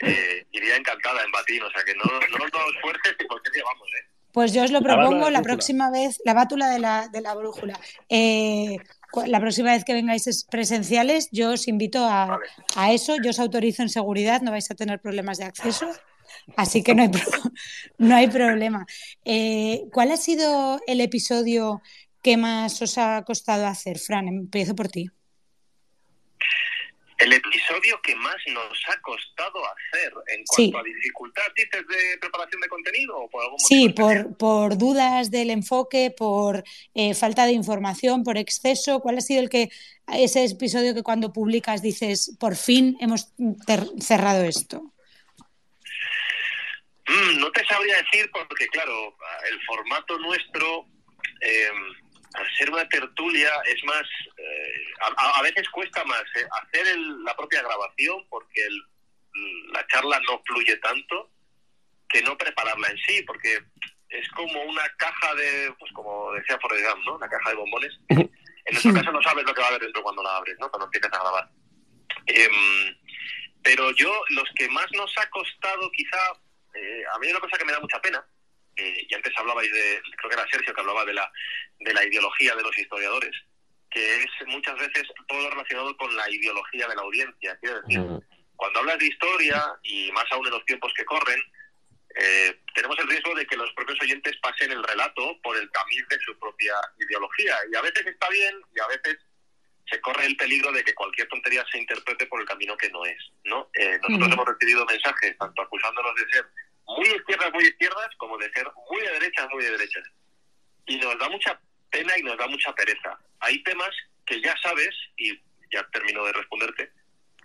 eh, 0.00 0.46
iría 0.52 0.76
encantada 0.76 1.22
en 1.24 1.32
batín. 1.32 1.62
O 1.62 1.70
sea 1.70 1.82
que 1.82 1.94
no, 1.94 2.04
no 2.04 2.38
nos 2.38 2.74
esfuerces 2.76 3.16
y 3.18 3.24
porque 3.24 3.50
llevamos, 3.54 3.88
¿eh? 3.88 4.06
pues 4.32 4.52
yo 4.52 4.64
os 4.64 4.70
lo 4.72 4.82
propongo 4.82 5.30
la 5.30 5.38
la 5.38 5.42
próxima 5.42 5.90
vez, 5.92 6.20
la 6.24 6.34
bátula 6.34 6.68
de 6.68 6.80
la, 6.80 7.06
de 7.08 7.20
la 7.20 7.34
brújula. 7.34 7.78
Eh, 8.08 8.76
la 9.26 9.38
próxima 9.40 9.70
vez 9.72 9.84
que 9.84 9.94
vengáis 9.94 10.26
es- 10.26 10.44
presenciales, 10.50 11.28
yo 11.30 11.52
os 11.52 11.68
invito 11.68 12.04
a, 12.04 12.26
Vale. 12.26 12.46
a 12.76 12.92
eso, 12.92 13.14
yo 13.22 13.30
os 13.30 13.38
autorizo 13.38 13.82
en 13.82 13.88
seguridad, 13.88 14.42
no 14.42 14.50
vais 14.50 14.68
a 14.70 14.74
tener 14.74 15.00
problemas 15.00 15.38
de 15.38 15.44
acceso, 15.44 15.88
así 16.56 16.82
que 16.82 16.94
no 16.94 17.02
hay, 17.02 17.08
pro- 17.08 17.22
no 17.98 18.14
hay 18.16 18.28
problema. 18.28 18.86
Eh, 19.24 19.82
¿Cuál 19.92 20.12
ha 20.12 20.16
sido 20.16 20.80
el 20.86 21.00
episodio 21.00 21.82
que 22.22 22.36
más 22.36 22.80
os 22.82 22.96
ha 22.98 23.22
costado 23.24 23.66
hacer? 23.66 23.98
Fran, 23.98 24.28
empiezo 24.28 24.74
por 24.74 24.88
ti. 24.88 25.08
El 27.16 27.32
episodio 27.32 28.00
que 28.02 28.14
más 28.16 28.34
nos 28.52 28.76
ha 28.88 29.00
costado 29.00 29.58
hacer 29.64 30.12
en 30.36 30.44
Sí. 30.46 30.70
cuanto 30.72 30.78
a 30.78 30.82
dificultad, 30.82 31.42
dices, 31.56 31.86
de 31.86 32.18
preparación 32.18 32.60
de 32.60 32.68
contenido 32.68 33.16
o 33.16 33.30
por 33.30 33.44
algún 33.44 33.58
Sí, 33.60 33.88
por, 33.90 34.36
por 34.36 34.76
dudas 34.76 35.30
del 35.30 35.50
enfoque, 35.50 36.10
por 36.14 36.64
eh, 36.92 37.14
falta 37.14 37.46
de 37.46 37.52
información, 37.52 38.24
por 38.24 38.36
exceso. 38.36 38.98
¿Cuál 39.00 39.18
ha 39.18 39.20
sido 39.20 39.40
el 39.40 39.48
que 39.48 39.70
ese 40.12 40.44
episodio 40.44 40.92
que 40.92 41.04
cuando 41.04 41.32
publicas 41.32 41.82
dices, 41.82 42.36
por 42.40 42.56
fin 42.56 42.96
hemos 43.00 43.32
cerrado 44.00 44.42
esto? 44.42 44.92
Mm, 47.06 47.38
no 47.40 47.50
te 47.52 47.64
sabría 47.66 47.96
decir 47.98 48.30
porque, 48.32 48.66
claro, 48.68 49.16
el 49.50 49.60
formato 49.66 50.18
nuestro, 50.18 50.86
eh, 51.42 51.70
al 52.34 52.56
ser 52.56 52.70
una 52.70 52.88
tertulia, 52.88 53.50
es 53.66 53.84
más, 53.84 54.02
eh, 54.38 54.84
a, 55.00 55.38
a 55.38 55.42
veces 55.42 55.68
cuesta 55.70 56.02
más 56.04 56.22
eh, 56.36 56.46
hacer 56.62 56.86
el- 56.88 57.22
la 57.24 57.36
propia 57.36 57.62
grabación 57.62 58.26
porque 58.28 58.64
el- 58.66 58.82
la 59.72 59.86
charla 59.88 60.18
no 60.28 60.40
fluye 60.46 60.76
tanto 60.78 61.30
que 62.08 62.22
no 62.22 62.36
prepararla 62.38 62.88
en 62.88 62.98
sí, 62.98 63.22
porque 63.26 63.58
es 64.08 64.28
como 64.30 64.62
una 64.62 64.88
caja 64.96 65.34
de, 65.34 65.74
pues 65.78 65.90
como 65.92 66.32
decía 66.32 66.58
Forrest 66.60 66.86
Gump, 66.88 67.04
¿no? 67.06 67.16
Una 67.16 67.28
caja 67.28 67.50
de 67.50 67.56
bombones. 67.56 67.92
En 68.66 68.72
nuestro 68.72 68.94
caso 68.94 69.12
no 69.12 69.22
sabes 69.22 69.44
lo 69.44 69.52
que 69.52 69.60
va 69.60 69.66
a 69.66 69.70
haber 69.70 69.82
dentro 69.82 70.02
cuando 70.02 70.22
la 70.22 70.36
abres, 70.38 70.56
¿no? 70.58 70.70
Cuando 70.70 70.86
empiezas 70.86 71.12
a 71.12 71.20
grabar. 71.20 71.50
Em, 72.24 72.96
pero 73.62 73.90
yo, 73.92 74.10
los 74.30 74.48
que 74.56 74.66
más 74.70 74.86
nos 74.92 75.12
ha 75.18 75.28
costado, 75.28 75.90
quizá, 75.92 76.18
eh, 76.74 77.04
a 77.12 77.18
mí 77.18 77.26
hay 77.26 77.32
una 77.32 77.40
cosa 77.40 77.58
que 77.58 77.64
me 77.64 77.72
da 77.72 77.80
mucha 77.80 78.00
pena, 78.00 78.24
eh, 78.76 79.06
y 79.08 79.14
antes 79.14 79.32
hablabais 79.36 79.72
de, 79.72 80.02
creo 80.16 80.30
que 80.30 80.36
era 80.36 80.50
Sergio 80.50 80.74
que 80.74 80.80
hablaba 80.80 81.04
de 81.04 81.14
la, 81.14 81.30
de 81.80 81.94
la 81.94 82.04
ideología 82.04 82.54
de 82.54 82.62
los 82.62 82.76
historiadores, 82.76 83.32
que 83.90 84.16
es 84.16 84.26
muchas 84.46 84.76
veces 84.78 85.06
todo 85.28 85.50
relacionado 85.50 85.96
con 85.96 86.14
la 86.16 86.28
ideología 86.28 86.88
de 86.88 86.96
la 86.96 87.02
audiencia. 87.02 87.56
Quiero 87.60 87.80
decir, 87.82 88.00
cuando 88.56 88.80
hablas 88.80 88.98
de 88.98 89.06
historia, 89.06 89.62
y 89.82 90.10
más 90.12 90.24
aún 90.32 90.46
en 90.46 90.52
los 90.52 90.64
tiempos 90.64 90.92
que 90.96 91.04
corren, 91.04 91.40
eh, 92.16 92.60
tenemos 92.74 92.98
el 92.98 93.08
riesgo 93.08 93.34
de 93.34 93.46
que 93.46 93.56
los 93.56 93.72
propios 93.72 94.00
oyentes 94.00 94.36
pasen 94.40 94.70
el 94.70 94.82
relato 94.82 95.40
por 95.42 95.56
el 95.56 95.68
camino 95.70 96.06
de 96.08 96.18
su 96.20 96.38
propia 96.38 96.74
ideología. 96.98 97.56
Y 97.72 97.76
a 97.76 97.82
veces 97.82 98.06
está 98.06 98.28
bien 98.30 98.54
y 98.74 98.80
a 98.80 98.86
veces 98.86 99.18
se 99.86 100.00
corre 100.00 100.26
el 100.26 100.36
peligro 100.36 100.72
de 100.72 100.84
que 100.84 100.94
cualquier 100.94 101.28
tontería 101.28 101.64
se 101.70 101.78
interprete 101.78 102.26
por 102.26 102.40
el 102.40 102.46
camino 102.46 102.76
que 102.76 102.90
no 102.90 103.04
es. 103.04 103.18
¿no? 103.44 103.68
Eh, 103.74 103.98
nosotros 104.02 104.32
hemos 104.32 104.46
recibido 104.46 104.86
mensajes 104.86 105.36
tanto 105.38 105.62
acusándonos 105.62 106.14
de 106.14 106.28
ser 106.30 106.46
muy 106.86 107.06
izquierdas, 107.08 107.52
muy 107.52 107.64
izquierdas, 107.64 108.08
como 108.18 108.38
de 108.38 108.50
ser 108.52 108.66
muy 108.90 109.00
de 109.00 109.12
derechas, 109.12 109.48
muy 109.52 109.64
de 109.64 109.70
derechas. 109.70 110.04
Y 110.86 110.96
nos 110.98 111.18
da 111.18 111.28
mucha 111.28 111.60
pena 111.90 112.12
y 112.18 112.22
nos 112.22 112.36
da 112.36 112.46
mucha 112.46 112.74
pereza. 112.74 113.18
Hay 113.40 113.62
temas 113.62 113.90
que 114.26 114.40
ya 114.40 114.54
sabes, 114.62 114.94
y 115.16 115.38
ya 115.72 115.82
termino 115.92 116.24
de 116.24 116.32
responderte, 116.32 116.92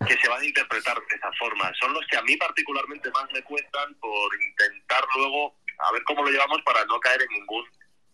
que 0.08 0.18
se 0.18 0.30
van 0.30 0.42
a 0.42 0.46
interpretar 0.46 0.98
de 0.98 1.16
esa 1.16 1.32
forma. 1.34 1.72
Son 1.80 1.94
los 1.94 2.06
que 2.08 2.18
a 2.18 2.22
mí 2.22 2.36
particularmente 2.38 3.10
más 3.12 3.30
me 3.32 3.44
cuestan 3.44 3.94
por 3.96 4.30
intentar 4.42 5.04
luego 5.16 5.56
a 5.80 5.92
ver 5.92 6.04
cómo 6.04 6.24
lo 6.24 6.32
llevamos 6.32 6.62
para 6.64 6.84
no 6.86 7.00
caer 7.00 7.22
en 7.22 7.30
ningún 7.30 7.66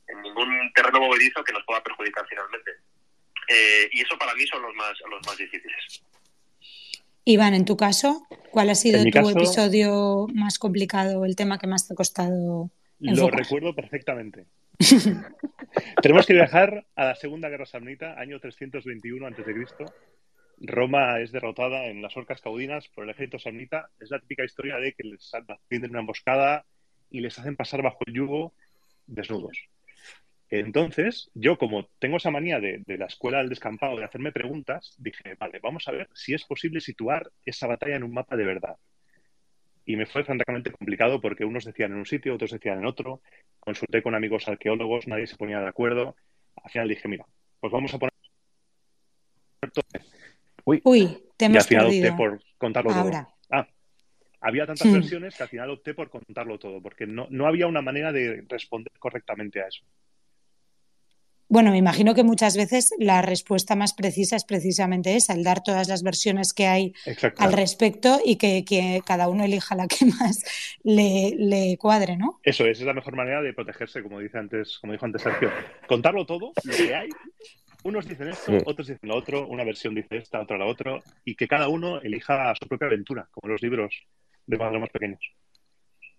en 0.08 0.22
ningún 0.22 0.72
terreno 0.74 1.00
movedizo 1.00 1.44
que 1.44 1.54
nos 1.54 1.64
pueda 1.66 1.82
perjudicar 1.82 2.26
finalmente. 2.30 2.72
Eh, 3.48 3.90
y 3.92 4.02
eso 4.02 4.18
para 4.18 4.36
mí 4.36 4.46
son 4.48 4.62
los 4.62 4.74
más 4.76 4.94
los 5.10 5.26
más 5.26 5.38
difíciles. 5.38 6.04
Iván, 7.26 7.56
en 7.56 7.66
tu 7.66 7.76
caso, 7.76 8.24
¿cuál 8.52 8.70
ha 8.70 8.76
sido 8.76 9.04
tu 9.04 9.30
episodio 9.30 10.28
más 10.34 10.60
complicado, 10.60 11.26
el 11.26 11.36
tema 11.36 11.58
que 11.58 11.66
más 11.66 11.88
te 11.88 11.94
ha 11.94 11.96
costado? 11.96 12.70
Lo 13.00 13.30
recuerdo 13.30 13.74
perfectamente. 13.74 14.46
Tenemos 16.02 16.26
que 16.28 16.34
viajar 16.34 16.86
a 16.96 17.06
la 17.06 17.16
Segunda 17.16 17.50
Guerra 17.50 17.66
Samnita, 17.66 18.20
año 18.20 18.40
321 18.40 19.26
a.C. 19.26 19.44
Roma 20.62 21.20
es 21.20 21.32
derrotada 21.32 21.88
en 21.88 22.02
las 22.02 22.16
orcas 22.16 22.42
caudinas 22.42 22.88
por 22.90 23.04
el 23.04 23.10
ejército 23.10 23.40
samnita. 23.40 23.90
Es 24.00 24.12
la 24.12 24.20
típica 24.20 24.46
historia 24.46 24.78
de 24.78 24.94
que 24.94 25.04
les 25.04 25.32
tienden 25.68 25.92
una 25.92 26.00
emboscada 26.02 26.66
y 27.10 27.20
les 27.20 27.38
hacen 27.38 27.56
pasar 27.56 27.82
bajo 27.82 28.00
el 28.06 28.14
yugo 28.14 28.54
desnudos. 29.08 29.58
Entonces, 30.50 31.30
yo 31.34 31.58
como 31.58 31.90
tengo 32.00 32.18
esa 32.18 32.32
manía 32.32 32.60
de, 32.60 32.84
la 32.86 33.06
escuela 33.06 33.40
del 33.40 33.50
descampado 33.50 33.98
de 33.98 34.06
hacerme 34.06 34.32
preguntas, 34.32 34.96
dije, 34.98 35.36
vale, 35.40 35.60
vamos 35.62 35.88
a 35.88 35.92
ver 35.92 36.10
si 36.14 36.34
es 36.34 36.44
posible 36.46 36.82
situar 36.82 37.32
esa 37.46 37.68
batalla 37.68 37.96
en 37.96 38.04
un 38.04 38.14
mapa 38.14 38.36
de 38.36 38.46
verdad. 38.46 38.78
Y 39.86 39.96
me 39.96 40.06
fue 40.06 40.24
francamente 40.24 40.72
complicado 40.72 41.22
porque 41.22 41.46
unos 41.46 41.66
decían 41.66 41.92
en 41.92 42.00
un 42.00 42.06
sitio, 42.06 42.36
otros 42.36 42.52
decían 42.52 42.80
en 42.80 42.86
otro. 42.86 43.22
Consulté 43.60 44.02
con 44.02 44.16
amigos 44.16 44.48
arqueólogos, 44.48 45.08
nadie 45.08 45.28
se 45.28 45.36
ponía 45.36 45.60
de 45.60 45.68
acuerdo. 45.68 46.16
Al 46.64 46.72
final 46.72 46.90
dije, 46.90 47.08
mira, 47.08 47.26
pues 47.60 47.72
vamos 47.72 47.94
a 47.94 48.00
poner 48.00 48.14
Uy, 50.64 50.82
Uy 50.84 51.24
te 51.38 51.46
hemos 51.46 51.56
y 51.56 51.58
al 51.58 51.64
final 51.66 51.86
opté 51.88 52.14
por 52.14 52.42
contarlo 52.58 52.92
todo. 52.92 53.12
Ah, 53.52 53.68
había 54.42 54.66
tantas 54.66 54.88
hmm. 54.88 54.94
versiones 54.94 55.36
que 55.36 55.44
al 55.44 55.50
final 55.50 55.70
opté 55.70 55.94
por 55.94 56.10
contarlo 56.10 56.58
todo, 56.58 56.82
porque 56.82 57.06
no, 57.06 57.28
no 57.30 57.48
había 57.48 57.68
una 57.68 57.82
manera 57.82 58.12
de 58.12 58.44
responder 58.48 58.94
correctamente 58.98 59.62
a 59.62 59.68
eso. 59.68 59.84
Bueno, 61.48 61.72
me 61.72 61.78
imagino 61.78 62.16
que 62.16 62.24
muchas 62.24 62.58
veces 62.58 62.92
la 62.98 63.22
respuesta 63.22 63.76
más 63.76 63.94
precisa 63.94 64.36
es 64.36 64.46
precisamente 64.46 65.16
esa, 65.16 65.34
el 65.34 65.44
dar 65.44 65.62
todas 65.62 65.88
las 65.88 66.02
versiones 66.02 66.54
que 66.54 66.66
hay 66.66 66.94
al 67.38 67.54
respecto 67.54 68.20
y 68.24 68.38
que, 68.38 68.66
que, 68.66 69.02
cada 69.06 69.30
uno 69.30 69.44
elija 69.44 69.76
la 69.76 69.88
que 69.88 70.06
más 70.20 70.44
le, 70.84 71.36
le, 71.38 71.78
cuadre, 71.78 72.18
¿no? 72.18 72.40
Eso 72.44 72.66
es, 72.66 72.80
es 72.80 72.86
la 72.86 72.94
mejor 72.94 73.16
manera 73.16 73.42
de 73.42 73.54
protegerse, 73.54 74.02
como 74.02 74.20
dice 74.20 74.40
antes, 74.40 74.80
como 74.80 74.94
dijo 74.94 75.06
antes 75.06 75.22
Sergio. 75.22 75.52
Contarlo 75.88 76.26
todo, 76.26 76.52
lo 76.64 76.76
que 76.76 76.96
hay, 76.96 77.10
unos 77.86 78.08
dicen 78.08 78.30
esto, 78.30 78.52
otros 78.66 78.88
dicen 78.88 79.08
lo 79.08 79.16
otro, 79.16 79.48
una 79.48 79.64
versión 79.64 79.94
dice 79.94 80.18
esta, 80.18 80.42
otra 80.42 80.58
la 80.58 80.66
otra, 80.66 81.00
y 81.24 81.36
que 81.36 81.48
cada 81.48 81.68
uno 81.68 82.02
elija 82.02 82.54
su 82.60 82.68
propia 82.68 82.88
aventura, 82.88 83.30
como 83.32 83.52
los 83.52 83.62
libros 83.62 83.94
de 84.48 84.58
más, 84.58 84.74
más 84.74 84.90
pequeños. 84.90 85.20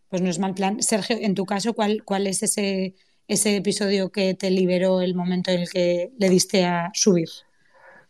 Pues 0.09 0.23
no 0.23 0.31
es 0.31 0.39
mal 0.39 0.55
plan. 0.55 0.81
Sergio, 0.81 1.17
en 1.21 1.35
tu 1.35 1.45
caso, 1.45 1.75
¿cuál, 1.75 2.05
cuál 2.05 2.29
es 2.29 2.45
ese, 2.45 2.95
ese 3.29 3.57
episodio 3.57 4.11
que 4.11 4.35
te 4.35 4.51
liberó 4.51 5.01
el 5.01 5.15
momento 5.15 5.51
en 5.51 5.61
el 5.61 5.71
que 5.71 6.11
le 6.19 6.29
diste 6.29 6.65
a 6.65 6.91
subir? 6.95 7.29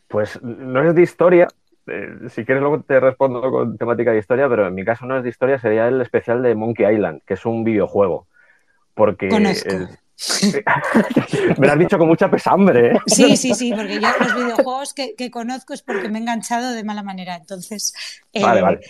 Pues 0.08 0.40
no 0.42 0.88
es 0.88 0.94
de 0.94 1.02
historia. 1.02 1.48
Eh, 1.86 2.28
si 2.30 2.44
quieres 2.44 2.62
luego 2.62 2.82
te 2.82 3.00
respondo 3.00 3.40
con 3.50 3.78
temática 3.78 4.12
de 4.12 4.18
historia, 4.18 4.48
pero 4.48 4.66
en 4.66 4.74
mi 4.74 4.84
caso 4.84 5.06
no 5.06 5.16
es 5.16 5.22
de 5.22 5.30
historia, 5.30 5.58
sería 5.58 5.88
el 5.88 6.00
especial 6.00 6.42
de 6.42 6.54
Monkey 6.54 6.94
Island, 6.94 7.22
que 7.24 7.34
es 7.34 7.46
un 7.46 7.64
videojuego. 7.64 8.26
Porque 8.94 9.28
me 11.58 11.66
lo 11.66 11.72
has 11.72 11.78
dicho 11.78 11.98
con 11.98 12.08
mucha 12.08 12.30
pesambre. 12.30 12.94
¿eh? 12.94 12.98
Sí, 13.06 13.36
sí, 13.36 13.54
sí, 13.54 13.72
porque 13.74 14.00
yo 14.00 14.08
los 14.18 14.34
videojuegos 14.34 14.94
que, 14.94 15.30
conozco 15.30 15.74
es 15.74 15.82
porque 15.82 16.08
me 16.08 16.18
he 16.18 16.22
enganchado 16.22 16.72
de 16.72 16.84
mala 16.84 17.02
manera. 17.02 17.36
Entonces, 17.36 17.92
eh, 18.32 18.42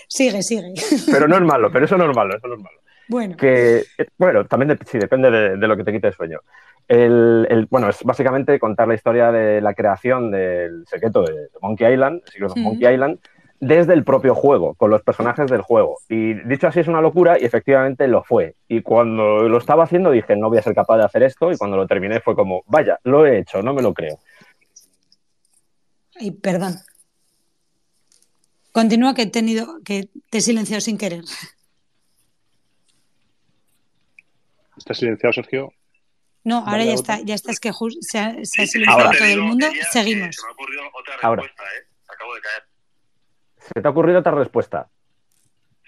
sigue, 0.08 0.42
sigue. 0.42 0.74
Pero 1.10 1.28
no 1.28 1.36
es 1.36 1.42
malo, 1.42 1.70
pero 1.72 1.84
eso 1.84 1.96
no 1.96 2.08
es 2.08 2.16
malo, 2.16 2.36
eso 2.36 2.46
no 2.46 2.54
es 2.54 2.62
malo. 2.62 2.78
Bueno. 3.09 3.36
Que, 3.36 3.84
eh, 3.98 4.07
bueno, 4.18 4.46
también 4.46 4.78
sí, 4.86 4.98
depende 4.98 5.30
de, 5.30 5.57
lo 5.57 5.76
que 5.76 5.84
te 5.84 5.92
quite 5.92 6.09
el 6.09 6.14
sueño. 6.14 6.40
El, 6.88 7.66
bueno, 7.70 7.88
es 7.88 8.02
básicamente 8.04 8.59
contar 8.59 8.88
la 8.88 8.94
historia 8.94 9.32
de 9.32 9.61
la 9.61 9.74
creación 9.74 10.30
del 10.30 10.86
secreto 10.86 11.22
de 11.22 11.48
Monkey 11.61 11.92
Island, 11.92 12.22
Monkey 12.57 12.92
Island, 12.92 13.18
desde 13.61 13.94
el 13.94 14.04
propio 14.04 14.34
juego, 14.34 14.74
con 14.74 14.90
los 14.90 15.02
personajes 15.02 15.50
del 15.50 15.62
juego. 15.62 15.98
Y 16.09 16.34
dicho 16.48 16.68
así 16.68 16.80
es 16.80 16.88
una 16.88 17.00
locura 17.00 17.38
y 17.40 17.44
efectivamente 17.44 18.07
lo 18.07 18.22
fue. 18.22 18.54
Y 18.68 18.82
cuando 18.82 19.48
lo 19.48 19.59
estaba 19.59 19.84
haciendo 19.84 20.11
dije, 20.11 20.36
no 20.36 20.48
voy 20.48 20.59
a 20.59 20.62
ser 20.62 20.74
capaz 20.74 20.98
de 20.98 21.04
hacer 21.04 21.22
esto 21.22 21.50
y 21.50 21.57
cuando 21.57 21.76
lo 21.76 21.86
terminé 21.86 22.20
fue 22.20 22.34
como, 22.34 22.62
vaya, 22.66 22.98
lo 23.04 23.26
he 23.26 23.38
hecho, 23.38 23.62
no 23.62 23.72
me 23.74 23.82
lo 23.82 23.94
creo. 23.94 24.18
Ay, 26.18 26.30
perdón. 26.30 26.74
Continúa 28.72 29.14
que 29.14 29.22
he 29.22 29.26
tenido, 29.26 29.80
que 29.84 30.09
te 30.30 30.38
he 30.38 30.40
silenciado 30.40 30.80
sin 30.80 30.98
querer. 30.98 31.22
¿Está 34.76 34.94
silenciado, 34.94 35.32
Sergio? 35.32 35.72
No, 36.44 36.58
ahora 36.64 36.84
ya 36.84 36.94
está, 36.94 37.20
ya 37.20 37.34
está, 37.34 37.50
es 37.50 37.58
que 37.58 37.72
se 38.02 38.18
ha, 38.18 38.44
silenciado 38.44 39.10
todo 39.10 39.24
el 39.24 39.40
mundo. 39.40 39.66
Seguimos. 39.90 40.36
me 40.40 40.48
ha 40.48 40.52
ocurrido 40.52 40.82
otra 40.94 41.16
respuesta, 41.16 41.64
¿eh? 41.64 41.86
Acabo 42.06 42.34
de 42.34 42.40
caer. 42.40 42.62
¿Se 43.58 43.82
te 43.82 43.88
ha 43.88 43.90
ocurrido 43.90 44.18
otra 44.20 44.32
respuesta? 44.32 44.88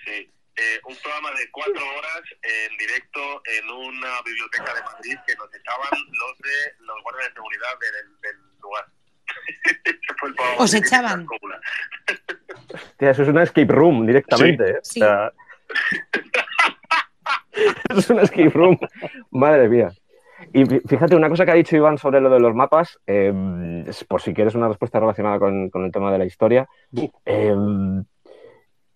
Sí. 0.05 0.31
Eh, 0.57 0.81
un 0.89 0.97
programa 0.97 1.31
de 1.39 1.49
cuatro 1.53 1.81
horas 1.97 2.23
en 2.43 2.77
directo 2.77 3.41
en 3.45 3.71
una 3.71 4.21
biblioteca 4.23 4.75
de 4.75 4.83
Madrid 4.83 5.17
que 5.25 5.37
nos 5.37 5.55
echaban 5.55 5.91
los 5.93 6.39
de 6.39 6.75
los 6.81 7.03
guardias 7.05 7.29
de 7.29 7.35
seguridad 7.35 7.79
del, 7.81 8.37
lugar. 8.61 8.87
¿Os 10.59 10.75
echaban? 10.75 11.29
eso 12.99 13.23
es 13.23 13.29
una 13.29 13.45
escape 13.45 13.73
room 13.73 14.05
directamente. 14.05 14.81
Sí. 14.83 15.01
¿eh? 15.01 15.31
es 17.97 18.11
una 18.11 18.23
escape 18.23 18.51
room. 18.51 18.79
Madre 19.31 19.69
mía. 19.69 19.93
Y 20.53 20.65
fíjate, 20.65 21.17
una 21.17 21.29
cosa 21.29 21.45
que 21.45 21.51
ha 21.51 21.55
dicho 21.55 21.77
Iván 21.77 21.99
sobre 21.99 22.21
lo 22.21 22.31
de 22.31 22.41
los 22.41 22.55
mapas, 22.55 22.99
eh, 23.07 23.85
por 24.07 24.23
si 24.23 24.33
quieres 24.33 24.55
una 24.55 24.69
respuesta 24.69 25.01
relacionada 25.01 25.39
con, 25.39 25.71
el 25.75 25.93
tema 25.93 26.13
de 26.13 26.19
la 26.19 26.25
historia. 26.25 26.69
Eh, 27.27 27.55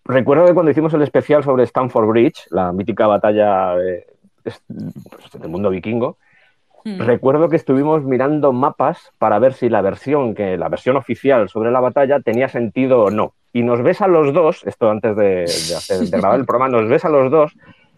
recuerdo 0.05 0.47
que 0.47 0.55
cuando 0.55 0.71
hicimos 0.71 0.95
el 0.95 1.03
especial 1.03 1.43
sobre 1.43 1.65
Stanford 1.65 2.07
Bridge, 2.07 2.47
la 2.51 2.73
mítica 2.73 3.07
batalla 3.07 3.75
pues, 4.43 4.63
del 4.69 5.49
mundo 5.49 5.71
vikingo, 5.71 6.17
hmm. 6.85 7.01
recuerdo 7.01 7.49
que 7.49 7.57
estuvimos 7.57 8.05
mirando 8.05 8.53
mapas 8.53 9.13
para 9.19 9.39
ver 9.41 9.55
si 9.55 9.69
la 9.69 9.83
versión, 9.83 10.35
que 10.35 10.57
la 10.57 10.69
versión 10.69 10.97
oficial 10.97 11.49
sobre 11.49 11.73
la 11.73 11.81
batalla 11.81 12.21
tenía 12.21 12.49
sentido 12.49 13.03
o 13.03 13.11
no. 13.11 13.35
Y 13.53 13.63
nos 13.63 13.83
ves 13.83 14.01
a 14.01 14.07
los 14.07 14.33
dos, 14.33 14.65
esto 14.65 14.89
antes 14.89 15.17
de, 15.17 15.45
de 15.45 16.19
grabar 16.19 16.39
el 16.39 16.47
programa, 16.47 16.71
nos 16.71 16.89
ves 16.89 17.05
a 17.05 17.11
los 17.11 17.31
dos 17.31 17.55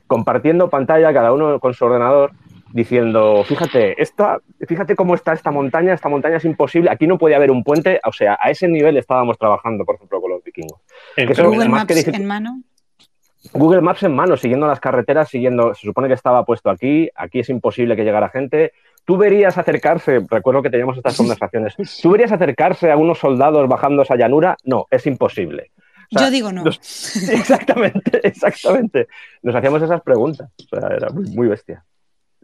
compartiendo 0.07 0.71
pantalla, 0.71 1.13
cada 1.13 1.33
uno 1.33 1.59
con 1.61 1.75
su 1.75 1.85
ordenador, 1.85 2.33
diciendo, 2.75 3.45
fíjate, 3.45 4.03
esta, 4.03 4.41
fíjate 4.67 4.97
cómo 4.97 5.15
está 5.15 5.33
esta 5.33 5.53
montaña, 5.53 5.95
esta 5.95 6.09
montaña 6.09 6.39
es 6.39 6.45
imposible, 6.45 6.91
aquí 6.91 7.07
no 7.07 7.19
puede 7.19 7.37
haber 7.37 7.53
un 7.53 7.63
puente, 7.63 8.01
o 8.05 8.13
sea, 8.13 8.37
a 8.43 8.51
ese 8.51 8.67
nivel 8.67 8.97
estábamos 8.97 9.39
trabajando, 9.39 9.85
por 9.85 9.95
ejemplo, 9.95 10.21
con 10.21 10.33
los 10.33 10.43
vikingos. 10.43 10.81
Google 11.17 11.69
Maps 11.69 12.09
en 12.09 12.27
mano. 12.27 12.63
Google 13.53 13.81
Maps 13.81 14.03
en 14.03 14.17
mano, 14.17 14.37
siguiendo 14.37 14.67
las 14.67 14.81
carreteras, 14.81 15.29
siguiendo, 15.29 15.73
se 15.75 15.87
supone 15.87 16.09
que 16.09 16.15
estaba 16.15 16.45
puesto 16.45 16.69
aquí, 16.69 17.09
aquí 17.15 17.41
es 17.41 17.49
imposible 17.49 17.95
que 17.95 18.03
llegara 18.03 18.29
gente. 18.29 18.73
Tú 19.05 19.17
verías 19.19 19.57
acercarse, 19.57 20.27
recuerdo 20.29 20.63
que 20.63 20.71
teníamos 20.71 20.97
estas 20.97 21.17
conversaciones, 21.17 21.77
¿tú 22.03 22.11
verías 22.11 22.33
acercarse 22.33 22.91
a 22.91 22.97
unos 22.97 23.19
soldados 23.19 23.69
bajando 23.69 24.03
esa 24.03 24.17
llanura? 24.17 24.57
No, 24.65 24.87
es 24.91 25.07
imposible. 25.07 25.71
Yo 26.11 26.31
digo 26.31 26.53
no. 26.53 26.65
exactamente, 27.31 28.27
exactamente. 28.27 29.09
Nos 29.43 29.55
hacíamos 29.55 29.83
esas 29.83 30.03
preguntas. 30.03 30.51
O 30.59 30.77
sea, 30.77 30.89
era 30.89 31.09
muy 31.11 31.49
bestia. 31.49 31.85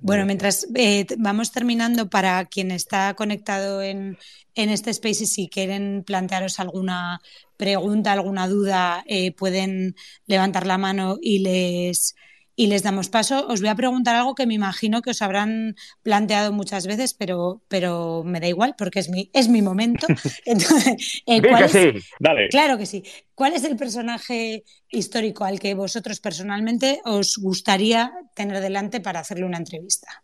Bueno, 0.02 0.24
mientras 0.24 0.66
eh, 0.74 1.06
vamos 1.18 1.52
terminando, 1.52 2.08
para 2.08 2.46
quien 2.46 2.70
está 2.70 3.14
conectado 3.14 3.82
en, 3.82 4.16
este 4.54 4.90
space 4.90 5.24
y 5.24 5.26
si 5.26 5.48
quieren 5.48 6.04
plantearos 6.06 6.58
alguna 6.58 7.20
pregunta, 7.56 8.12
alguna 8.12 8.48
duda, 8.48 9.04
eh, 9.06 9.32
pueden 9.32 9.94
levantar 10.26 10.66
la 10.66 10.78
mano 10.78 11.18
y 11.20 11.40
les, 11.40 12.14
y 12.60 12.66
les 12.66 12.82
damos 12.82 13.08
paso. 13.08 13.46
Os 13.48 13.60
voy 13.62 13.70
a 13.70 13.74
preguntar 13.74 14.14
algo 14.16 14.34
que 14.34 14.44
me 14.44 14.52
imagino 14.52 15.00
que 15.00 15.12
os 15.16 15.22
habrán 15.22 15.76
planteado 16.02 16.52
muchas 16.52 16.86
veces, 16.86 17.14
pero, 17.14 17.62
pero 17.68 18.22
me 18.22 18.38
da 18.38 18.48
igual 18.48 18.74
porque 18.76 18.98
es 18.98 19.08
mi, 19.08 19.30
es 19.32 19.48
mi 19.48 19.62
momento. 19.62 20.06
Entonces, 20.44 21.22
eh, 21.24 21.40
¿cuál 21.40 21.64
es, 21.64 21.72
sí. 21.72 21.90
Dale. 22.18 22.50
Claro 22.50 22.76
que 22.76 22.84
sí. 22.84 23.02
¿Cuál 23.34 23.54
es 23.54 23.64
el 23.64 23.78
personaje 23.78 24.62
histórico 24.90 25.46
al 25.46 25.58
que 25.58 25.72
vosotros 25.72 26.20
personalmente 26.20 27.00
os 27.06 27.38
gustaría 27.38 28.12
tener 28.34 28.60
delante 28.60 29.00
para 29.00 29.20
hacerle 29.20 29.46
una 29.46 29.56
entrevista? 29.56 30.22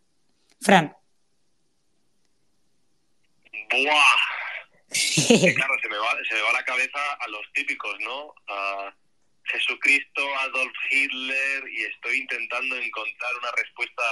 Fran. 0.61 0.95
¡Buah! 3.71 3.91
claro, 5.55 5.73
se 5.81 5.89
me, 5.89 5.97
va, 5.97 6.11
se 6.29 6.35
me 6.35 6.41
va 6.41 6.53
la 6.53 6.63
cabeza 6.63 6.99
a 7.19 7.27
los 7.29 7.51
típicos, 7.55 7.95
¿no? 8.01 8.31
Jesucristo, 9.47 10.39
Adolf 10.39 10.73
Hitler, 10.89 11.69
y 11.69 11.83
estoy 11.83 12.19
intentando 12.19 12.75
encontrar 12.77 13.35
una 13.39 13.51
respuesta. 13.51 14.03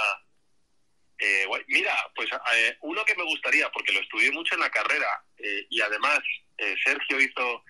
Eh, 1.18 1.46
mira, 1.68 1.94
pues 2.14 2.28
eh, 2.54 2.76
uno 2.80 3.04
que 3.04 3.14
me 3.14 3.24
gustaría, 3.24 3.70
porque 3.70 3.92
lo 3.92 4.00
estudié 4.00 4.30
mucho 4.32 4.54
en 4.54 4.60
la 4.60 4.70
carrera, 4.70 5.24
eh, 5.38 5.66
y 5.70 5.80
además 5.80 6.20
Sergio 6.82 7.20
hizo 7.20 7.62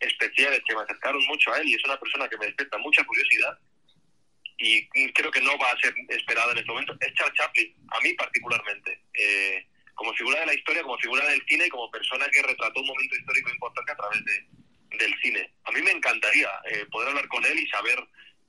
especiales 0.00 0.60
que 0.66 0.74
me 0.74 0.82
acercaron 0.82 1.24
mucho 1.26 1.52
a 1.52 1.58
él, 1.58 1.68
y 1.68 1.74
es 1.74 1.84
una 1.84 1.98
persona 1.98 2.28
que 2.28 2.36
me 2.36 2.46
despierta 2.46 2.78
mucha 2.78 3.04
curiosidad, 3.04 3.58
y 4.56 4.86
creo 5.12 5.30
que 5.30 5.40
no 5.40 5.58
va 5.58 5.70
a 5.70 5.80
ser 5.80 5.94
esperada 6.08 6.52
en 6.52 6.58
este 6.58 6.70
momento, 6.70 6.96
es 7.00 7.14
Charles 7.14 7.34
Chaplin, 7.34 7.74
a 7.90 8.00
mí 8.00 8.12
particularmente 8.14 9.00
como 9.94 10.12
figura 10.14 10.40
de 10.40 10.46
la 10.46 10.54
historia, 10.54 10.82
como 10.82 10.98
figura 10.98 11.26
del 11.28 11.42
cine 11.46 11.66
y 11.66 11.70
como 11.70 11.90
persona 11.90 12.28
que 12.28 12.42
retrató 12.42 12.80
un 12.80 12.86
momento 12.86 13.16
histórico 13.16 13.50
importante 13.50 13.92
a 13.92 13.96
través 13.96 14.24
de, 14.24 14.46
del 14.98 15.14
cine. 15.22 15.54
A 15.64 15.72
mí 15.72 15.82
me 15.82 15.90
encantaría 15.90 16.48
eh, 16.70 16.86
poder 16.90 17.08
hablar 17.08 17.28
con 17.28 17.44
él 17.44 17.58
y 17.58 17.66
saber 17.68 17.98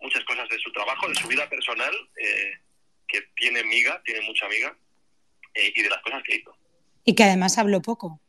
muchas 0.01 0.23
cosas 0.25 0.47
de 0.49 0.59
su 0.59 0.71
trabajo, 0.71 1.07
de 1.07 1.15
su 1.15 1.27
vida 1.27 1.47
personal, 1.49 1.93
eh, 2.17 2.59
que 3.07 3.21
tiene 3.35 3.63
miga, 3.63 4.01
tiene 4.03 4.21
mucha 4.21 4.47
miga, 4.47 4.75
eh, 5.53 5.73
y 5.75 5.81
de 5.81 5.89
las 5.89 6.01
cosas 6.01 6.23
que 6.23 6.35
hizo. 6.35 6.57
Y 7.03 7.15
que 7.15 7.23
además 7.23 7.57
habló 7.57 7.81
poco. 7.81 8.21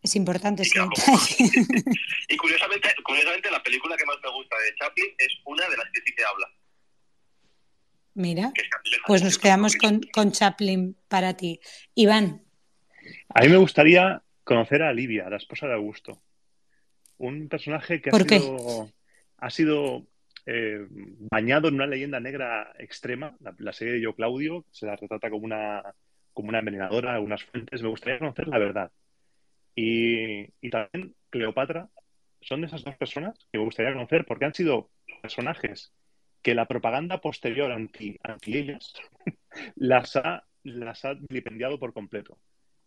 Es 0.00 0.14
importante 0.14 0.62
y, 0.62 0.68
y 2.28 2.36
curiosamente, 2.36 2.94
curiosamente, 3.02 3.50
la 3.50 3.62
película 3.62 3.96
que 3.96 4.04
más 4.04 4.16
me 4.22 4.30
gusta 4.30 4.56
de 4.58 4.74
Chaplin 4.76 5.14
es 5.18 5.32
una 5.44 5.68
de 5.68 5.76
las 5.76 5.90
que 5.92 6.00
sí 6.06 6.14
te 6.14 6.24
habla. 6.24 6.48
Mira, 8.14 8.52
pues 9.06 9.22
nos 9.22 9.38
quedamos 9.38 9.76
con, 9.76 10.00
con 10.12 10.30
Chaplin 10.30 10.96
para 11.08 11.36
ti. 11.36 11.60
Iván, 11.94 12.48
a 13.34 13.42
mí 13.42 13.48
me 13.48 13.56
gustaría 13.56 14.22
conocer 14.44 14.82
a 14.82 14.92
Livia, 14.92 15.28
la 15.28 15.36
esposa 15.36 15.66
de 15.66 15.74
Augusto. 15.74 16.22
Un 17.18 17.48
personaje 17.48 18.00
que 18.00 18.10
ha 18.10 19.50
sido, 19.50 20.06
eh, 20.46 20.86
bañado 21.30 21.68
en 21.68 21.74
una 21.74 21.86
leyenda 21.86 22.20
negra 22.20 22.72
extrema. 22.78 23.36
La, 23.58 23.72
serie 23.72 23.94
de 23.94 24.00
Yo 24.00 24.14
Claudio 24.14 24.64
se 24.70 24.86
la 24.86 24.96
retrata 24.96 25.30
como 25.30 25.44
una, 25.44 25.82
como 26.32 26.48
una 26.48 26.60
envenenadora, 26.60 27.14
algunas 27.14 27.44
fuentes. 27.44 27.82
Me 27.82 27.88
gustaría 27.88 28.18
conocer 28.18 28.48
la 28.48 28.58
verdad. 28.58 28.92
Y, 29.74 30.48
también 30.70 31.14
Cleopatra 31.30 31.88
son 32.40 32.62
de 32.62 32.68
esas 32.68 32.84
dos 32.84 32.96
personas 32.96 33.38
que 33.52 33.58
me 33.58 33.64
gustaría 33.64 33.92
conocer 33.92 34.24
porque 34.24 34.44
han 34.44 34.54
sido 34.54 34.90
personajes 35.22 35.92
que 36.42 36.54
la 36.54 36.66
propaganda 36.66 37.20
posterior 37.20 37.70
anti, 37.70 38.16
anti 38.22 38.56
ellas 38.56 38.94
las 39.76 40.16
ha, 40.16 40.44
las 40.62 41.04
ha 41.04 41.14
vilipendiado 41.14 41.78
por 41.78 41.92
completo 41.92 42.38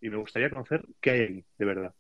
y 0.01 0.09
me 0.09 0.17
gustaría 0.17 0.49
conocer 0.49 0.84
qué 0.99 1.11
hay 1.11 1.19
ahí, 1.21 1.45
de 1.57 1.65
verdad. 1.65 1.95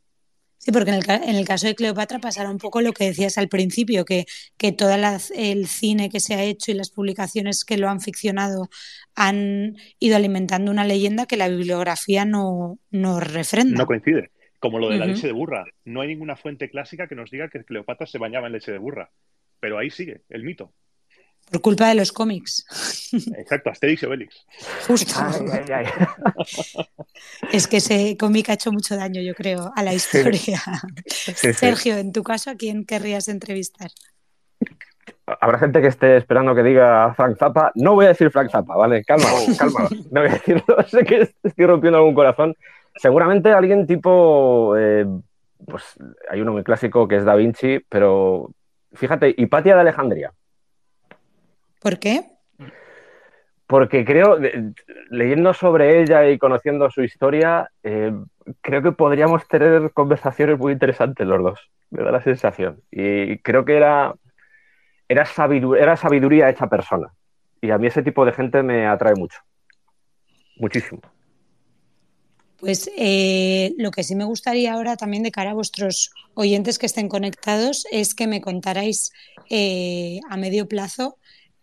Sí, 0.63 0.71
porque 0.71 0.91
en 0.91 0.97
el, 0.97 1.09
en 1.09 1.35
el, 1.35 1.47
caso 1.47 1.65
de 1.65 1.73
Cleopatra 1.73 2.19
pasará 2.19 2.51
un 2.51 2.59
poco 2.59 2.81
lo 2.81 2.93
que 2.93 3.05
decías 3.05 3.39
al 3.39 3.47
principio, 3.47 4.05
que, 4.05 4.25
que 4.57 4.71
todo 4.71 4.91
el 4.93 5.65
cine 5.65 6.11
que 6.11 6.19
se 6.19 6.35
ha 6.35 6.43
hecho 6.43 6.69
y 6.69 6.75
las 6.75 6.91
publicaciones 6.91 7.65
que 7.65 7.79
lo 7.79 7.89
han 7.89 7.99
ficcionado 7.99 8.69
han 9.15 9.75
ido 9.97 10.15
alimentando 10.15 10.69
una 10.69 10.85
leyenda 10.85 11.25
que 11.25 11.35
la 11.35 11.47
bibliografía 11.47 12.25
no, 12.25 12.77
no 12.91 13.19
refrenda. 13.19 13.75
No 13.75 13.87
coincide, 13.87 14.29
como 14.59 14.77
lo 14.77 14.89
de 14.89 14.99
la 14.99 15.07
leche 15.07 15.25
de 15.25 15.33
burra. 15.33 15.65
No 15.83 16.01
hay 16.01 16.09
ninguna 16.09 16.35
fuente 16.35 16.69
clásica 16.69 17.07
que 17.07 17.15
nos 17.15 17.31
diga 17.31 17.49
que 17.49 17.63
Cleopatra 17.63 18.05
se 18.05 18.19
bañaba 18.19 18.45
en 18.45 18.53
leche 18.53 18.71
de 18.71 18.77
burra, 18.77 19.09
pero 19.59 19.79
ahí 19.79 19.89
sigue 19.89 20.21
el 20.29 20.43
mito. 20.43 20.73
Por 21.51 21.61
culpa 21.61 21.89
de 21.89 21.95
los 21.95 22.13
cómics. 22.13 22.65
Exacto, 23.37 23.69
Asterix 23.69 24.03
y 24.03 24.05
Obelix. 24.05 24.45
Justo. 24.87 25.13
Es 27.51 27.67
que 27.67 27.77
ese 27.77 28.15
cómic 28.17 28.49
ha 28.49 28.53
hecho 28.53 28.71
mucho 28.71 28.95
daño, 28.95 29.21
yo 29.21 29.35
creo, 29.35 29.71
a 29.75 29.83
la 29.83 29.93
historia. 29.93 30.61
Sergio, 31.05 31.97
en 31.97 32.13
tu 32.13 32.23
caso, 32.23 32.51
¿a 32.51 32.55
quién 32.55 32.85
querrías 32.85 33.27
entrevistar? 33.27 33.91
Habrá 35.25 35.59
gente 35.59 35.81
que 35.81 35.87
esté 35.87 36.17
esperando 36.17 36.55
que 36.55 36.63
diga 36.63 37.13
Frank 37.15 37.37
Zappa. 37.37 37.71
No 37.75 37.95
voy 37.95 38.05
a 38.05 38.09
decir 38.09 38.31
Frank 38.31 38.49
Zappa, 38.49 38.75
¿vale? 38.75 39.03
Calma, 39.03 39.27
calma. 39.57 39.89
No 40.09 40.21
voy 40.21 40.29
a 40.29 40.33
decirlo. 40.33 40.63
Sé 40.87 41.03
que 41.03 41.29
estoy 41.43 41.65
rompiendo 41.65 41.97
algún 41.97 42.15
corazón. 42.15 42.55
Seguramente 42.95 43.51
alguien 43.51 43.85
tipo. 43.85 44.75
Eh, 44.77 45.05
pues 45.65 45.83
hay 46.29 46.41
uno 46.41 46.53
muy 46.53 46.63
clásico 46.63 47.07
que 47.07 47.17
es 47.17 47.25
Da 47.25 47.35
Vinci, 47.35 47.79
pero 47.89 48.51
fíjate, 48.93 49.35
Hipatia 49.37 49.75
de 49.75 49.81
Alejandría. 49.81 50.31
¿Por 51.81 51.97
qué? 51.97 52.23
Porque 53.65 54.05
creo, 54.05 54.37
leyendo 55.09 55.53
sobre 55.53 56.01
ella 56.01 56.29
y 56.29 56.37
conociendo 56.37 56.91
su 56.91 57.03
historia, 57.03 57.71
eh, 57.83 58.11
creo 58.61 58.83
que 58.83 58.91
podríamos 58.91 59.47
tener 59.47 59.91
conversaciones 59.93 60.59
muy 60.59 60.73
interesantes 60.73 61.25
los 61.25 61.41
dos. 61.41 61.59
Me 61.89 62.03
da 62.03 62.11
la 62.11 62.21
sensación. 62.21 62.81
Y 62.91 63.39
creo 63.39 63.65
que 63.65 63.77
era, 63.77 64.13
era, 65.07 65.25
sabiduría, 65.25 65.83
era 65.83 65.97
sabiduría 65.97 66.49
hecha 66.49 66.67
persona. 66.67 67.11
Y 67.61 67.71
a 67.71 67.77
mí 67.77 67.87
ese 67.87 68.03
tipo 68.03 68.25
de 68.25 68.33
gente 68.33 68.61
me 68.61 68.85
atrae 68.85 69.15
mucho. 69.15 69.39
Muchísimo. 70.57 71.01
Pues 72.59 72.91
eh, 72.95 73.73
lo 73.79 73.89
que 73.89 74.03
sí 74.03 74.15
me 74.15 74.25
gustaría 74.25 74.73
ahora 74.73 74.97
también 74.97 75.23
de 75.23 75.31
cara 75.31 75.51
a 75.51 75.55
vuestros 75.55 76.11
oyentes 76.35 76.77
que 76.77 76.85
estén 76.85 77.09
conectados 77.09 77.85
es 77.91 78.13
que 78.13 78.27
me 78.27 78.39
contarais 78.39 79.11
eh, 79.49 80.19
a 80.29 80.37
medio 80.37 80.67
plazo 80.67 81.17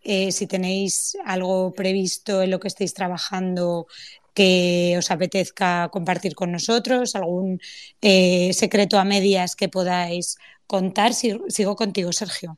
eh, 0.08 0.32
si 0.32 0.46
tenéis 0.46 1.18
algo 1.26 1.74
previsto 1.74 2.40
en 2.40 2.50
lo 2.50 2.58
que 2.58 2.68
estéis 2.68 2.94
trabajando 2.94 3.86
que 4.32 4.96
os 4.96 5.10
apetezca 5.10 5.90
compartir 5.90 6.34
con 6.34 6.50
nosotros, 6.50 7.14
algún 7.14 7.60
eh, 8.00 8.54
secreto 8.54 8.98
a 8.98 9.04
medias 9.04 9.54
que 9.54 9.68
podáis 9.68 10.38
contar. 10.66 11.12
Sigo 11.12 11.76
contigo, 11.76 12.10
Sergio. 12.12 12.56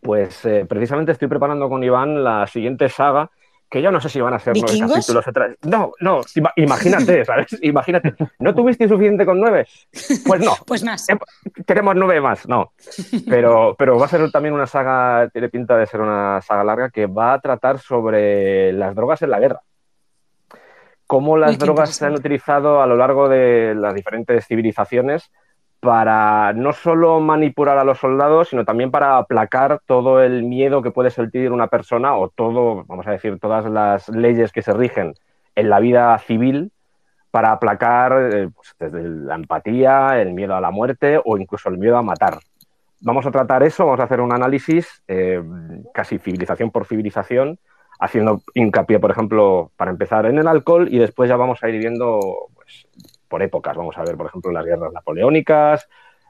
Pues 0.00 0.44
eh, 0.44 0.66
precisamente 0.68 1.12
estoy 1.12 1.28
preparando 1.28 1.68
con 1.68 1.84
Iván 1.84 2.24
la 2.24 2.48
siguiente 2.48 2.88
saga 2.88 3.30
que 3.72 3.80
yo 3.80 3.90
no 3.90 4.02
sé 4.02 4.10
si 4.10 4.20
van 4.20 4.34
a 4.34 4.38
ser 4.38 4.54
nueve 4.54 4.78
capítulos. 4.78 5.24
No, 5.62 5.92
no, 6.00 6.20
imagínate, 6.56 7.24
¿sabes? 7.24 7.58
Imagínate. 7.62 8.14
¿No 8.38 8.54
tuviste 8.54 8.86
suficiente 8.86 9.24
con 9.24 9.40
nueve? 9.40 9.66
Pues 10.26 10.40
no. 10.42 10.52
Pues 10.66 10.84
más. 10.84 11.06
Queremos 11.66 11.96
nueve 11.96 12.20
más, 12.20 12.46
no. 12.46 12.72
Pero, 13.26 13.74
pero 13.78 13.98
va 13.98 14.04
a 14.04 14.08
ser 14.08 14.30
también 14.30 14.54
una 14.54 14.66
saga, 14.66 15.28
tiene 15.30 15.48
pinta 15.48 15.76
de 15.76 15.86
ser 15.86 16.02
una 16.02 16.40
saga 16.42 16.64
larga 16.64 16.90
que 16.90 17.06
va 17.06 17.32
a 17.32 17.40
tratar 17.40 17.78
sobre 17.78 18.74
las 18.74 18.94
drogas 18.94 19.22
en 19.22 19.30
la 19.30 19.40
guerra. 19.40 19.62
Cómo 21.06 21.38
las 21.38 21.58
drogas 21.58 21.94
se 21.94 22.04
han 22.04 22.14
utilizado 22.14 22.82
a 22.82 22.86
lo 22.86 22.96
largo 22.96 23.28
de 23.28 23.74
las 23.74 23.94
diferentes 23.94 24.46
civilizaciones 24.46 25.30
para 25.82 26.52
no 26.52 26.72
solo 26.72 27.18
manipular 27.18 27.76
a 27.76 27.82
los 27.82 27.98
soldados, 27.98 28.50
sino 28.50 28.64
también 28.64 28.92
para 28.92 29.18
aplacar 29.18 29.80
todo 29.84 30.22
el 30.22 30.44
miedo 30.44 30.80
que 30.80 30.92
puede 30.92 31.10
sentir 31.10 31.50
una 31.50 31.66
persona 31.66 32.16
o 32.16 32.28
todo, 32.28 32.84
vamos 32.84 33.04
a 33.08 33.10
decir, 33.10 33.40
todas 33.40 33.68
las 33.68 34.08
leyes 34.08 34.52
que 34.52 34.62
se 34.62 34.72
rigen 34.72 35.14
en 35.56 35.68
la 35.68 35.80
vida 35.80 36.16
civil 36.20 36.70
para 37.32 37.50
aplacar 37.50 38.12
eh, 38.32 38.48
pues, 38.54 38.76
desde 38.78 39.08
la 39.08 39.34
empatía, 39.34 40.22
el 40.22 40.34
miedo 40.34 40.54
a 40.54 40.60
la 40.60 40.70
muerte 40.70 41.20
o 41.24 41.36
incluso 41.36 41.68
el 41.68 41.78
miedo 41.78 41.96
a 41.96 42.02
matar. 42.02 42.38
Vamos 43.00 43.26
a 43.26 43.32
tratar 43.32 43.64
eso, 43.64 43.84
vamos 43.84 43.98
a 43.98 44.04
hacer 44.04 44.20
un 44.20 44.32
análisis 44.32 45.02
eh, 45.08 45.42
casi 45.92 46.18
civilización 46.18 46.70
por 46.70 46.86
civilización, 46.86 47.58
haciendo 47.98 48.40
hincapié, 48.54 49.00
por 49.00 49.10
ejemplo, 49.10 49.72
para 49.76 49.90
empezar 49.90 50.26
en 50.26 50.38
el 50.38 50.46
alcohol 50.46 50.86
y 50.88 50.98
después 50.98 51.28
ya 51.28 51.34
vamos 51.34 51.60
a 51.64 51.68
ir 51.68 51.80
viendo 51.80 52.20
pues, 52.54 52.86
por 53.32 53.42
épocas. 53.42 53.74
Vamos 53.74 53.96
a 53.96 54.02
ver, 54.02 54.14
por 54.14 54.26
ejemplo, 54.26 54.52
las 54.52 54.66
guerras 54.66 54.92
napoleónicas, 54.92 55.88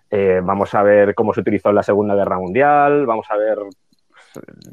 eh, 0.09 0.41
vamos 0.41 0.73
a 0.73 0.85
ver 0.85 1.17
cómo 1.17 1.35
se 1.35 1.41
utilizó 1.41 1.71
en 1.71 1.75
la 1.75 1.83
Segunda 1.83 2.15
Guerra 2.15 2.39
Mundial, 2.39 3.07
vamos 3.07 3.27
a 3.29 3.37
ver, 3.37 3.59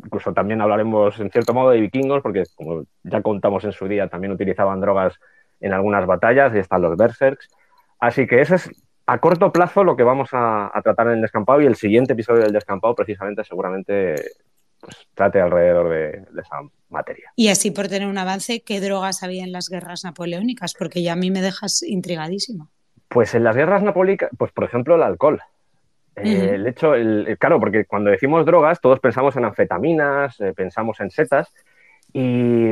incluso 0.06 0.32
también 0.32 0.62
hablaremos 0.62 1.20
en 1.20 1.32
cierto 1.32 1.56
modo 1.56 1.72
de 1.72 1.82
vikingos, 1.82 2.22
porque 2.22 2.44
como 2.56 2.84
ya 3.04 3.24
contamos 3.24 3.64
en 3.64 3.72
su 3.72 3.88
día, 3.88 4.08
también 4.10 4.32
utilizaban 4.32 4.80
drogas 4.80 5.20
en 5.60 5.74
algunas 5.74 6.06
batallas 6.06 6.54
y 6.54 6.60
están 6.60 6.84
los 6.84 6.96
berserks. 6.96 7.50
Así 8.00 8.28
que 8.28 8.42
eso 8.42 8.54
es 8.54 8.70
a 9.08 9.18
corto 9.18 9.52
plazo 9.52 9.84
lo 9.84 9.96
que 9.96 10.04
vamos 10.04 10.30
a, 10.34 10.72
tratar 10.84 11.08
en 11.08 11.14
el 11.14 11.22
descampado 11.22 11.62
y 11.62 11.66
el 11.66 11.76
siguiente 11.76 12.14
episodio 12.14 12.44
del 12.44 12.54
descampado 12.54 12.94
precisamente 12.94 13.44
seguramente 13.44 14.14
pues, 14.80 14.96
trate 15.14 15.42
alrededor 15.42 15.90
de, 15.90 16.40
esa 16.40 16.62
materia. 16.90 17.32
Y 17.36 17.50
así 17.50 17.72
por 17.72 17.88
tener 17.88 18.08
un 18.08 18.18
avance, 18.18 18.62
¿qué 18.62 18.80
drogas 18.80 19.24
había 19.24 19.44
en 19.44 19.52
las 19.52 19.70
guerras 19.70 20.04
napoleónicas? 20.04 20.74
Porque 20.74 21.04
ya 21.04 21.14
a 21.14 21.16
mí 21.16 21.32
me 21.32 21.42
dejas 21.42 21.84
intrigadísimo. 21.84 22.70
Pues 23.08 23.34
en 23.36 23.44
las 23.44 23.56
guerras 23.56 23.84
napoleónicas, 23.84 24.30
pues 24.38 24.52
por 24.52 24.64
ejemplo 24.64 24.96
el 24.96 25.04
alcohol. 25.04 25.42
Eh, 26.16 26.52
el 26.56 26.68
hecho, 26.68 26.96
el, 26.96 27.38
claro, 27.40 27.60
porque 27.60 27.86
cuando 27.86 28.10
decimos 28.10 28.46
drogas, 28.46 28.82
todos 28.82 29.00
pensamos 29.00 29.36
en 29.36 29.46
anfetaminas, 29.46 30.40
eh, 30.42 30.54
pensamos 30.54 31.00
en 31.00 31.12
setas, 31.12 31.54
y 32.12 32.72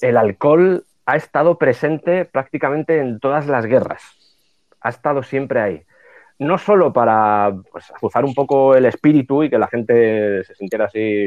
el 0.00 0.16
alcohol 0.16 0.84
ha 1.06 1.16
estado 1.16 1.58
presente 1.58 2.24
prácticamente 2.24 2.98
en 2.98 3.18
todas 3.18 3.46
las 3.46 3.66
guerras. 3.66 4.02
Ha 4.80 4.90
estado 4.90 5.22
siempre 5.22 5.60
ahí. 5.60 5.82
No 6.38 6.58
solo 6.58 6.92
para 6.92 7.52
pues, 7.70 7.90
azuzar 7.90 8.24
un 8.24 8.34
poco 8.34 8.74
el 8.74 8.84
espíritu 8.86 9.42
y 9.42 9.50
que 9.50 9.58
la 9.58 9.68
gente 9.68 10.44
se 10.44 10.54
sintiera 10.54 10.86
así 10.86 11.26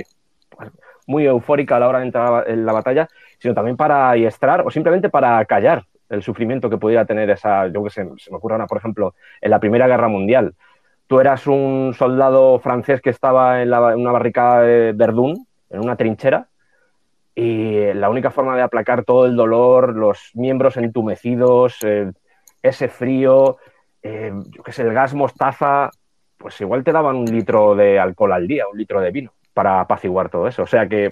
pues, 0.49 0.71
muy 1.07 1.25
eufórica 1.25 1.75
a 1.75 1.79
la 1.79 1.87
hora 1.87 1.99
de 1.99 2.05
entrar 2.05 2.49
en 2.49 2.65
la 2.65 2.73
batalla, 2.73 3.07
sino 3.39 3.53
también 3.53 3.77
para 3.77 4.11
adiestrar 4.11 4.61
o 4.65 4.71
simplemente 4.71 5.09
para 5.09 5.43
callar 5.45 5.85
el 6.09 6.21
sufrimiento 6.21 6.69
que 6.69 6.77
pudiera 6.77 7.05
tener 7.05 7.29
esa, 7.29 7.67
yo 7.67 7.83
que 7.83 7.89
sé, 7.89 8.07
se 8.17 8.31
me 8.31 8.37
ocurre 8.37 8.63
por 8.67 8.77
ejemplo, 8.77 9.15
en 9.41 9.51
la 9.51 9.59
Primera 9.59 9.87
Guerra 9.87 10.07
Mundial. 10.07 10.53
Tú 11.07 11.19
eras 11.19 11.45
un 11.47 11.93
soldado 11.97 12.59
francés 12.59 13.01
que 13.01 13.09
estaba 13.09 13.61
en, 13.61 13.73
una 13.73 14.11
barricada 14.11 14.61
de 14.61 14.93
Verdún, 14.93 15.47
en 15.69 15.79
una 15.79 15.95
trinchera, 15.95 16.47
y 17.35 17.93
la 17.93 18.09
única 18.09 18.31
forma 18.31 18.55
de 18.55 18.61
aplacar 18.61 19.03
todo 19.03 19.25
el 19.25 19.35
dolor, 19.35 19.95
los 19.95 20.31
miembros 20.35 20.77
entumecidos, 20.77 21.77
eh, 21.83 22.11
ese 22.61 22.87
frío, 22.87 23.57
eh, 24.07 24.31
yo 24.51 24.61
qué 24.61 24.71
sé, 24.71 24.83
el 24.83 24.93
gas 24.93 25.15
mostaza, 25.15 25.89
pues 26.37 26.61
igual 26.61 26.83
te 26.83 26.91
daban 26.91 27.15
un 27.15 27.25
litro 27.25 27.73
de 27.73 27.97
alcohol 27.97 28.33
al 28.33 28.47
día, 28.47 28.67
un 28.71 28.77
litro 28.77 29.01
de 29.01 29.09
vino, 29.09 29.33
para 29.51 29.81
apaciguar 29.81 30.29
todo 30.29 30.47
eso. 30.47 30.61
O 30.61 30.67
sea 30.67 30.87
que, 30.87 31.09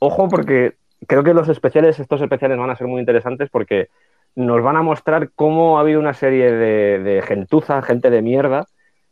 ojo, 0.00 0.28
porque 0.28 0.74
creo 1.06 1.22
que 1.22 1.34
los 1.34 1.48
especiales, 1.48 2.00
estos 2.00 2.20
especiales 2.20 2.58
van 2.58 2.70
a 2.70 2.74
ser 2.74 2.88
muy 2.88 2.98
interesantes 2.98 3.48
porque 3.48 3.90
nos 4.34 4.60
van 4.60 4.74
a 4.74 4.82
mostrar 4.82 5.30
cómo 5.36 5.78
ha 5.78 5.82
habido 5.82 6.00
una 6.00 6.14
serie 6.14 6.50
de, 6.50 7.22
gentuza, 7.22 7.80
gente 7.82 8.10
de 8.10 8.22
mierda, 8.22 8.66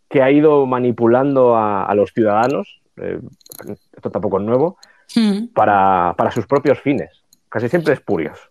que 0.08 0.20
ha 0.20 0.32
ido 0.32 0.66
manipulando 0.66 1.56
a, 1.56 1.94
los 1.94 2.10
ciudadanos, 2.12 2.82
eh, 2.96 3.20
esto 3.96 4.10
tampoco 4.10 4.40
es 4.40 4.44
nuevo, 4.44 4.76
hmm. 5.14 5.52
para, 5.54 6.14
sus 6.32 6.48
propios 6.48 6.80
fines, 6.80 7.22
casi 7.48 7.68
siempre 7.68 7.94
espurios. 7.94 8.50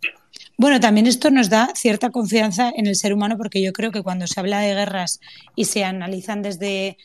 Bueno, 0.57 0.79
también 0.79 1.07
esto 1.07 1.31
nos 1.31 1.49
da 1.49 1.71
cierta 1.75 2.09
confianza 2.09 2.71
en 2.75 2.87
el 2.87 2.95
ser 2.95 3.13
humano 3.13 3.37
porque 3.37 3.61
yo 3.61 3.73
creo 3.73 3.91
que 3.91 4.03
cuando 4.03 4.27
se 4.27 4.39
habla 4.39 4.59
de 4.59 4.75
guerras 4.75 5.19
y 5.55 5.65
se 5.65 5.83
analizan 5.83 6.41
desde 6.41 6.97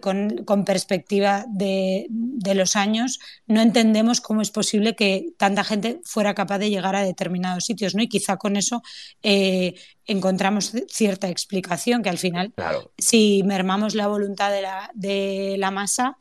con, 0.00 0.64
perspectiva 0.64 1.44
de, 1.48 2.08
los 2.54 2.74
años, 2.74 3.20
no 3.46 3.60
entendemos 3.60 4.20
cómo 4.20 4.42
es 4.42 4.50
posible 4.50 4.96
que 4.96 5.32
tanta 5.36 5.62
gente 5.62 6.00
fuera 6.04 6.34
capaz 6.34 6.58
de 6.58 6.70
llegar 6.70 6.96
a 6.96 7.04
determinados 7.04 7.64
sitios, 7.64 7.94
¿no? 7.94 8.02
Y 8.02 8.08
quizá 8.08 8.36
con 8.36 8.56
eso 8.56 8.82
eh, 9.22 9.74
encontramos 10.06 10.72
cierta 10.88 11.28
explicación, 11.28 12.02
que 12.02 12.08
al 12.08 12.18
final, 12.18 12.52
si 12.96 13.42
mermamos 13.44 13.94
la 13.94 14.08
voluntad 14.08 14.50
de 14.50 14.62
la, 14.62 14.90
de 14.94 15.56
la 15.58 15.70
masa, 15.70 16.16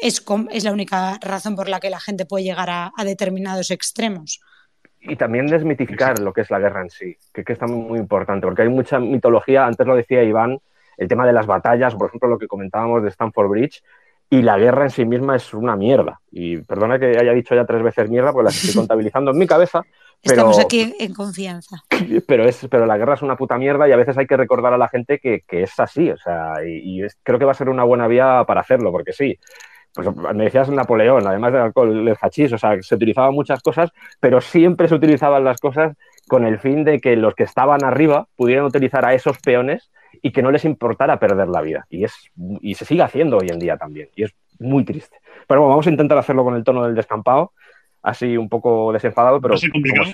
es, 0.00 0.22
es, 0.50 0.64
la 0.64 0.72
única 0.72 1.18
razón 1.20 1.56
por 1.56 1.68
la 1.68 1.80
que 1.80 1.90
la 1.90 2.00
gente 2.00 2.26
puede 2.26 2.44
llegar 2.44 2.70
a, 2.70 2.92
determinados 3.04 3.70
extremos. 3.70 4.40
Y 5.00 5.16
también 5.16 5.46
desmitificar 5.46 6.18
lo 6.18 6.32
que 6.32 6.42
es 6.42 6.50
la 6.50 6.58
guerra 6.58 6.82
en 6.82 6.90
sí, 6.90 7.16
que, 7.32 7.42
que 7.42 7.54
está 7.54 7.66
muy, 7.66 7.82
muy 7.82 7.98
importante, 7.98 8.46
porque 8.46 8.62
hay 8.62 8.68
mucha 8.68 8.98
mitología, 8.98 9.66
antes 9.66 9.86
lo 9.86 9.96
decía 9.96 10.22
Iván, 10.22 10.60
el 10.98 11.08
tema 11.08 11.26
de 11.26 11.32
las 11.32 11.46
batallas, 11.46 11.94
por 11.94 12.08
ejemplo, 12.08 12.28
lo 12.28 12.38
que 12.38 12.46
comentábamos 12.46 13.02
de 13.02 13.08
Stanford 13.08 13.48
Bridge, 13.48 13.82
y 14.32 14.42
la 14.42 14.56
guerra 14.56 14.84
en 14.84 14.90
sí 14.90 15.04
misma 15.04 15.34
es 15.34 15.52
una 15.52 15.74
mierda. 15.74 16.20
Y 16.30 16.58
perdona 16.58 17.00
que 17.00 17.18
haya 17.18 17.32
dicho 17.32 17.54
ya 17.54 17.64
tres 17.64 17.82
veces 17.82 18.08
mierda, 18.08 18.32
porque 18.32 18.44
las 18.44 18.56
estoy 18.56 18.74
contabilizando 18.80 19.32
en 19.32 19.38
mi 19.38 19.46
cabeza. 19.46 19.82
Pero, 20.22 20.34
Estamos 20.34 20.58
aquí 20.60 20.94
en 20.98 21.14
confianza. 21.14 21.82
Pero, 22.26 22.44
es, 22.44 22.66
pero 22.70 22.84
la 22.84 22.98
guerra 22.98 23.14
es 23.14 23.22
una 23.22 23.36
puta 23.36 23.56
mierda 23.56 23.88
y 23.88 23.92
a 23.92 23.96
veces 23.96 24.18
hay 24.18 24.26
que 24.26 24.36
recordar 24.36 24.74
a 24.74 24.78
la 24.78 24.88
gente 24.88 25.18
que, 25.18 25.42
es 25.48 25.80
así. 25.80 26.10
O 26.10 26.16
sea, 26.18 26.54
y, 26.64 27.00
creo 27.22 27.38
que 27.38 27.44
va 27.46 27.52
a 27.52 27.54
ser 27.54 27.70
una 27.70 27.84
buena 27.84 28.06
vía 28.06 28.44
para 28.46 28.60
hacerlo, 28.60 28.92
porque 28.92 29.12
sí. 29.12 29.38
Pues 29.94 30.08
me 30.14 30.44
decías 30.44 30.70
Napoleón, 30.70 31.26
además 31.26 31.52
del 31.52 31.62
alcohol, 31.62 32.08
el 32.08 32.16
hachís, 32.20 32.52
o 32.52 32.58
sea, 32.58 32.80
se 32.80 32.94
utilizaban 32.94 33.34
muchas 33.34 33.60
cosas, 33.60 33.90
pero 34.20 34.40
siempre 34.40 34.86
se 34.86 34.94
utilizaban 34.94 35.42
las 35.44 35.60
cosas 35.60 35.96
con 36.28 36.46
el 36.46 36.58
fin 36.60 36.84
de 36.84 37.00
que 37.00 37.16
los 37.16 37.34
que 37.34 37.42
estaban 37.42 37.84
arriba 37.84 38.28
pudieran 38.36 38.64
utilizar 38.64 39.04
a 39.04 39.14
esos 39.14 39.38
peones 39.38 39.90
y 40.22 40.30
que 40.32 40.42
no 40.42 40.52
les 40.52 40.64
importara 40.64 41.18
perder 41.18 41.48
la 41.48 41.60
vida. 41.60 41.86
Y, 41.90 42.04
es, 42.04 42.14
y 42.60 42.74
se 42.74 42.84
sigue 42.84 43.02
haciendo 43.02 43.38
hoy 43.38 43.48
en 43.48 43.58
día 43.58 43.76
también. 43.76 44.08
Y 44.14 44.24
es 44.24 44.34
muy 44.58 44.84
triste. 44.84 45.16
Pero 45.48 45.60
bueno, 45.60 45.70
vamos 45.70 45.86
a 45.86 45.90
intentar 45.90 46.18
hacerlo 46.18 46.44
con 46.44 46.54
el 46.54 46.62
tono 46.62 46.84
del 46.84 46.94
descampado, 46.94 47.52
así 48.02 48.36
un 48.36 48.48
poco 48.48 48.92
desenfadado, 48.92 49.40
pero... 49.40 49.54
Como, 49.54 50.04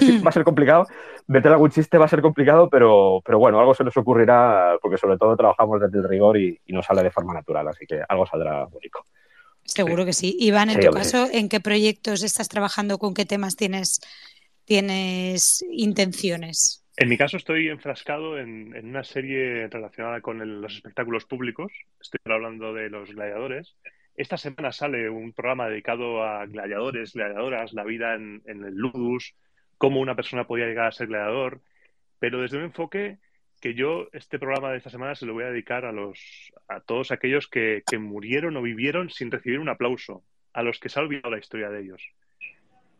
si 0.00 0.18
va 0.18 0.30
a 0.30 0.32
ser 0.32 0.44
complicado, 0.44 0.86
meter 1.26 1.52
algún 1.52 1.70
chiste 1.70 1.98
va 1.98 2.04
a 2.04 2.08
ser 2.08 2.22
complicado, 2.22 2.68
pero, 2.68 3.20
pero 3.24 3.38
bueno, 3.38 3.58
algo 3.58 3.74
se 3.74 3.84
nos 3.84 3.96
ocurrirá 3.96 4.76
porque 4.80 4.98
sobre 4.98 5.18
todo 5.18 5.36
trabajamos 5.36 5.80
desde 5.80 5.98
el 5.98 6.08
rigor 6.08 6.36
y, 6.36 6.60
y 6.66 6.72
nos 6.72 6.86
sale 6.86 7.02
de 7.02 7.10
forma 7.10 7.34
natural, 7.34 7.68
así 7.68 7.86
que 7.86 8.00
algo 8.08 8.26
saldrá 8.26 8.66
único. 8.66 9.04
Seguro 9.64 10.04
que 10.04 10.12
sí. 10.12 10.36
Iván, 10.38 10.70
en 10.70 10.80
tu 10.80 10.90
caso, 10.90 11.26
¿en 11.32 11.48
qué 11.48 11.60
proyectos 11.60 12.22
estás 12.22 12.48
trabajando? 12.48 12.98
¿Con 12.98 13.14
qué 13.14 13.24
temas 13.24 13.56
tienes, 13.56 14.00
tienes 14.64 15.64
intenciones? 15.70 16.84
En 16.96 17.08
mi 17.08 17.16
caso 17.16 17.36
estoy 17.36 17.68
enfrascado 17.68 18.38
en, 18.38 18.72
una 18.86 19.02
serie 19.02 19.66
relacionada 19.68 20.20
con 20.20 20.60
los 20.60 20.74
espectáculos 20.74 21.24
públicos. 21.24 21.72
Estoy 22.00 22.20
hablando 22.32 22.72
de 22.72 22.88
los 22.88 23.10
gladiadores. 23.10 23.74
Esta 24.14 24.36
semana 24.36 24.70
sale 24.70 25.10
un 25.10 25.32
programa 25.32 25.68
dedicado 25.68 26.22
a 26.22 26.46
gladiadores, 26.46 27.14
gladiadoras, 27.14 27.72
la 27.72 27.82
vida 27.82 28.14
en, 28.14 28.42
el 28.46 28.74
ludus, 28.76 29.34
cómo 29.78 30.00
una 30.00 30.14
persona 30.14 30.46
podía 30.46 30.66
llegar 30.66 30.86
a 30.86 30.92
ser 30.92 31.08
gladiador, 31.08 31.60
pero 32.18 32.40
desde 32.40 32.58
un 32.58 32.64
enfoque 32.64 33.18
que 33.60 33.74
yo 33.74 34.08
este 34.12 34.38
programa 34.38 34.70
de 34.70 34.78
esta 34.78 34.90
semana 34.90 35.14
se 35.14 35.26
lo 35.26 35.32
voy 35.32 35.44
a 35.44 35.50
dedicar 35.50 35.84
a 35.84 35.92
los 35.92 36.52
a 36.68 36.80
todos 36.80 37.10
aquellos 37.10 37.48
que, 37.48 37.82
que 37.86 37.98
murieron 37.98 38.56
o 38.56 38.62
vivieron 38.62 39.10
sin 39.10 39.30
recibir 39.30 39.58
un 39.58 39.68
aplauso, 39.68 40.22
a 40.54 40.62
los 40.62 40.78
que 40.78 40.88
se 40.88 40.98
ha 40.98 41.02
olvidado 41.02 41.30
la 41.30 41.38
historia 41.38 41.68
de 41.68 41.82
ellos. 41.82 42.02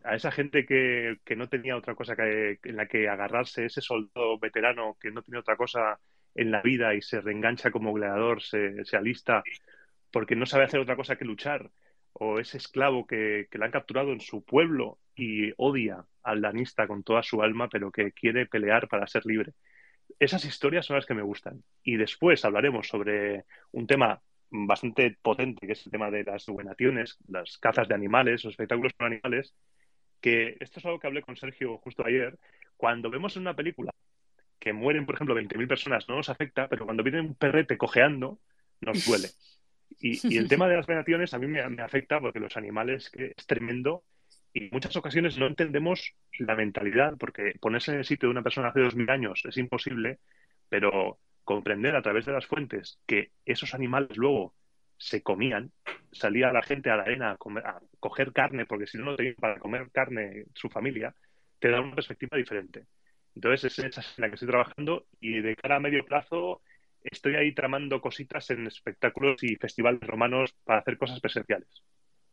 A 0.02 0.16
esa 0.16 0.30
gente 0.30 0.66
que, 0.66 1.16
no 1.36 1.48
tenía 1.48 1.76
otra 1.76 1.94
cosa 1.94 2.14
que, 2.14 2.58
en 2.62 2.76
la 2.76 2.86
que 2.86 3.08
agarrarse, 3.08 3.64
ese 3.64 3.80
soldado 3.80 4.38
veterano 4.38 4.98
que 5.00 5.10
no 5.10 5.22
tiene 5.22 5.38
otra 5.38 5.56
cosa 5.56 5.98
en 6.34 6.50
la 6.50 6.60
vida 6.60 6.94
y 6.94 7.00
se 7.00 7.20
reengancha 7.20 7.70
como 7.70 7.92
gladiador, 7.92 8.42
se, 8.42 8.84
se 8.84 8.96
alista 8.96 9.42
porque 10.10 10.36
no 10.36 10.46
sabe 10.46 10.64
hacer 10.64 10.80
otra 10.80 10.96
cosa 10.96 11.16
que 11.16 11.24
luchar, 11.24 11.70
o 12.14 12.38
ese 12.38 12.58
esclavo 12.58 13.06
que, 13.06 13.48
que 13.50 13.58
le 13.58 13.66
han 13.66 13.70
capturado 13.70 14.12
en 14.12 14.20
su 14.20 14.44
pueblo 14.44 14.98
y 15.14 15.52
odia 15.56 16.04
al 16.22 16.40
danista 16.40 16.86
con 16.86 17.02
toda 17.02 17.22
su 17.22 17.42
alma, 17.42 17.68
pero 17.68 17.92
que 17.92 18.12
quiere 18.12 18.46
pelear 18.46 18.88
para 18.88 19.06
ser 19.06 19.26
libre. 19.26 19.52
Esas 20.18 20.44
historias 20.44 20.86
son 20.86 20.96
las 20.96 21.06
que 21.06 21.14
me 21.14 21.22
gustan. 21.22 21.62
Y 21.82 21.96
después 21.96 22.44
hablaremos 22.44 22.88
sobre 22.88 23.44
un 23.72 23.86
tema 23.86 24.20
bastante 24.50 25.16
potente, 25.20 25.66
que 25.66 25.72
es 25.72 25.86
el 25.86 25.92
tema 25.92 26.10
de 26.10 26.24
las 26.24 26.46
buenaciones, 26.46 27.18
las 27.28 27.58
cazas 27.58 27.88
de 27.88 27.94
animales, 27.94 28.44
los 28.44 28.52
espectáculos 28.52 28.92
con 28.96 29.12
animales, 29.12 29.54
que 30.20 30.56
esto 30.60 30.80
es 30.80 30.86
algo 30.86 30.98
que 30.98 31.06
hablé 31.06 31.22
con 31.22 31.36
Sergio 31.36 31.78
justo 31.78 32.06
ayer, 32.06 32.38
cuando 32.76 33.10
vemos 33.10 33.36
en 33.36 33.42
una 33.42 33.54
película 33.56 33.92
que 34.58 34.72
mueren, 34.72 35.04
por 35.06 35.16
ejemplo, 35.16 35.34
20.000 35.34 35.68
personas, 35.68 36.08
no 36.08 36.16
nos 36.16 36.30
afecta, 36.30 36.68
pero 36.68 36.86
cuando 36.86 37.02
viene 37.02 37.20
un 37.20 37.34
perrete 37.34 37.76
cojeando, 37.76 38.38
nos 38.80 39.04
duele. 39.04 39.28
Y, 40.06 40.36
el 40.36 40.48
tema 40.48 40.68
de 40.68 40.76
las 40.76 40.86
venaciones 40.86 41.32
a 41.32 41.38
mí 41.38 41.46
me, 41.46 41.60
afecta 41.60 42.20
porque 42.20 42.38
los 42.38 42.58
animales 42.58 43.10
es 43.14 43.46
tremendo 43.46 44.04
y 44.52 44.64
en 44.64 44.68
muchas 44.70 44.94
ocasiones 44.96 45.38
no 45.38 45.46
entendemos 45.46 46.14
la 46.38 46.54
mentalidad, 46.54 47.16
porque 47.18 47.54
ponerse 47.58 47.92
en 47.92 47.98
el 47.98 48.04
sitio 48.04 48.28
de 48.28 48.32
una 48.32 48.42
persona 48.42 48.68
hace 48.68 48.80
2.000 48.80 49.10
años 49.10 49.42
es 49.48 49.56
imposible, 49.56 50.18
pero 50.68 51.20
comprender 51.42 51.96
a 51.96 52.02
través 52.02 52.26
de 52.26 52.32
las 52.32 52.44
fuentes 52.44 53.00
que 53.06 53.30
esos 53.46 53.72
animales 53.72 54.18
luego 54.18 54.54
se 54.98 55.22
comían, 55.22 55.72
salía 56.12 56.52
la 56.52 56.62
gente 56.62 56.90
a 56.90 56.96
la 56.96 57.04
arena 57.04 57.30
a, 57.30 57.80
coger 57.98 58.32
carne, 58.34 58.66
porque 58.66 58.86
si 58.86 58.98
no, 58.98 59.06
no 59.06 59.16
tenían 59.16 59.36
para 59.36 59.58
comer 59.58 59.90
carne 59.90 60.44
su 60.54 60.68
familia, 60.68 61.14
te 61.58 61.70
da 61.70 61.80
una 61.80 61.94
perspectiva 61.94 62.36
diferente. 62.36 62.84
Entonces, 63.34 63.78
es 63.78 63.84
esa 63.86 64.02
en 64.02 64.20
la 64.20 64.28
que 64.28 64.34
estoy 64.34 64.48
trabajando 64.48 65.06
y 65.18 65.40
de 65.40 65.56
cara 65.56 65.76
a 65.76 65.80
medio 65.80 66.04
plazo 66.04 66.60
estoy 67.04 67.36
ahí 67.36 67.54
tramando 67.54 68.00
cositas 68.00 68.50
en 68.50 68.66
espectáculos 68.66 69.42
y 69.42 69.56
festivales 69.56 70.00
romanos 70.00 70.54
para 70.64 70.80
hacer 70.80 70.98
cosas 70.98 71.20
presenciales 71.20 71.68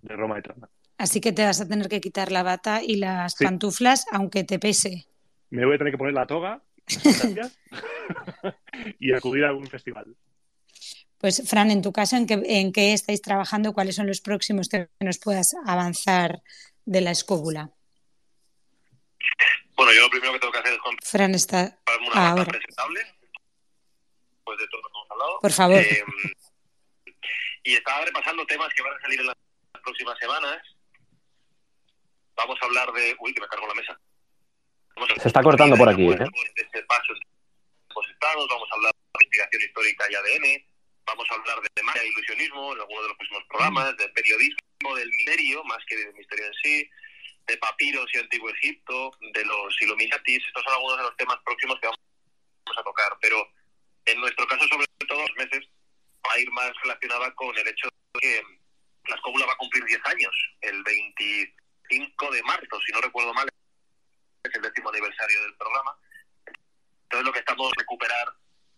de 0.01 0.15
Roma 0.15 0.39
Eterna. 0.39 0.69
Así 0.97 1.21
que 1.21 1.31
te 1.31 1.43
vas 1.43 1.61
a 1.61 1.67
tener 1.67 1.87
que 1.87 2.01
quitar 2.01 2.31
la 2.31 2.43
bata 2.43 2.81
y 2.83 2.95
las 2.95 3.35
pantuflas, 3.35 4.05
aunque 4.11 4.43
te 4.43 4.59
pese. 4.59 5.07
Me 5.49 5.65
voy 5.65 5.75
a 5.75 5.77
tener 5.77 5.93
que 5.93 5.97
poner 5.97 6.13
la 6.13 6.25
toga 6.25 6.61
y 8.99 9.13
acudir 9.13 9.45
a 9.45 9.49
algún 9.49 9.67
festival. 9.67 10.15
Pues, 11.17 11.47
Fran, 11.47 11.69
en 11.69 11.83
tu 11.83 11.91
caso, 11.91 12.15
¿en 12.15 12.25
qué, 12.25 12.41
¿en 12.45 12.71
qué 12.71 12.93
estáis 12.93 13.21
trabajando? 13.21 13.73
¿Cuáles 13.73 13.95
son 13.95 14.07
los 14.07 14.21
próximos 14.21 14.69
que 14.69 14.87
nos 14.99 15.19
puedas 15.19 15.53
avanzar 15.65 16.41
de 16.85 17.01
la 17.01 17.11
escóbula? 17.11 17.69
Bueno, 19.75 19.93
yo 19.93 20.01
lo 20.01 20.09
primero 20.09 20.33
que 20.33 20.39
tengo 20.39 20.51
que 20.51 20.59
hacer 20.59 20.73
es 20.73 21.09
Fran 21.09 21.35
está 21.35 21.79
una 22.11 22.29
ahora. 22.29 22.45
presentable, 22.45 23.01
después 24.51 24.59
de 24.59 24.67
todo 24.67 24.81
lo 24.81 24.87
que 24.87 24.97
hemos 24.97 25.11
hablado. 25.11 25.39
Por 25.41 25.51
favor. 25.51 25.77
Eh, 25.77 26.03
y 27.63 27.75
estaba 27.75 28.05
repasando 28.05 28.45
temas 28.45 28.73
que 28.73 28.81
van 28.81 28.93
a 28.93 29.01
salir 29.01 29.19
en 29.19 29.27
las 29.27 29.35
próximas 29.83 30.17
semanas. 30.19 30.61
Vamos 32.35 32.57
a 32.61 32.65
hablar 32.65 32.91
de... 32.93 33.15
Uy, 33.19 33.33
que 33.33 33.41
me 33.41 33.47
cargo 33.47 33.67
la 33.67 33.75
mesa. 33.75 33.99
Se 35.21 35.27
está 35.27 35.43
cortando 35.43 35.75
por 35.75 35.89
aquí. 35.89 36.09
¿eh? 36.09 36.17
vamos 38.49 38.67
a 38.71 38.75
hablar 38.75 38.91
de 38.93 39.25
investigación 39.25 39.61
histórica 39.61 40.05
y 40.09 40.15
ADN, 40.15 40.65
vamos 41.05 41.25
a 41.29 41.35
hablar 41.35 41.59
de 41.61 41.83
magia 41.83 42.01
e 42.01 42.07
ilusionismo 42.07 42.73
en 42.73 42.79
alguno 42.81 43.01
de 43.01 43.07
los 43.09 43.17
próximos 43.17 43.43
programas, 43.49 43.97
de 43.97 44.09
periodismo, 44.09 44.95
del 44.95 45.09
misterio, 45.09 45.63
más 45.65 45.79
que 45.87 45.97
del 45.97 46.13
misterio 46.13 46.45
en 46.45 46.53
sí, 46.63 46.89
de 47.47 47.57
papiros 47.57 48.05
y 48.13 48.19
antiguo 48.19 48.49
Egipto, 48.49 49.11
de 49.33 49.45
los 49.45 49.81
Illuminatis. 49.81 50.45
Estos 50.45 50.63
son 50.63 50.73
algunos 50.73 50.97
de 50.97 51.03
los 51.03 51.17
temas 51.17 51.37
próximos 51.43 51.79
que 51.79 51.87
vamos 51.87 52.77
a 52.77 52.83
tocar. 52.83 53.17
Pero 53.21 53.47
en 54.05 54.19
nuestro 54.19 54.47
caso, 54.47 54.67
sobre 54.67 54.85
todo 55.07 55.21
los 55.21 55.35
meses, 55.37 55.67
va 56.25 56.33
a 56.33 56.39
ir 56.39 56.51
más 56.51 56.71
relacionada 56.83 57.33
con 57.35 57.55
el 57.57 57.67
hecho 57.67 57.87
de 57.87 58.19
que 58.19 58.43
la 59.07 59.15
escóbula 59.15 59.45
va 59.45 59.53
a 59.53 59.57
cumplir 59.57 59.83
10 59.85 60.05
años, 60.05 60.35
el 60.61 60.83
25 60.83 62.31
de 62.31 62.43
marzo, 62.43 62.79
si 62.85 62.91
no 62.91 63.01
recuerdo 63.01 63.33
mal, 63.33 63.47
es 64.43 64.55
el 64.55 64.61
décimo 64.61 64.89
aniversario 64.89 65.41
del 65.43 65.55
programa. 65.55 65.95
Entonces 67.03 67.25
lo 67.25 67.33
que 67.33 67.39
estamos 67.39 67.67
es 67.67 67.77
recuperar 67.77 68.33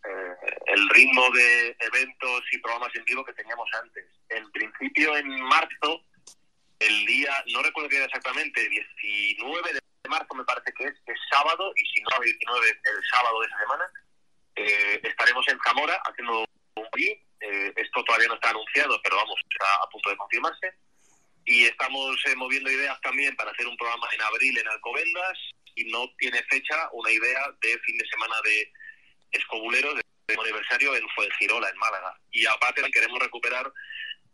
eh, 0.05 0.35
el 0.67 0.89
ritmo 0.89 1.29
de 1.31 1.77
eventos 1.79 2.43
y 2.51 2.57
programas 2.59 2.95
en 2.95 3.05
vivo 3.05 3.23
que 3.23 3.33
teníamos 3.33 3.69
antes. 3.81 4.05
En 4.29 4.51
principio, 4.51 5.15
en 5.17 5.29
marzo, 5.43 6.03
el 6.79 7.05
día, 7.05 7.31
no 7.53 7.61
recuerdo 7.61 7.89
qué 7.89 7.97
era 7.97 8.05
exactamente, 8.05 8.67
19 8.69 9.73
de 9.73 9.79
marzo 10.09 10.33
me 10.35 10.43
parece 10.43 10.73
que 10.73 10.83
es, 10.85 10.93
es 11.05 11.19
sábado, 11.31 11.71
y 11.75 11.85
si 11.87 12.01
no, 12.01 12.09
19 12.21 12.69
el 12.69 13.09
sábado 13.09 13.39
de 13.39 13.47
esa 13.47 13.59
semana, 13.59 13.85
eh, 14.55 14.99
estaremos 15.03 15.47
en 15.47 15.59
Zamora 15.65 16.01
haciendo 16.05 16.39
un 16.41 16.87
eh, 17.43 17.73
esto 17.75 18.03
todavía 18.05 18.29
no 18.29 18.35
está 18.35 18.51
anunciado, 18.51 18.99
pero 19.03 19.17
vamos, 19.17 19.35
está 19.49 19.75
a 19.75 19.89
punto 19.89 20.09
de 20.09 20.17
confirmarse. 20.17 20.73
Y 21.45 21.65
estamos 21.65 22.15
eh, 22.25 22.35
moviendo 22.35 22.71
ideas 22.71 22.99
también 23.01 23.35
para 23.35 23.51
hacer 23.51 23.67
un 23.67 23.75
programa 23.75 24.07
en 24.13 24.21
abril 24.21 24.57
en 24.57 24.67
Alcobendas 24.69 25.37
y 25.75 25.85
no 25.91 26.09
tiene 26.17 26.41
fecha 26.43 26.89
una 26.93 27.11
idea 27.11 27.41
de 27.61 27.77
fin 27.79 27.97
de 27.97 28.07
semana 28.07 28.35
de 28.45 28.71
escobuleros 29.31 29.95
de 29.95 30.03
aniversario 30.39 30.95
en 30.95 31.07
Fuengirola, 31.09 31.69
en 31.69 31.77
Málaga. 31.77 32.17
Y 32.31 32.45
aparte 32.45 32.81
queremos 32.91 33.19
recuperar 33.19 33.69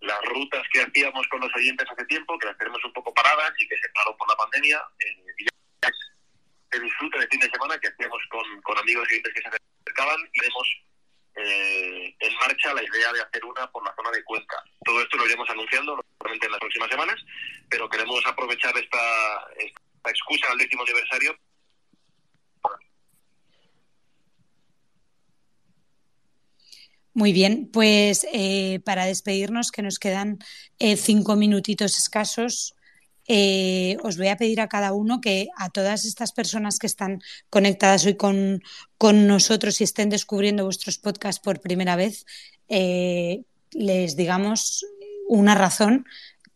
las 0.01 0.21
rutas 0.25 0.63
que 0.71 0.81
hacíamos 0.81 1.27
con 1.29 1.41
los 1.41 1.53
oyentes 1.55 1.87
hace 1.89 2.05
tiempo, 2.05 2.37
que 2.37 2.47
las 2.47 2.57
tenemos 2.57 2.83
un 2.85 2.93
poco 2.93 3.11
paradas 3.13 3.51
y 3.57 3.67
que 3.67 3.77
se 3.77 3.89
pararon 3.89 4.17
por 4.17 4.29
la 4.29 4.35
pandemia. 4.35 4.83
Eh, 4.99 5.23
y 5.39 5.45
ya 5.45 5.89
el 6.71 6.81
disfrute 6.81 7.19
de 7.19 7.27
fin 7.27 7.39
de 7.39 7.49
semana 7.49 7.77
que 7.79 7.87
hacíamos 7.87 8.21
con, 8.29 8.61
con 8.61 8.77
amigos 8.77 9.07
y 9.09 9.13
oyentes 9.13 9.33
que 9.33 9.41
se 9.41 9.47
acercaban 9.47 10.19
y 10.33 10.39
vemos 10.41 10.67
eh, 11.35 12.15
en 12.19 12.35
marcha 12.35 12.73
la 12.73 12.83
idea 12.83 13.13
de 13.13 13.21
hacer 13.21 13.45
una 13.45 13.69
por 13.71 13.83
la 13.85 13.95
zona 13.95 14.11
de 14.11 14.23
Cuenca. 14.23 14.63
Todo 14.83 15.01
esto 15.01 15.17
lo 15.17 15.25
iremos 15.25 15.49
anunciando 15.49 15.99
probablemente 16.17 16.45
en 16.47 16.51
las 16.51 16.59
próximas 16.59 16.89
semanas, 16.89 17.15
pero 17.69 17.89
queremos 17.89 18.25
aprovechar 18.25 18.77
esta, 18.77 19.47
esta 19.57 20.09
excusa 20.09 20.51
al 20.51 20.57
décimo 20.57 20.83
aniversario 20.83 21.37
Muy 27.19 27.33
bien, 27.33 27.69
pues 27.73 28.25
eh, 28.31 28.79
para 28.85 29.05
despedirnos, 29.05 29.71
que 29.71 29.81
nos 29.81 29.99
quedan 29.99 30.39
eh, 30.77 30.95
cinco 30.95 31.35
minutitos 31.35 31.97
escasos, 31.97 32.75
eh, 33.31 33.95
os 34.01 34.17
voy 34.17 34.29
a 34.29 34.37
pedir 34.37 34.59
a 34.59 34.67
cada 34.67 34.91
uno 34.91 35.21
que 35.21 35.49
a 35.55 35.69
todas 35.69 36.03
estas 36.03 36.31
personas 36.31 36.79
que 36.79 36.87
están 36.87 37.21
conectadas 37.51 38.03
hoy 38.07 38.15
con, 38.15 38.63
con 38.97 39.27
nosotros 39.27 39.79
y 39.79 39.83
estén 39.83 40.09
descubriendo 40.09 40.65
vuestros 40.65 40.97
podcasts 40.97 41.39
por 41.39 41.61
primera 41.61 41.95
vez, 41.95 42.25
eh, 42.69 43.43
les 43.71 44.15
digamos 44.15 44.83
una 45.27 45.53
razón 45.53 46.07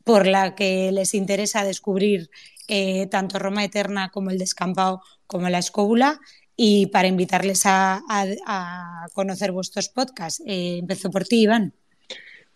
por 0.04 0.26
la 0.26 0.56
que 0.56 0.92
les 0.92 1.14
interesa 1.14 1.64
descubrir 1.64 2.32
eh, 2.68 3.06
tanto 3.06 3.38
Roma 3.38 3.64
Eterna 3.64 4.10
como 4.10 4.32
el 4.32 4.40
Descampado 4.40 5.04
como 5.28 5.50
la 5.50 5.60
Escóbula 5.60 6.20
y 6.56 6.88
para 6.88 7.08
invitarles 7.08 7.68
a, 7.68 8.02
a, 8.48 9.06
conocer 9.14 9.52
vuestros 9.52 9.90
podcasts. 9.90 10.42
empezó 10.48 11.12
por 11.12 11.26
ti, 11.26 11.44
Iván. 11.44 11.74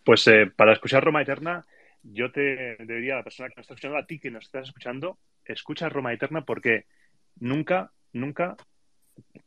Pues 0.04 0.26
para 0.56 0.74
escuchar 0.74 1.04
Roma 1.04 1.22
Eterna 1.22 1.68
yo 2.14 2.32
te 2.32 2.78
diría 2.80 3.16
a 3.16 3.18
la 3.18 3.24
persona 3.24 3.50
que 3.50 3.56
nos 3.58 3.64
está 3.64 3.74
escuchando, 3.74 3.98
a 3.98 4.06
ti 4.06 4.20
que 4.20 4.32
nos 4.32 4.46
estás 4.46 4.68
escuchando, 4.68 5.20
escucha 5.46 5.90
Roma 5.90 6.14
Eterna 6.14 6.46
porque 6.46 6.86
nunca, 7.40 7.92
nunca 8.14 8.56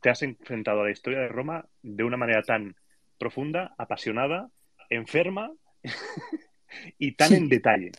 te 0.01 0.09
has 0.09 0.21
enfrentado 0.21 0.81
a 0.81 0.85
la 0.85 0.91
historia 0.91 1.19
de 1.19 1.27
Roma 1.27 1.65
de 1.81 2.03
una 2.03 2.17
manera 2.17 2.43
tan 2.43 2.75
profunda, 3.17 3.73
apasionada, 3.77 4.49
enferma 4.89 5.51
y 6.97 7.13
tan 7.13 7.33
en 7.33 7.49
detalle. 7.49 7.91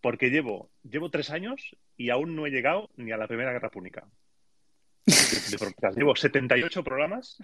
Porque 0.00 0.30
llevo, 0.30 0.70
llevo 0.82 1.10
tres 1.10 1.30
años 1.30 1.76
y 1.96 2.10
aún 2.10 2.34
no 2.34 2.46
he 2.46 2.50
llegado 2.50 2.90
ni 2.96 3.12
a 3.12 3.16
la 3.16 3.28
Primera 3.28 3.52
Guerra 3.52 3.70
Púnica. 3.70 4.06
llevo 5.96 6.16
78 6.16 6.82
programas, 6.82 7.38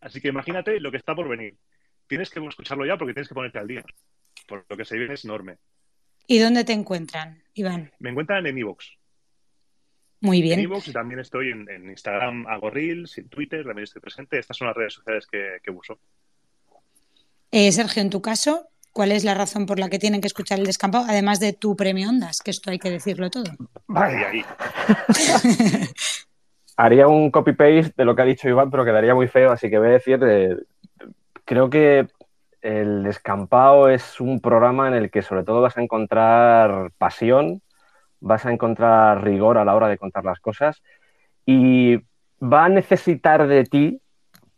así 0.00 0.20
que 0.20 0.28
imagínate 0.28 0.78
lo 0.80 0.90
que 0.90 0.98
está 0.98 1.14
por 1.14 1.28
venir. 1.28 1.56
Tienes 2.06 2.28
que 2.30 2.46
escucharlo 2.46 2.84
ya 2.84 2.98
porque 2.98 3.14
tienes 3.14 3.28
que 3.28 3.34
ponerte 3.34 3.58
al 3.58 3.68
día. 3.68 3.84
Por 4.46 4.66
lo 4.68 4.76
que 4.76 4.84
se 4.84 4.98
viene 4.98 5.14
es 5.14 5.24
enorme. 5.24 5.56
¿Y 6.26 6.38
dónde 6.38 6.64
te 6.64 6.72
encuentran, 6.72 7.42
Iván? 7.54 7.90
Me 7.98 8.10
encuentran 8.10 8.46
en 8.46 8.58
Evox. 8.58 8.98
Muy 10.20 10.40
bien. 10.40 10.60
En 10.60 10.66
Evox 10.66 10.88
y 10.88 10.92
también 10.92 11.20
estoy 11.20 11.50
en, 11.50 11.90
Instagram, 11.90 12.46
hago 12.46 12.70
Reels, 12.70 13.18
en 13.18 13.28
Twitter, 13.28 13.64
también 13.64 13.84
estoy 13.84 14.00
presente. 14.00 14.38
Estas 14.38 14.56
son 14.56 14.68
las 14.68 14.76
redes 14.76 14.94
sociales 14.94 15.26
que, 15.26 15.70
uso. 15.70 15.98
Eh, 17.50 17.72
Sergio, 17.72 18.02
en 18.02 18.10
tu 18.10 18.22
caso, 18.22 18.68
¿cuál 18.92 19.12
es 19.12 19.24
la 19.24 19.34
razón 19.34 19.66
por 19.66 19.78
la 19.78 19.90
que 19.90 19.98
tienen 19.98 20.20
que 20.20 20.28
escuchar 20.28 20.60
el 20.60 20.66
descampado? 20.66 21.06
Además 21.08 21.40
de 21.40 21.52
tu 21.52 21.74
premio 21.74 22.08
Ondas, 22.08 22.40
que 22.40 22.52
esto 22.52 22.70
hay 22.70 22.78
que 22.78 22.90
decirlo 22.90 23.30
todo. 23.30 23.50
Vale, 23.88 24.24
ahí. 24.24 24.44
Haría 26.76 27.08
un 27.08 27.30
copy-paste 27.30 27.92
de 27.96 28.04
lo 28.04 28.14
que 28.16 28.22
ha 28.22 28.26
dicho 28.26 28.48
Iván, 28.48 28.70
pero 28.70 28.84
quedaría 28.84 29.14
muy 29.14 29.28
feo, 29.28 29.50
así 29.50 29.68
que 29.68 29.78
voy 29.78 29.88
a 29.88 29.92
decir, 29.92 30.20
eh, 30.24 30.56
creo 31.44 31.68
que 31.68 32.06
el 32.62 33.02
Descampado 33.02 33.88
es 33.88 34.20
un 34.20 34.40
programa 34.40 34.88
en 34.88 34.94
el 34.94 35.10
que 35.10 35.22
sobre 35.22 35.44
todo 35.44 35.60
vas 35.60 35.76
a 35.76 35.82
encontrar 35.82 36.92
pasión, 36.96 37.60
vas 38.20 38.46
a 38.46 38.52
encontrar 38.52 39.22
rigor 39.24 39.58
a 39.58 39.64
la 39.64 39.74
hora 39.74 39.88
de 39.88 39.98
contar 39.98 40.24
las 40.24 40.40
cosas 40.40 40.82
y 41.44 41.96
va 42.42 42.64
a 42.64 42.68
necesitar 42.68 43.46
de 43.48 43.64
ti 43.64 44.00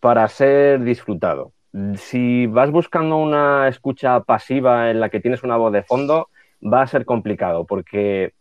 para 0.01 0.29
ser 0.29 0.85
disfrutado. 0.85 1.53
Si 1.97 2.47
vas 2.47 2.71
buscando 2.71 3.17
una 3.17 3.69
escucha 3.69 4.21
pasiva 4.21 4.91
en 4.91 5.01
la 5.01 5.09
que 5.09 5.21
tienes 5.21 5.43
una 5.43 5.57
voz 5.57 5.73
de 5.73 5.83
fondo, 5.83 6.29
va 6.63 6.83
a 6.83 6.87
ser 6.87 7.05
complicado 7.07 7.67
porque 7.67 8.35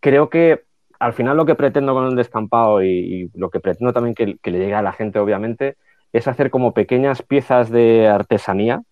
creo 0.00 0.28
que 0.28 0.64
al 0.98 1.14
final 1.14 1.38
lo 1.38 1.46
que 1.46 1.54
pretendo 1.54 1.94
con 1.94 2.06
el 2.06 2.16
descampado 2.16 2.82
y, 2.84 3.30
lo 3.34 3.50
que 3.50 3.60
pretendo 3.60 3.92
también 3.94 4.14
que, 4.14 4.36
que 4.38 4.50
le 4.50 4.58
llegue 4.58 4.74
a 4.74 4.82
la 4.82 4.92
gente, 4.92 5.18
obviamente, 5.18 5.76
es 6.12 6.28
hacer 6.28 6.50
como 6.50 6.74
pequeñas 6.74 7.22
piezas 7.22 7.70
de 7.70 8.06
artesanía 8.08 8.82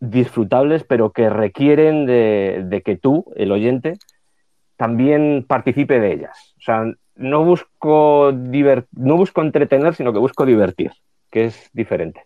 disfrutables, 0.00 0.84
pero 0.84 1.10
que 1.10 1.30
requieren 1.30 2.06
de, 2.06 2.82
que 2.84 2.96
tú, 2.96 3.32
el 3.36 3.52
oyente, 3.52 3.98
también 4.76 5.44
participe 5.48 6.00
de 6.00 6.12
ellas. 6.12 6.54
O 6.58 6.62
sea, 6.62 6.84
no 7.14 7.44
busco, 7.44 8.32
no 8.32 9.16
busco 9.16 9.42
entretener, 9.42 9.94
sino 9.94 10.12
que 10.12 10.18
busco 10.18 10.44
divertir, 10.44 10.92
que 11.30 11.46
es 11.46 11.70
diferente. 11.72 12.24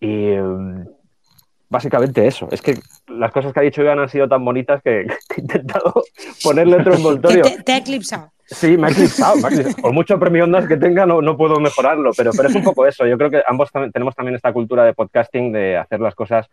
Y 0.00 0.30
em, 0.30 0.86
básicamente 1.68 2.26
eso. 2.26 2.48
Es 2.50 2.62
que 2.62 2.78
las 3.08 3.32
cosas 3.32 3.52
que 3.52 3.60
ha 3.60 3.62
dicho 3.62 3.82
Iván 3.82 3.98
han 3.98 4.08
sido 4.08 4.28
tan 4.28 4.44
bonitas 4.44 4.82
que, 4.82 5.00
he 5.36 5.40
intentado 5.40 6.02
ponerle 6.42 6.76
otro 6.76 6.94
envoltorio. 6.94 7.44
Te, 7.64 7.72
ha 7.72 7.78
eclipsado. 7.78 8.32
Sí, 8.46 8.76
me 8.76 8.86
ha 8.86 8.90
eclipsado. 8.90 9.36
Por 9.82 9.92
mucho 9.92 10.18
premio 10.18 10.44
ondas 10.44 10.66
que 10.66 10.76
tenga, 10.76 11.04
no, 11.04 11.20
no, 11.20 11.36
puedo 11.36 11.60
mejorarlo, 11.60 12.12
pero, 12.16 12.30
pero 12.34 12.48
es 12.48 12.54
un 12.54 12.62
poco 12.62 12.86
eso. 12.86 13.06
Yo 13.06 13.18
creo 13.18 13.30
que 13.30 13.42
ambos 13.46 13.70
tenemos 13.92 14.14
también 14.14 14.36
esta 14.36 14.52
cultura 14.52 14.84
de 14.84 14.94
podcasting, 14.94 15.52
de 15.52 15.76
hacer 15.76 16.00
las 16.00 16.14
cosas 16.14 16.48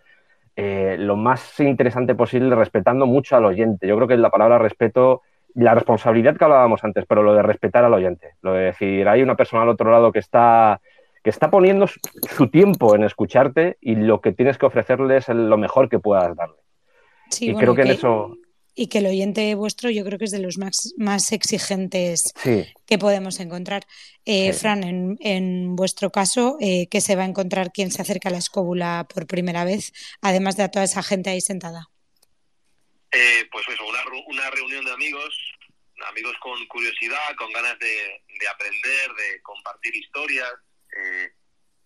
eh, 0.55 0.97
lo 0.99 1.15
más 1.15 1.59
interesante 1.59 2.15
posible, 2.15 2.55
respetando 2.55 3.05
mucho 3.05 3.35
al 3.35 3.45
oyente. 3.45 3.87
Yo 3.87 3.95
creo 3.95 4.07
que 4.07 4.17
la 4.17 4.29
palabra 4.29 4.59
respeto, 4.59 5.21
la 5.55 5.73
responsabilidad 5.73 6.37
que 6.37 6.43
hablábamos 6.43 6.83
antes, 6.83 7.05
pero 7.07 7.23
lo 7.23 7.33
de 7.33 7.41
respetar 7.41 7.83
al 7.83 7.93
oyente, 7.93 8.35
lo 8.41 8.53
de 8.53 8.65
decir, 8.65 9.07
hay 9.07 9.21
una 9.21 9.35
persona 9.35 9.63
al 9.63 9.69
otro 9.69 9.91
lado 9.91 10.11
que 10.11 10.19
está, 10.19 10.79
que 11.23 11.29
está 11.29 11.49
poniendo 11.49 11.87
su 11.87 12.47
tiempo 12.49 12.95
en 12.95 13.03
escucharte 13.03 13.77
y 13.81 13.95
lo 13.95 14.21
que 14.21 14.31
tienes 14.31 14.57
que 14.57 14.65
ofrecerle 14.65 15.17
es 15.17 15.29
lo 15.29 15.57
mejor 15.57 15.89
que 15.89 15.99
puedas 15.99 16.35
darle. 16.35 16.57
y 17.39 17.55
creo 17.55 17.73
que 17.73 17.81
en 17.81 17.91
eso 17.91 18.37
y 18.75 18.87
que 18.87 18.99
el 18.99 19.07
oyente 19.07 19.53
vuestro 19.55 19.89
yo 19.89 20.03
creo 20.03 20.17
que 20.17 20.25
es 20.25 20.31
de 20.31 20.39
los 20.39 20.57
más, 20.57 20.93
más 20.97 21.31
exigentes 21.31 22.33
que 22.43 22.97
podemos 22.97 23.39
encontrar. 23.39 23.85
Eh, 24.25 24.53
Fran, 24.53 24.83
en, 24.83 25.17
en, 25.19 25.75
vuestro 25.75 26.11
caso, 26.11 26.57
eh, 26.59 26.87
¿qué 26.89 27.01
se 27.01 27.15
va 27.15 27.23
a 27.23 27.27
encontrar 27.27 27.71
quien 27.71 27.91
se 27.91 28.01
acerca 28.01 28.29
a 28.29 28.31
la 28.31 28.37
escóbula 28.39 29.07
por 29.13 29.27
primera 29.27 29.63
vez, 29.63 29.93
además 30.21 30.57
de 30.57 30.63
a 30.63 30.71
toda 30.71 30.85
esa 30.85 31.03
gente 31.03 31.29
ahí 31.29 31.41
sentada? 31.41 31.89
Eh, 33.11 33.47
pues 33.51 33.63
eso, 33.69 33.85
una, 33.85 33.99
una, 34.27 34.49
reunión 34.49 34.83
de 34.85 34.91
amigos, 34.91 35.37
amigos 36.07 36.33
con 36.41 36.65
curiosidad, 36.65 37.35
con 37.37 37.51
ganas 37.51 37.77
de, 37.77 38.23
de 38.39 38.47
aprender, 38.47 39.13
de 39.13 39.41
compartir 39.43 39.95
historias. 39.95 40.51
Eh, 40.97 41.29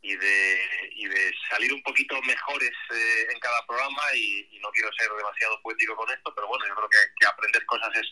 y 0.08 0.16
de, 0.16 0.92
y 0.96 1.06
de 1.06 1.34
salir 1.50 1.74
un 1.74 1.84
poquito 1.84 2.16
mejores 2.22 2.72
eh, 2.92 3.28
en 3.30 3.40
cada 3.42 3.66
programa 3.66 4.02
y, 4.16 4.58
no 4.62 4.72
quiero 4.72 4.90
ser 4.94 5.10
demasiado 5.12 5.62
poético 5.62 5.96
con 5.96 6.10
esto, 6.10 6.34
pero 6.34 6.48
bueno, 6.48 6.66
yo 6.68 6.76
creo 6.76 6.90
que, 6.90 6.98
que, 7.20 7.28
aprender 7.28 7.66
cosas 7.66 7.90
es 7.96 8.08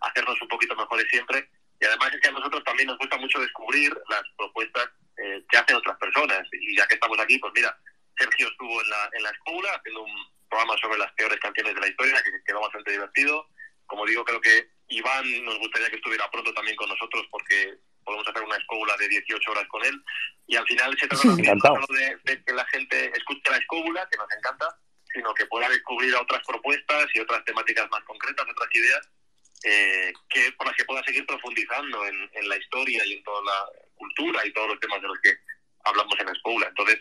hacernos 0.00 0.40
un 0.42 0.48
poquito 0.48 0.76
mejores 0.76 1.06
siempre 1.10 1.48
y 1.80 1.84
además 1.84 2.12
es 2.12 2.20
que 2.20 2.28
a 2.28 2.32
nosotros 2.32 2.62
también 2.64 2.88
nos 2.88 2.98
gusta 2.98 3.16
mucho 3.16 3.40
descubrir 3.40 3.96
las 4.08 4.22
propuestas 4.36 4.88
eh, 5.18 5.42
que 5.48 5.56
hacen 5.56 5.76
otras 5.76 5.96
personas 5.98 6.42
y 6.52 6.76
ya 6.76 6.86
que 6.86 6.94
estamos 6.94 7.18
aquí, 7.20 7.38
pues 7.38 7.52
mira, 7.54 7.76
Sergio 8.18 8.48
estuvo 8.48 8.82
en 8.82 8.90
la, 8.90 9.10
en 9.12 9.22
la 9.22 9.30
escuela 9.30 9.70
haciendo 9.74 10.02
un 10.02 10.14
programa 10.50 10.76
sobre 10.78 10.98
las 10.98 11.12
peores 11.12 11.38
canciones 11.40 11.74
de 11.74 11.80
la 11.80 11.88
historia, 11.88 12.22
que 12.22 12.30
quedó 12.44 12.60
bastante 12.60 12.90
divertido. 12.90 13.48
Como 13.86 14.04
digo, 14.06 14.24
creo 14.24 14.40
que 14.40 14.68
Iván 14.88 15.44
nos 15.44 15.58
gustaría 15.58 15.90
que 15.90 15.96
estuviera 15.96 16.30
pronto 16.30 16.52
también 16.54 16.76
con 16.76 16.88
nosotros 16.88 17.26
porque 17.30 17.78
podemos 18.06 18.26
hacer 18.26 18.42
una 18.42 18.56
escóbula 18.56 18.96
de 18.96 19.08
18 19.08 19.50
horas 19.50 19.66
con 19.68 19.84
él. 19.84 20.02
Y 20.46 20.56
al 20.56 20.66
final 20.66 20.96
se 20.98 21.08
trata 21.08 21.28
de, 21.28 22.16
de, 22.24 22.44
que 22.44 22.52
la 22.52 22.64
gente 22.66 23.12
escuche 23.14 23.50
la 23.50 23.58
escóbula, 23.58 24.08
que 24.10 24.16
nos 24.16 24.32
encanta, 24.32 24.66
sino 25.12 25.34
que 25.34 25.46
pueda 25.46 25.68
descubrir 25.68 26.14
otras 26.14 26.42
propuestas 26.46 27.06
y 27.14 27.20
otras 27.20 27.44
temáticas 27.44 27.90
más 27.90 28.02
concretas, 28.04 28.46
otras 28.48 28.68
ideas, 28.72 29.10
eh, 29.64 30.12
que 30.30 30.52
por 30.52 30.66
las 30.66 30.76
que 30.76 30.84
pueda 30.84 31.02
seguir 31.02 31.26
profundizando 31.26 32.06
en, 32.06 32.30
en, 32.32 32.48
la 32.48 32.56
historia 32.56 33.04
y 33.04 33.14
en 33.14 33.24
toda 33.24 33.42
la 33.42 33.64
cultura 33.96 34.46
y 34.46 34.52
todos 34.52 34.68
los 34.68 34.80
temas 34.80 35.02
de 35.02 35.08
los 35.08 35.18
que 35.20 35.34
hablamos 35.84 36.14
en 36.20 36.26
la 36.26 36.32
escóbula. 36.32 36.68
Entonces, 36.68 37.00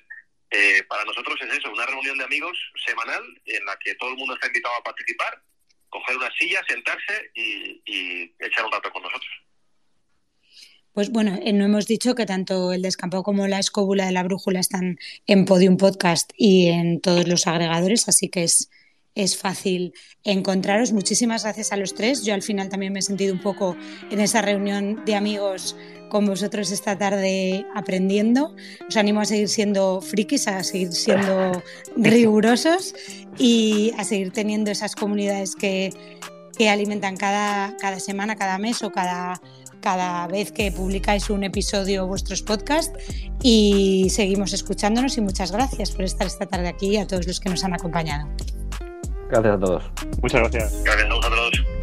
eh, 0.50 0.84
para 0.84 1.04
nosotros 1.04 1.36
es 1.42 1.58
eso, 1.58 1.72
una 1.72 1.86
reunión 1.86 2.18
de 2.18 2.24
amigos 2.24 2.58
semanal 2.86 3.24
en 3.46 3.66
la 3.66 3.78
que 3.78 3.94
todo 3.96 4.10
el 4.10 4.18
mundo 4.18 4.34
está 4.34 4.48
invitado 4.48 4.76
a 4.76 4.84
participar, 4.84 5.42
coger 5.90 6.18
una 6.18 6.32
silla, 6.32 6.64
sentarse 6.68 7.32
y, 7.36 7.82
y 7.86 8.36
echar 8.40 8.66
un 8.66 8.72
rato 8.72 8.92
con 8.92 9.04
nosotros. 9.04 9.45
Pues 10.96 11.12
bueno, 11.12 11.38
eh, 11.44 11.52
no 11.52 11.66
hemos 11.66 11.88
dicho 11.88 12.16
que 12.16 12.26
tanto 12.26 12.72
el 12.72 12.82
descampado 12.82 13.22
como 13.22 13.48
la 13.48 13.60
escóbula 13.60 14.06
de 14.06 14.14
la 14.14 14.24
brújula 14.24 14.62
están 14.62 14.98
en 15.28 15.44
Podium 15.44 15.76
Podcast 15.76 16.32
y 16.38 16.68
en 16.68 17.02
todos 17.02 17.28
los 17.28 17.48
agregadores, 17.48 18.08
así 18.08 18.30
que 18.30 18.46
es, 18.46 18.70
es 19.14 19.38
fácil 19.38 19.94
encontraros. 20.24 20.94
Muchísimas 20.94 21.44
gracias 21.44 21.74
a 21.74 21.76
los 21.76 21.96
tres. 21.96 22.24
Yo 22.24 22.34
al 22.34 22.44
final 22.44 22.70
también 22.70 22.94
me 22.94 23.00
he 23.00 23.02
sentido 23.02 23.34
un 23.34 23.42
poco 23.42 23.76
en 24.10 24.22
esa 24.22 24.42
reunión 24.42 25.04
de 25.06 25.16
amigos 25.16 25.76
con 26.10 26.28
vosotros 26.28 26.72
esta 26.72 26.98
tarde 26.98 27.66
aprendiendo. 27.76 28.56
Os 28.88 28.96
animo 28.96 29.20
a 29.20 29.26
seguir 29.26 29.50
siendo 29.50 30.00
frikis, 30.00 30.48
a 30.48 30.64
seguir 30.64 30.94
siendo 30.94 31.62
rigurosos 31.98 32.96
y 33.38 33.92
a 33.98 34.06
seguir 34.06 34.32
teniendo 34.32 34.72
esas 34.72 34.96
comunidades 34.96 35.58
que, 35.58 35.90
que 36.58 36.70
alimentan 36.70 37.18
cada, 37.18 37.76
cada 37.82 38.00
semana, 38.00 38.38
cada 38.38 38.58
mes 38.60 38.82
o 38.82 38.94
cada 38.94 39.42
cada 39.86 40.26
vez 40.26 40.52
que 40.52 40.72
publicáis 40.72 41.30
un 41.30 41.44
episodio 41.44 42.08
vuestros 42.08 42.42
podcasts 42.42 42.92
y 43.44 44.08
seguimos 44.10 44.52
escuchándonos 44.52 45.16
y 45.20 45.22
muchas 45.22 45.52
gracias 45.52 45.92
por 45.92 46.06
estar 46.06 46.26
esta 46.26 46.48
tarde 46.48 46.70
aquí 46.70 46.88
y 46.88 46.98
a 46.98 47.06
todos 47.06 47.28
los 47.28 47.40
que 47.40 47.50
nos 47.50 47.64
han 47.64 47.76
acompañado. 47.76 48.28
Gracias 49.30 49.54
a 49.54 49.60
todos. 49.60 49.84
Muchas 50.24 50.42
gracias. 50.42 50.84
Gracias 50.84 51.08
a 51.12 51.14
vosotros. 51.14 51.75